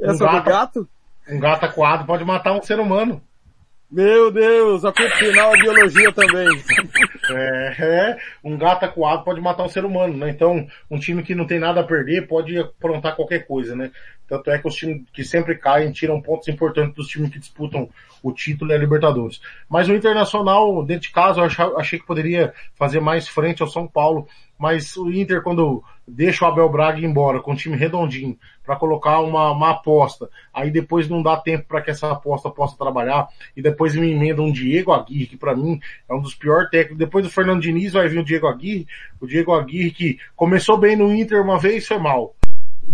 Essa 0.00 0.24
um 0.24 0.32
gato, 0.32 0.48
gato? 0.48 0.88
Um 1.28 1.40
gato 1.40 1.64
acuado 1.66 2.06
pode 2.06 2.24
matar 2.24 2.52
um 2.52 2.62
ser 2.62 2.78
humano. 2.78 3.20
Meu 3.90 4.30
Deus, 4.30 4.84
a 4.84 4.92
final 4.92 5.54
é 5.54 5.60
biologia 5.60 6.12
também. 6.12 6.48
É, 7.30 7.74
é, 7.78 8.18
um 8.42 8.56
gato 8.56 8.84
acuado 8.84 9.22
pode 9.22 9.38
matar 9.38 9.62
um 9.62 9.68
ser 9.68 9.84
humano, 9.84 10.16
né? 10.16 10.30
Então, 10.30 10.66
um 10.90 10.98
time 10.98 11.22
que 11.22 11.34
não 11.34 11.46
tem 11.46 11.58
nada 11.58 11.80
a 11.80 11.84
perder 11.84 12.26
pode 12.26 12.58
aprontar 12.58 13.14
qualquer 13.14 13.46
coisa, 13.46 13.76
né? 13.76 13.90
Tanto 14.28 14.50
é 14.50 14.58
que 14.58 14.68
os 14.68 14.74
times 14.74 15.04
que 15.10 15.24
sempre 15.24 15.56
caem 15.56 15.90
tiram 15.90 16.20
pontos 16.20 16.46
importantes 16.48 16.94
dos 16.94 17.08
times 17.08 17.30
que 17.30 17.38
disputam 17.38 17.88
o 18.22 18.30
título 18.30 18.70
e 18.70 18.74
a 18.74 18.78
Libertadores. 18.78 19.40
Mas 19.68 19.88
o 19.88 19.94
Internacional, 19.94 20.84
dentro 20.84 21.08
de 21.08 21.12
casa, 21.12 21.40
eu 21.40 21.78
achei 21.78 21.98
que 21.98 22.06
poderia 22.06 22.52
fazer 22.74 23.00
mais 23.00 23.26
frente 23.26 23.62
ao 23.62 23.68
São 23.68 23.86
Paulo. 23.86 24.28
Mas 24.58 24.96
o 24.96 25.10
Inter, 25.10 25.40
quando 25.40 25.82
deixa 26.06 26.44
o 26.44 26.48
Abel 26.48 26.68
Braga 26.68 27.00
embora 27.00 27.40
com 27.40 27.52
um 27.52 27.56
time 27.56 27.76
redondinho 27.76 28.36
para 28.66 28.76
colocar 28.76 29.20
uma, 29.20 29.52
uma 29.52 29.70
aposta, 29.70 30.28
aí 30.52 30.70
depois 30.70 31.08
não 31.08 31.22
dá 31.22 31.36
tempo 31.36 31.66
para 31.68 31.80
que 31.80 31.92
essa 31.92 32.10
aposta 32.10 32.50
possa 32.50 32.76
trabalhar, 32.76 33.28
e 33.56 33.62
depois 33.62 33.94
me 33.94 34.10
emenda 34.10 34.42
um 34.42 34.52
Diego 34.52 34.92
Aguirre, 34.92 35.28
que 35.28 35.36
para 35.36 35.54
mim 35.54 35.80
é 36.08 36.12
um 36.12 36.20
dos 36.20 36.34
piores 36.34 36.68
técnicos. 36.70 36.98
Depois 36.98 37.24
do 37.24 37.30
Fernando 37.30 37.62
Diniz 37.62 37.92
vai 37.92 38.08
vir 38.08 38.18
o 38.18 38.24
Diego 38.24 38.48
Aguirre, 38.48 38.86
o 39.20 39.26
Diego 39.26 39.54
Aguirre 39.54 39.92
que 39.92 40.18
começou 40.34 40.76
bem 40.76 40.96
no 40.96 41.14
Inter 41.14 41.40
uma 41.40 41.58
vez, 41.58 41.86
foi 41.86 41.98
mal 41.98 42.34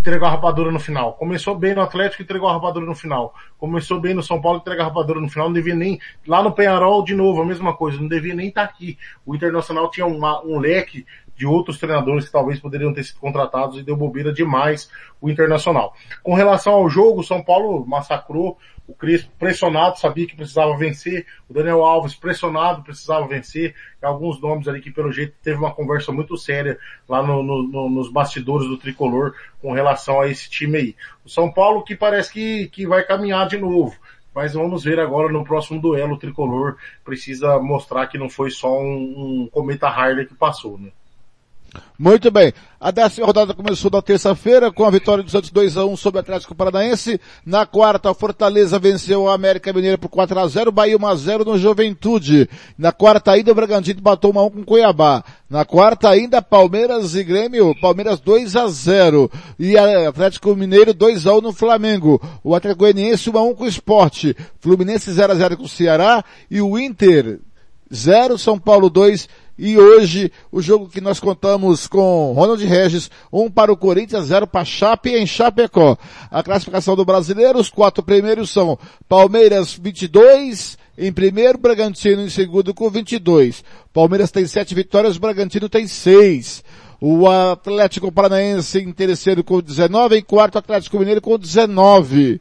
entregou 0.05 0.29
a 0.29 0.33
rapadura 0.33 0.71
no 0.71 0.79
final. 0.79 1.15
Começou 1.15 1.57
bem 1.57 1.75
no 1.75 1.81
Atlético 1.81 2.23
entregou 2.23 2.47
a 2.47 2.53
rapadura 2.53 2.85
no 2.85 2.95
final. 2.95 3.35
Começou 3.57 3.99
bem 3.99 4.13
no 4.13 4.23
São 4.23 4.39
Paulo 4.39 4.59
entregou 4.59 4.83
a 4.83 4.89
rapadura 4.89 5.19
no 5.19 5.31
final. 5.31 5.49
Não 5.49 5.55
devia 5.55 5.75
nem. 5.75 5.99
Lá 6.27 6.43
no 6.43 6.53
Penharol, 6.53 7.03
de 7.03 7.15
novo, 7.15 7.41
a 7.41 7.47
mesma 7.47 7.75
coisa. 7.75 7.99
Não 7.99 8.07
devia 8.07 8.35
nem 8.35 8.49
estar 8.49 8.67
tá 8.67 8.71
aqui. 8.71 8.99
O 9.25 9.35
Internacional 9.35 9.91
tinha 9.91 10.05
uma, 10.05 10.45
um 10.45 10.59
leque 10.59 11.07
de 11.35 11.47
outros 11.47 11.79
treinadores 11.79 12.27
que 12.27 12.33
talvez 12.33 12.61
poderiam 12.61 12.93
ter 12.93 13.03
sido 13.03 13.19
contratados 13.19 13.79
e 13.79 13.83
deu 13.83 13.97
bobeira 13.97 14.31
demais 14.31 14.91
o 15.23 15.31
Internacional. 15.31 15.95
Com 16.23 16.35
relação 16.35 16.75
ao 16.75 16.89
jogo, 16.89 17.21
o 17.21 17.25
São 17.25 17.43
Paulo 17.43 17.87
massacrou 17.87 18.59
o 18.87 18.95
Crespo 18.95 19.31
pressionado, 19.39 19.99
sabia 19.99 20.27
que 20.27 20.37
precisava 20.37 20.77
vencer. 20.77 21.27
O 21.49 21.55
Daniel 21.55 21.83
Alves 21.83 22.15
pressionado, 22.15 22.83
precisava 22.83 23.27
vencer. 23.27 23.75
Alguns 24.03 24.41
nomes 24.41 24.69
ali 24.69 24.81
que, 24.81 24.91
pelo 24.91 25.11
jeito, 25.11 25.35
teve 25.43 25.57
uma 25.57 25.73
conversa 25.73 26.13
muito 26.13 26.37
séria 26.37 26.79
lá 27.09 27.23
no, 27.23 27.43
no, 27.43 27.63
no, 27.63 27.91
nos 27.91 28.11
bastidores 28.11 28.69
do 28.69 28.77
tricolor 28.77 29.35
com 29.61 29.73
relação 29.73 30.21
a 30.21 30.29
esse 30.29 30.51
time 30.51 30.77
aí. 30.77 30.97
O 31.25 31.29
São 31.29 31.51
Paulo 31.51 31.83
que 31.83 31.97
parece 31.97 32.33
que, 32.33 32.69
que 32.69 32.87
vai 32.87 33.03
caminhar 33.05 33.49
de 33.49 33.57
novo. 33.57 33.97
Mas 34.35 34.53
vamos 34.53 34.83
ver 34.85 34.99
agora 34.99 35.33
no 35.33 35.45
próximo 35.45 35.81
duelo 35.81 36.15
o 36.15 36.19
tricolor 36.19 36.77
precisa 37.05 37.59
mostrar 37.61 38.09
que 38.09 38.19
não 38.19 38.29
foi 38.29 38.51
só 38.51 38.79
um, 38.79 39.45
um 39.45 39.49
cometa 39.51 39.87
Harley 39.87 40.27
que 40.27 40.35
passou, 40.35 40.77
né? 40.77 40.91
Muito 41.99 42.31
bem. 42.31 42.53
A 42.81 42.91
décima 42.91 43.27
rodada 43.27 43.55
começou 43.55 43.91
na 43.91 44.03
terça-feira 44.03 44.71
com 44.71 44.85
a 44.85 44.91
vitória 44.91 45.23
do 45.23 45.31
Santos 45.31 45.51
2 45.51 45.77
a 45.77 45.87
1 45.87 45.97
sobre 45.97 46.19
o 46.19 46.21
Atlético 46.21 46.55
Paranaense. 46.55 47.21
Na 47.47 47.65
quarta, 47.65 48.11
a 48.11 48.15
Fortaleza 48.15 48.79
venceu 48.79 49.29
a 49.29 49.35
América 49.35 49.73
Mineira 49.73 49.97
por 49.97 50.09
4 50.09 50.39
a 50.39 50.47
0, 50.47 50.73
Bahia 50.73 50.97
1 50.97 51.07
a 51.07 51.15
0 51.15 51.45
no 51.45 51.57
Juventude. 51.57 52.49
Na 52.77 52.93
quarta 52.93 53.33
ainda 53.33 53.53
o 53.53 53.55
Bragantino 53.55 54.01
bateu 54.01 54.31
1 54.31 54.39
a 54.39 54.45
1 54.47 54.51
com 54.51 54.65
Cuiabá. 54.65 55.25
Na 55.49 55.65
quarta 55.65 56.09
ainda 56.09 56.43
Palmeiras 56.43 57.15
e 57.15 57.23
Grêmio, 57.23 57.75
Palmeiras 57.81 58.21
2 58.21 58.57
a 58.57 58.67
0 58.67 59.31
e 59.59 59.77
Atlético 59.79 60.55
Mineiro 60.57 60.93
2 60.93 61.27
a 61.27 61.35
1 61.37 61.41
no 61.41 61.53
Flamengo. 61.53 62.21
O 62.43 62.55
Atlético 62.55 62.81
Goianiense 62.81 63.31
1 63.31 63.39
a 63.39 63.43
1 63.43 63.55
com 63.55 63.65
o 63.65 63.69
Sport. 63.69 64.35
Fluminense 64.59 65.13
0 65.13 65.33
a 65.33 65.37
0 65.37 65.57
com 65.57 65.65
o 65.65 65.69
Ceará 65.69 66.25
e 66.51 66.61
o 66.61 66.79
Inter 66.79 67.39
0 67.95 68.37
São 68.37 68.59
Paulo 68.59 68.91
2 68.91 69.29
e 69.57 69.79
hoje, 69.79 70.33
o 70.51 70.61
jogo 70.61 70.89
que 70.89 71.01
nós 71.01 71.21
contamos 71.21 71.87
com 71.87 72.33
Ronald 72.33 72.65
Regis, 72.65 73.11
um 73.33 73.49
para 73.49 73.73
o 73.73 73.77
Corinthians, 73.77 74.27
zero 74.27 74.47
para 74.47 74.65
Chape 74.65 75.11
em 75.11 75.27
Chapecó. 75.27 75.97
A 76.31 76.43
classificação 76.43 76.97
do 76.97 77.05
brasileiro, 77.05 77.61
os 77.61 77.71
quatro 77.71 78.03
primeiros 78.03 78.51
são 78.51 78.77
Palmeiras 79.09 79.75
22, 79.75 80.77
em 80.99 81.13
primeiro, 81.13 81.57
Bragantino 81.59 82.23
em 82.23 82.31
segundo 82.31 82.75
com 82.75 82.91
22. 82.91 83.63
Palmeiras 83.93 84.33
tem 84.33 84.45
sete 84.47 84.75
vitórias, 84.75 85.19
Bragantino 85.19 85.69
tem 85.69 85.87
seis. 85.87 86.65
O 87.01 87.29
Atlético 87.29 88.11
Paranaense 88.11 88.79
em 88.79 88.93
terceiro 88.93 89.45
com 89.45 89.61
19, 89.61 90.19
em 90.19 90.23
quarto 90.23 90.59
Atlético 90.59 90.99
Mineiro 90.99 91.21
com 91.21 91.39
19 91.39 92.41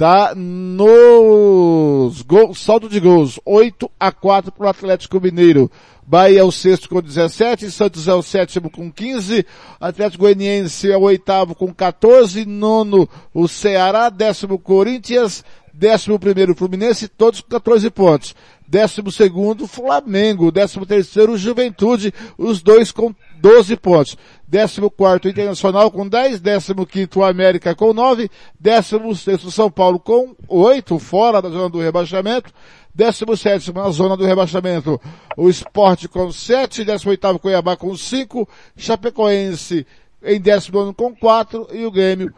tá 0.00 0.34
nos 0.34 2.22
gols, 2.22 2.58
saldo 2.58 2.88
de 2.88 2.98
gols, 2.98 3.38
8 3.44 3.90
a 4.00 4.10
4 4.10 4.50
para 4.50 4.66
o 4.66 4.70
Atlético 4.70 5.20
Mineiro. 5.20 5.70
Bahia 6.06 6.40
é 6.40 6.42
o 6.42 6.50
sexto 6.50 6.88
com 6.88 7.02
17, 7.02 7.70
Santos 7.70 8.08
é 8.08 8.14
o 8.14 8.22
sétimo 8.22 8.70
com 8.70 8.90
15, 8.90 9.44
Atlético 9.78 10.22
Goianiense 10.22 10.90
é 10.90 10.96
o 10.96 11.02
oitavo 11.02 11.54
com 11.54 11.70
14, 11.70 12.46
nono 12.46 13.06
o 13.34 13.46
Ceará, 13.46 14.08
décimo 14.08 14.58
Corinthians, 14.58 15.44
décimo 15.70 16.18
primeiro 16.18 16.54
Fluminense, 16.54 17.06
todos 17.06 17.42
com 17.42 17.50
14 17.50 17.90
pontos. 17.90 18.34
Décimo 18.70 19.10
segundo 19.10 19.66
Flamengo, 19.66 20.52
décimo 20.52 20.86
terceiro 20.86 21.36
Juventude, 21.36 22.14
os 22.38 22.62
dois 22.62 22.92
com 22.92 23.12
12 23.40 23.76
pontos. 23.76 24.16
Décimo 24.46 24.88
quarto 24.88 25.28
Internacional 25.28 25.90
com 25.90 26.06
10, 26.06 26.38
décimo 26.40 26.86
quinto 26.86 27.24
América 27.24 27.74
com 27.74 27.92
9, 27.92 28.30
décimo 28.60 29.12
sexto 29.16 29.50
São 29.50 29.72
Paulo 29.72 29.98
com 29.98 30.36
8, 30.46 30.96
fora 31.00 31.42
da 31.42 31.48
zona 31.48 31.68
do 31.68 31.80
rebaixamento, 31.80 32.52
17 32.94 33.72
na 33.72 33.90
zona 33.90 34.16
do 34.16 34.24
rebaixamento, 34.24 35.00
o 35.36 35.50
Esporte 35.50 36.06
com 36.06 36.30
7, 36.30 36.84
18 36.84 37.40
Cuiabá 37.40 37.76
com 37.76 37.96
5, 37.96 38.48
Chapecoense 38.76 39.84
em 40.22 40.40
19 40.40 40.94
com 40.94 41.12
4 41.12 41.66
e 41.72 41.84
o 41.84 41.90
Grêmio 41.90 42.32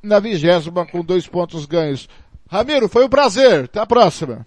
na 0.00 0.20
vigésima 0.20 0.86
com 0.86 1.02
dois 1.02 1.26
pontos 1.26 1.66
ganhos. 1.66 2.08
Ramiro, 2.48 2.88
foi 2.88 3.04
um 3.04 3.08
prazer. 3.08 3.64
Até 3.64 3.80
a 3.80 3.86
próxima. 3.86 4.46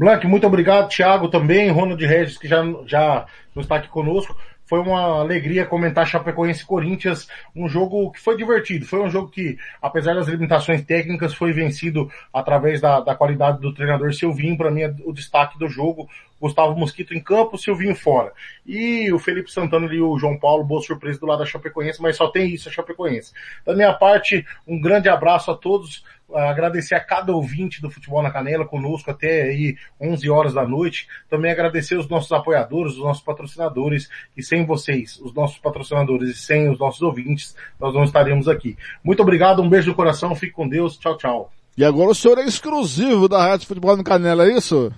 Blank, 0.00 0.26
muito 0.26 0.46
obrigado. 0.46 0.88
Thiago 0.88 1.28
também, 1.28 1.70
Ronald 1.70 2.02
Regis, 2.02 2.38
que 2.38 2.48
já, 2.48 2.64
já 2.86 3.26
está 3.54 3.76
aqui 3.76 3.88
conosco. 3.88 4.34
Foi 4.64 4.78
uma 4.78 5.20
alegria 5.20 5.66
comentar 5.66 6.06
Chapecoense 6.06 6.64
Corinthians, 6.64 7.28
um 7.54 7.68
jogo 7.68 8.10
que 8.10 8.18
foi 8.18 8.34
divertido. 8.34 8.86
Foi 8.86 8.98
um 9.00 9.10
jogo 9.10 9.28
que, 9.28 9.58
apesar 9.82 10.14
das 10.14 10.26
limitações 10.26 10.82
técnicas, 10.86 11.34
foi 11.34 11.52
vencido 11.52 12.10
através 12.32 12.80
da, 12.80 13.00
da 13.00 13.14
qualidade 13.14 13.60
do 13.60 13.74
treinador 13.74 14.14
Silvinho. 14.14 14.56
Para 14.56 14.70
mim, 14.70 14.80
é 14.80 14.94
o 15.04 15.12
destaque 15.12 15.58
do 15.58 15.68
jogo. 15.68 16.08
Gustavo 16.40 16.74
Mosquito 16.74 17.12
em 17.12 17.20
campo, 17.20 17.58
Silvinho 17.58 17.94
fora. 17.94 18.32
E 18.64 19.12
o 19.12 19.18
Felipe 19.18 19.52
Santana 19.52 19.92
e 19.92 20.00
o 20.00 20.18
João 20.18 20.38
Paulo, 20.38 20.64
boa 20.64 20.80
surpresa 20.80 21.20
do 21.20 21.26
lado 21.26 21.40
da 21.40 21.44
Chapecoense, 21.44 22.00
mas 22.00 22.16
só 22.16 22.28
tem 22.28 22.48
isso 22.48 22.70
a 22.70 22.72
Chapecoense. 22.72 23.34
Da 23.66 23.74
minha 23.74 23.92
parte, 23.92 24.46
um 24.66 24.80
grande 24.80 25.10
abraço 25.10 25.50
a 25.50 25.54
todos 25.54 26.02
agradecer 26.34 26.94
a 26.94 27.00
cada 27.00 27.32
ouvinte 27.32 27.80
do 27.80 27.90
Futebol 27.90 28.22
na 28.22 28.30
Canela 28.30 28.64
conosco 28.64 29.10
até 29.10 29.42
aí 29.42 29.76
11 30.00 30.28
horas 30.30 30.54
da 30.54 30.66
noite. 30.66 31.08
Também 31.28 31.50
agradecer 31.50 31.96
os 31.96 32.08
nossos 32.08 32.30
apoiadores, 32.32 32.92
os 32.92 32.98
nossos 32.98 33.22
patrocinadores, 33.22 34.08
e 34.36 34.42
sem 34.42 34.64
vocês, 34.64 35.18
os 35.20 35.32
nossos 35.34 35.58
patrocinadores 35.58 36.30
e 36.30 36.34
sem 36.34 36.70
os 36.70 36.78
nossos 36.78 37.02
ouvintes, 37.02 37.56
nós 37.78 37.94
não 37.94 38.04
estaremos 38.04 38.48
aqui. 38.48 38.76
Muito 39.02 39.22
obrigado, 39.22 39.62
um 39.62 39.68
beijo 39.68 39.90
no 39.90 39.96
coração, 39.96 40.34
fique 40.34 40.52
com 40.52 40.68
Deus, 40.68 40.96
tchau, 40.96 41.16
tchau. 41.16 41.52
E 41.76 41.84
agora 41.84 42.10
o 42.10 42.14
senhor 42.14 42.38
é 42.38 42.44
exclusivo 42.44 43.28
da 43.28 43.42
Rádio 43.42 43.66
Futebol 43.66 43.96
na 43.96 44.04
Canela, 44.04 44.46
é 44.46 44.56
isso? 44.56 44.92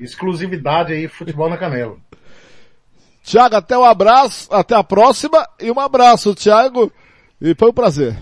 Exclusividade 0.00 0.92
aí, 0.92 1.08
Futebol 1.08 1.48
na 1.48 1.56
Canela. 1.56 1.96
Tiago, 3.22 3.56
até 3.56 3.76
um 3.76 3.84
abraço, 3.84 4.52
até 4.54 4.76
a 4.76 4.84
próxima 4.84 5.46
e 5.60 5.70
um 5.70 5.80
abraço, 5.80 6.34
Tiago. 6.34 6.92
E 7.40 7.54
foi 7.54 7.70
um 7.70 7.74
prazer. 7.74 8.16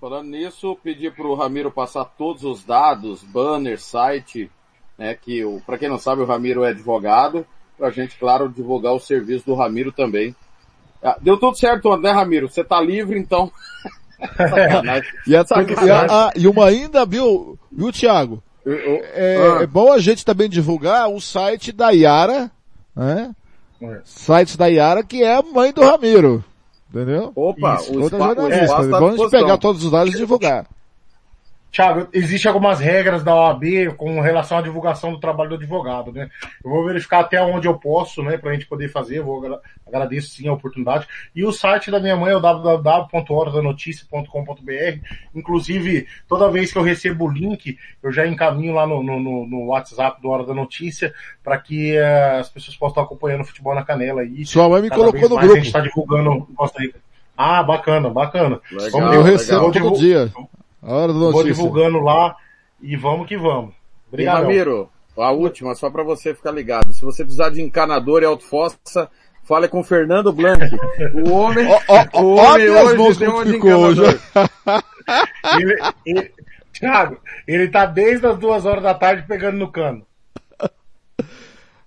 Falando 0.00 0.30
nisso, 0.30 0.78
pedi 0.82 1.10
para 1.10 1.26
o 1.26 1.34
Ramiro 1.34 1.70
passar 1.70 2.06
todos 2.06 2.42
os 2.42 2.64
dados, 2.64 3.22
banner, 3.22 3.78
site, 3.78 4.50
né, 4.96 5.14
que 5.14 5.42
para 5.66 5.76
quem 5.76 5.90
não 5.90 5.98
sabe, 5.98 6.22
o 6.22 6.26
Ramiro 6.26 6.64
é 6.64 6.70
advogado, 6.70 7.46
para 7.76 7.88
a 7.88 7.90
gente, 7.90 8.16
claro, 8.18 8.48
divulgar 8.48 8.94
o 8.94 8.98
serviço 8.98 9.44
do 9.44 9.54
Ramiro 9.54 9.92
também. 9.92 10.34
Ah, 11.02 11.18
deu 11.20 11.36
tudo 11.36 11.58
certo, 11.58 11.94
né, 11.98 12.12
Ramiro? 12.12 12.48
Você 12.48 12.64
tá 12.64 12.80
livre, 12.80 13.18
então. 13.18 13.52
e, 15.26 15.36
a, 15.36 15.44
e, 15.84 15.90
a, 15.90 16.32
e, 16.34 16.46
uma 16.46 16.66
ainda, 16.66 17.04
viu, 17.04 17.58
viu, 17.70 17.92
Thiago? 17.92 18.42
é, 18.66 19.36
Ah. 19.58 19.62
é 19.62 19.66
bom 19.66 19.92
a 19.92 19.98
gente 19.98 20.24
também 20.24 20.48
divulgar 20.48 21.10
o 21.10 21.20
site 21.20 21.72
da 21.72 21.90
Yara, 21.90 22.50
né? 22.96 23.34
É. 23.82 24.00
Site 24.04 24.56
da 24.56 24.66
Yara, 24.66 25.02
que 25.02 25.22
é 25.22 25.36
a 25.36 25.42
mãe 25.42 25.72
do 25.72 25.82
Ramiro. 25.82 26.44
Entendeu? 26.90 27.32
Opa, 27.36 27.76
Isso, 27.76 27.92
o 27.96 28.02
Outra 28.02 28.18
spa- 28.18 28.26
o 28.32 28.34
jornalista. 28.34 28.64
espaço 28.64 28.90
tá 28.90 28.98
Vamos 29.00 29.30
pegar 29.30 29.58
todos 29.58 29.84
os 29.84 29.90
dados 29.90 30.14
e 30.14 30.16
divulgar. 30.16 30.66
Thiago, 31.72 32.08
existem 32.12 32.48
algumas 32.48 32.80
regras 32.80 33.22
da 33.22 33.32
OAB 33.34 33.94
com 33.96 34.20
relação 34.20 34.58
à 34.58 34.62
divulgação 34.62 35.12
do 35.12 35.20
trabalho 35.20 35.50
do 35.50 35.54
advogado, 35.56 36.10
né? 36.12 36.28
Eu 36.64 36.70
vou 36.70 36.84
verificar 36.84 37.20
até 37.20 37.40
onde 37.40 37.68
eu 37.68 37.74
posso, 37.78 38.22
né, 38.24 38.36
pra 38.36 38.52
gente 38.52 38.66
poder 38.66 38.88
fazer, 38.88 39.18
eu 39.18 39.24
vou 39.24 39.38
agra- 39.38 39.60
agradeço 39.86 40.30
sim 40.30 40.48
a 40.48 40.52
oportunidade. 40.52 41.06
E 41.34 41.44
o 41.44 41.52
site 41.52 41.90
da 41.90 42.00
minha 42.00 42.16
mãe 42.16 42.32
é 42.32 42.36
o 42.36 42.40
www.horadanoticia.com.br. 42.40 45.00
Inclusive, 45.34 46.06
toda 46.28 46.50
vez 46.50 46.72
que 46.72 46.78
eu 46.78 46.82
recebo 46.82 47.26
o 47.26 47.30
link, 47.30 47.78
eu 48.02 48.12
já 48.12 48.26
encaminho 48.26 48.74
lá 48.74 48.86
no, 48.86 49.02
no, 49.02 49.20
no- 49.20 49.46
no 49.46 49.66
WhatsApp 49.66 50.20
do 50.20 50.28
Hora 50.28 50.44
da 50.44 50.54
Notícia 50.54 51.12
para 51.42 51.58
que 51.58 51.96
eh, 51.96 52.38
as 52.40 52.48
pessoas 52.48 52.76
possam 52.76 52.90
estar 52.92 53.02
acompanhando 53.02 53.42
o 53.42 53.44
futebol 53.44 53.74
na 53.74 53.84
canela 53.84 54.22
aí. 54.22 54.44
Sua 54.44 54.68
mãe 54.68 54.82
me 54.82 54.88
Cada 54.88 55.00
colocou 55.00 55.28
no 55.28 55.36
grupo. 55.36 55.52
A 55.52 55.56
gente 55.60 55.72
tá 55.72 55.80
divulgando 55.80 56.30
o 56.32 56.46
Costa 56.54 56.80
Rica. 56.82 56.98
Ah, 57.36 57.62
bacana, 57.62 58.10
bacana. 58.10 58.60
Legal, 58.70 58.90
Vamos- 58.90 59.14
Eu 59.14 59.22
legal. 59.22 59.24
recebo 59.24 59.72
todo 59.72 59.98
dia. 59.98 60.30
A 60.82 60.92
hora 60.94 61.12
do 61.12 61.32
Vou 61.32 61.44
divulgando 61.44 61.98
lá 62.00 62.34
e 62.80 62.96
vamos 62.96 63.26
que 63.26 63.36
vamos. 63.36 63.74
E 63.74 64.08
Obrigado. 64.08 64.42
Ramiro, 64.42 64.90
a 65.16 65.30
última, 65.30 65.74
só 65.74 65.90
para 65.90 66.02
você 66.02 66.34
ficar 66.34 66.50
ligado. 66.52 66.92
Se 66.92 67.02
você 67.02 67.22
precisar 67.22 67.50
de 67.50 67.60
encanador 67.62 68.22
e 68.22 68.26
autofossa, 68.26 69.10
fale 69.44 69.68
com 69.68 69.80
o 69.80 69.84
Fernando 69.84 70.32
Blanc. 70.32 70.60
O 71.26 71.30
homem, 71.32 71.66
ó, 71.68 72.20
o 72.22 72.36
ó, 72.36 72.54
homem 72.54 72.70
mãos 72.70 72.98
hoje 72.98 73.18
tem 73.18 73.28
um 73.28 73.44
de 73.44 73.52
ficou 73.52 73.72
hoje. 73.74 74.00
encanador. 74.00 74.20
Ele, 75.58 75.76
ele, 76.06 76.32
Thiago, 76.72 77.18
ele 77.46 77.68
tá 77.68 77.84
desde 77.84 78.26
as 78.28 78.38
duas 78.38 78.64
horas 78.64 78.82
da 78.82 78.94
tarde 78.94 79.26
pegando 79.26 79.58
no 79.58 79.72
cano. 79.72 80.06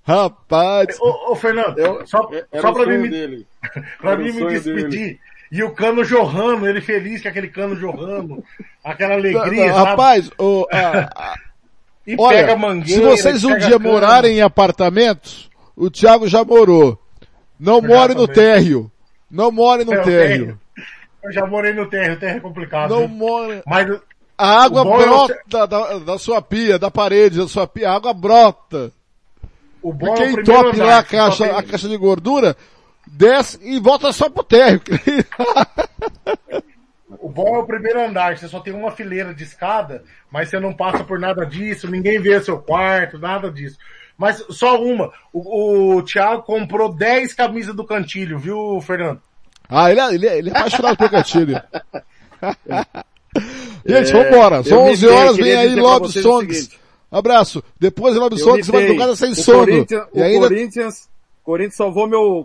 Rapaz. 0.05 0.99
Ô, 0.99 1.31
ô 1.31 1.35
Fernando, 1.35 1.77
Eu- 1.79 2.05
só, 2.05 2.29
era 2.51 2.61
só 2.61 2.71
o 2.71 2.73
pra 2.73 2.85
mim, 2.85 2.97
me, 2.97 3.09
dele. 3.09 3.47
pra 3.99 4.17
mim 4.17 4.29
o 4.31 4.33
me 4.33 4.45
despedir. 4.47 5.19
E 5.55 5.63
o 5.63 5.69
cano 5.69 6.03
jorrando, 6.03 6.67
ele 6.67 6.81
feliz 6.81 7.21
com 7.21 7.27
aquele 7.27 7.47
cano 7.47 7.75
jorrando, 7.75 8.43
aquela 8.83 9.13
alegria, 9.13 9.67
não? 9.67 9.83
Rapaz, 9.85 10.31
o, 10.39 10.67
a- 10.71 11.09
a- 11.15 11.35
e 12.07 12.15
olha, 12.17 12.37
pega 12.39 12.53
se 12.53 12.57
mangueira. 12.59 13.09
vocês 13.09 13.43
um 13.43 13.55
dia 13.59 13.77
cano. 13.77 13.91
morarem 13.91 14.37
em 14.37 14.41
apartamentos, 14.41 15.51
o 15.75 15.91
Thiago 15.91 16.27
já 16.27 16.43
morou. 16.43 16.99
Não 17.59 17.79
Já 17.81 17.87
more 17.87 18.15
no 18.15 18.27
térreo. 18.27 18.91
Não 19.29 19.51
more 19.51 19.85
no 19.85 19.93
É, 19.93 20.01
o 20.01 20.03
térreo. 20.03 20.59
Eu 21.23 21.31
já 21.31 21.45
morei 21.45 21.71
no 21.71 21.87
terra, 21.87 22.13
o 22.15 22.19
terra 22.19 22.37
é 22.37 22.39
complicado. 22.39 22.89
Não 22.89 23.01
viu? 23.01 23.09
more. 23.09 23.61
Mas 23.65 23.87
A 24.35 24.63
água 24.63 24.81
O 24.81 24.85
bom 24.85 24.99
é 25.01 25.05
brota 25.05 25.67
da, 25.67 25.97
da 25.99 26.17
sua 26.17 26.41
pia, 26.41 26.79
da 26.79 26.89
parede 26.89 27.37
da 27.37 27.47
sua 27.47 27.67
pia. 27.67 27.91
A 27.91 27.95
água 27.95 28.11
brota. 28.11 28.91
o 29.83 29.93
bom 29.93 30.15
é 30.15 30.31
o 30.31 30.39
andar, 30.67 30.85
lá 30.85 30.97
a 30.97 31.03
caixa, 31.03 31.45
a 31.45 31.61
caixa 31.63 31.87
de 31.87 31.95
gordura, 31.95 32.57
desce 33.07 33.59
e 33.61 33.79
volta 33.79 34.11
só 34.11 34.29
pro 34.29 34.43
térreo. 34.43 34.81
O 37.19 37.29
bom 37.29 37.55
é 37.55 37.59
o 37.59 37.65
primeiro 37.65 38.01
andar, 38.03 38.37
você 38.37 38.47
só 38.47 38.59
tem 38.59 38.73
uma 38.73 38.91
fileira 38.91 39.33
de 39.33 39.43
escada, 39.43 40.03
mas 40.31 40.49
você 40.49 40.59
não 40.59 40.73
passa 40.73 41.03
por 41.03 41.19
nada 41.19 41.45
disso, 41.45 41.89
ninguém 41.89 42.19
vê 42.19 42.41
seu 42.41 42.57
quarto, 42.59 43.17
nada 43.17 43.49
disso. 43.51 43.77
Mas 44.17 44.43
só 44.49 44.81
uma. 44.81 45.11
O, 45.31 45.95
o 45.97 46.03
Thiago 46.03 46.43
comprou 46.43 46.93
10 46.93 47.33
camisas 47.33 47.75
do 47.75 47.85
Cantilho, 47.85 48.37
viu, 48.39 48.79
Fernando? 48.81 49.21
ah, 49.69 49.89
ele, 49.89 49.99
é- 50.01 50.13
ele, 50.13 50.27
é- 50.27 50.37
ele 50.37 50.49
é 50.49 50.51
apaixonado 50.51 50.97
pelo 50.97 51.09
Cantilho. 51.09 51.61
Gente, 53.85 54.11
É, 54.11 54.23
vambora. 54.23 54.57
eu 54.57 54.63
São 54.63 54.83
me 54.85 54.91
11 54.91 55.05
dei, 55.07 55.15
horas, 55.15 55.35
vem 55.37 55.55
aí 55.55 55.79
o 55.79 56.07
Songs. 56.09 56.69
Abraço. 57.11 57.63
Depois 57.79 58.15
Eu 58.15 58.21
Songs, 58.37 58.65
você 58.65 58.71
vai 58.71 58.87
tocar 58.87 59.15
sem 59.15 59.31
o 59.31 59.35
sono. 59.35 59.59
Corinthians, 59.59 60.03
E 60.13 60.19
o 60.19 60.23
ainda 60.23 60.47
Corinthians, 60.47 61.09
Corinthians 61.43 61.75
salvou 61.75 62.07
meu 62.07 62.43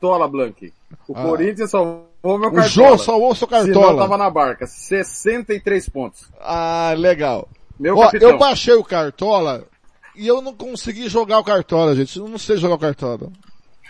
cartola, 0.00 0.26
Blank. 0.28 0.72
O 1.06 1.12
Ah. 1.16 1.22
Corinthians 1.22 1.70
salvou 1.70 2.04
meu 2.24 2.34
o 2.48 2.52
cartola. 2.52 2.68
João 2.68 2.98
salvou 2.98 3.34
seu 3.34 3.46
Senão 3.48 3.64
cartola. 3.66 4.02
tava 4.02 4.16
na 4.16 4.30
barca. 4.30 4.66
63 4.66 5.88
pontos. 5.88 6.22
Ah, 6.40 6.94
legal. 6.96 7.46
Meu 7.78 7.96
Ó, 7.98 8.02
capitão. 8.06 8.30
eu 8.30 8.38
baixei 8.38 8.74
o 8.74 8.84
Cartola 8.84 9.64
e 10.14 10.26
eu 10.26 10.42
não 10.42 10.52
consegui 10.54 11.08
jogar 11.08 11.38
o 11.38 11.44
Cartola, 11.44 11.94
gente. 11.96 12.18
Eu 12.18 12.28
não 12.28 12.36
sei 12.38 12.56
jogar 12.58 12.74
o 12.74 12.78
Cartola. 12.78 13.28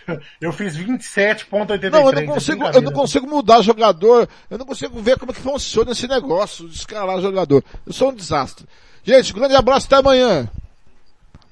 Eu 0.40 0.52
fiz 0.52 0.76
27.83. 0.76 1.90
Não, 1.92 2.06
eu 2.06 2.12
não 2.12 2.22
é 2.22 2.26
consigo, 2.26 2.64
eu 2.66 2.82
não 2.82 2.92
consigo 2.92 3.26
mudar 3.28 3.61
jogador. 3.62 4.28
Eu 4.50 4.58
não 4.58 4.66
consigo 4.66 5.00
ver 5.00 5.16
como 5.18 5.30
é 5.30 5.34
que 5.34 5.40
funciona 5.40 5.92
esse 5.92 6.08
negócio 6.08 6.68
de 6.68 6.74
escalar 6.74 7.20
jogador. 7.20 7.62
Eu 7.86 7.92
sou 7.92 8.11
um 8.11 8.14
desastre. 8.14 8.66
Gente, 9.04 9.32
um 9.32 9.36
grande 9.38 9.54
abraço 9.54 9.86
até 9.86 9.96
amanhã. 9.96 10.48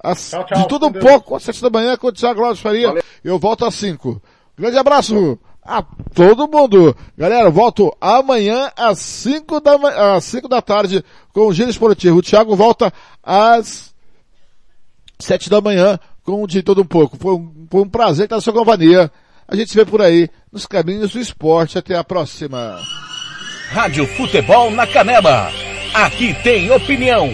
Às- 0.03 0.29
Tchau, 0.31 0.45
tchau. 0.45 0.57
De 0.61 0.67
tudo 0.67 0.87
um 0.87 0.91
pouco, 0.93 1.35
às 1.35 1.43
sete 1.43 1.61
da 1.61 1.69
manhã, 1.69 1.95
com 1.95 2.07
o 2.07 2.11
Thiago 2.11 2.53
Faria. 2.55 2.87
Valeu. 2.87 3.03
Eu 3.23 3.39
volto 3.39 3.65
às 3.65 3.75
cinco. 3.75 4.21
Grande 4.59 4.77
abraço 4.77 5.39
a 5.63 5.81
todo 6.13 6.47
mundo. 6.47 6.95
Galera, 7.17 7.49
volto 7.49 7.95
amanhã 8.01 8.69
às 8.75 8.99
cinco 8.99 9.59
da, 9.61 9.77
ma- 9.77 10.15
às 10.15 10.25
cinco 10.25 10.47
da 10.49 10.61
tarde 10.61 11.03
com 11.33 11.47
o 11.47 11.53
Giro 11.53 11.69
Esportivo. 11.69 12.17
O 12.17 12.21
Thiago 12.21 12.55
volta 12.55 12.91
às 13.23 13.93
sete 15.17 15.49
da 15.49 15.61
manhã 15.61 15.97
com 16.23 16.43
o 16.43 16.47
de 16.47 16.61
todo 16.61 16.81
um 16.81 16.85
pouco. 16.85 17.17
Foi 17.17 17.33
um, 17.33 17.67
foi 17.71 17.81
um 17.81 17.89
prazer 17.89 18.25
estar 18.25 18.35
na 18.35 18.41
sua 18.41 18.53
companhia. 18.53 19.11
A 19.47 19.55
gente 19.55 19.69
se 19.71 19.75
vê 19.75 19.85
por 19.85 20.01
aí 20.01 20.29
nos 20.51 20.65
caminhos 20.65 21.11
do 21.13 21.19
esporte. 21.19 21.77
Até 21.77 21.95
a 21.95 22.03
próxima. 22.03 22.77
Rádio 23.69 24.05
Futebol 24.07 24.69
na 24.71 24.85
Canela. 24.85 25.51
Aqui 25.93 26.33
tem 26.43 26.69
opinião. 26.71 27.29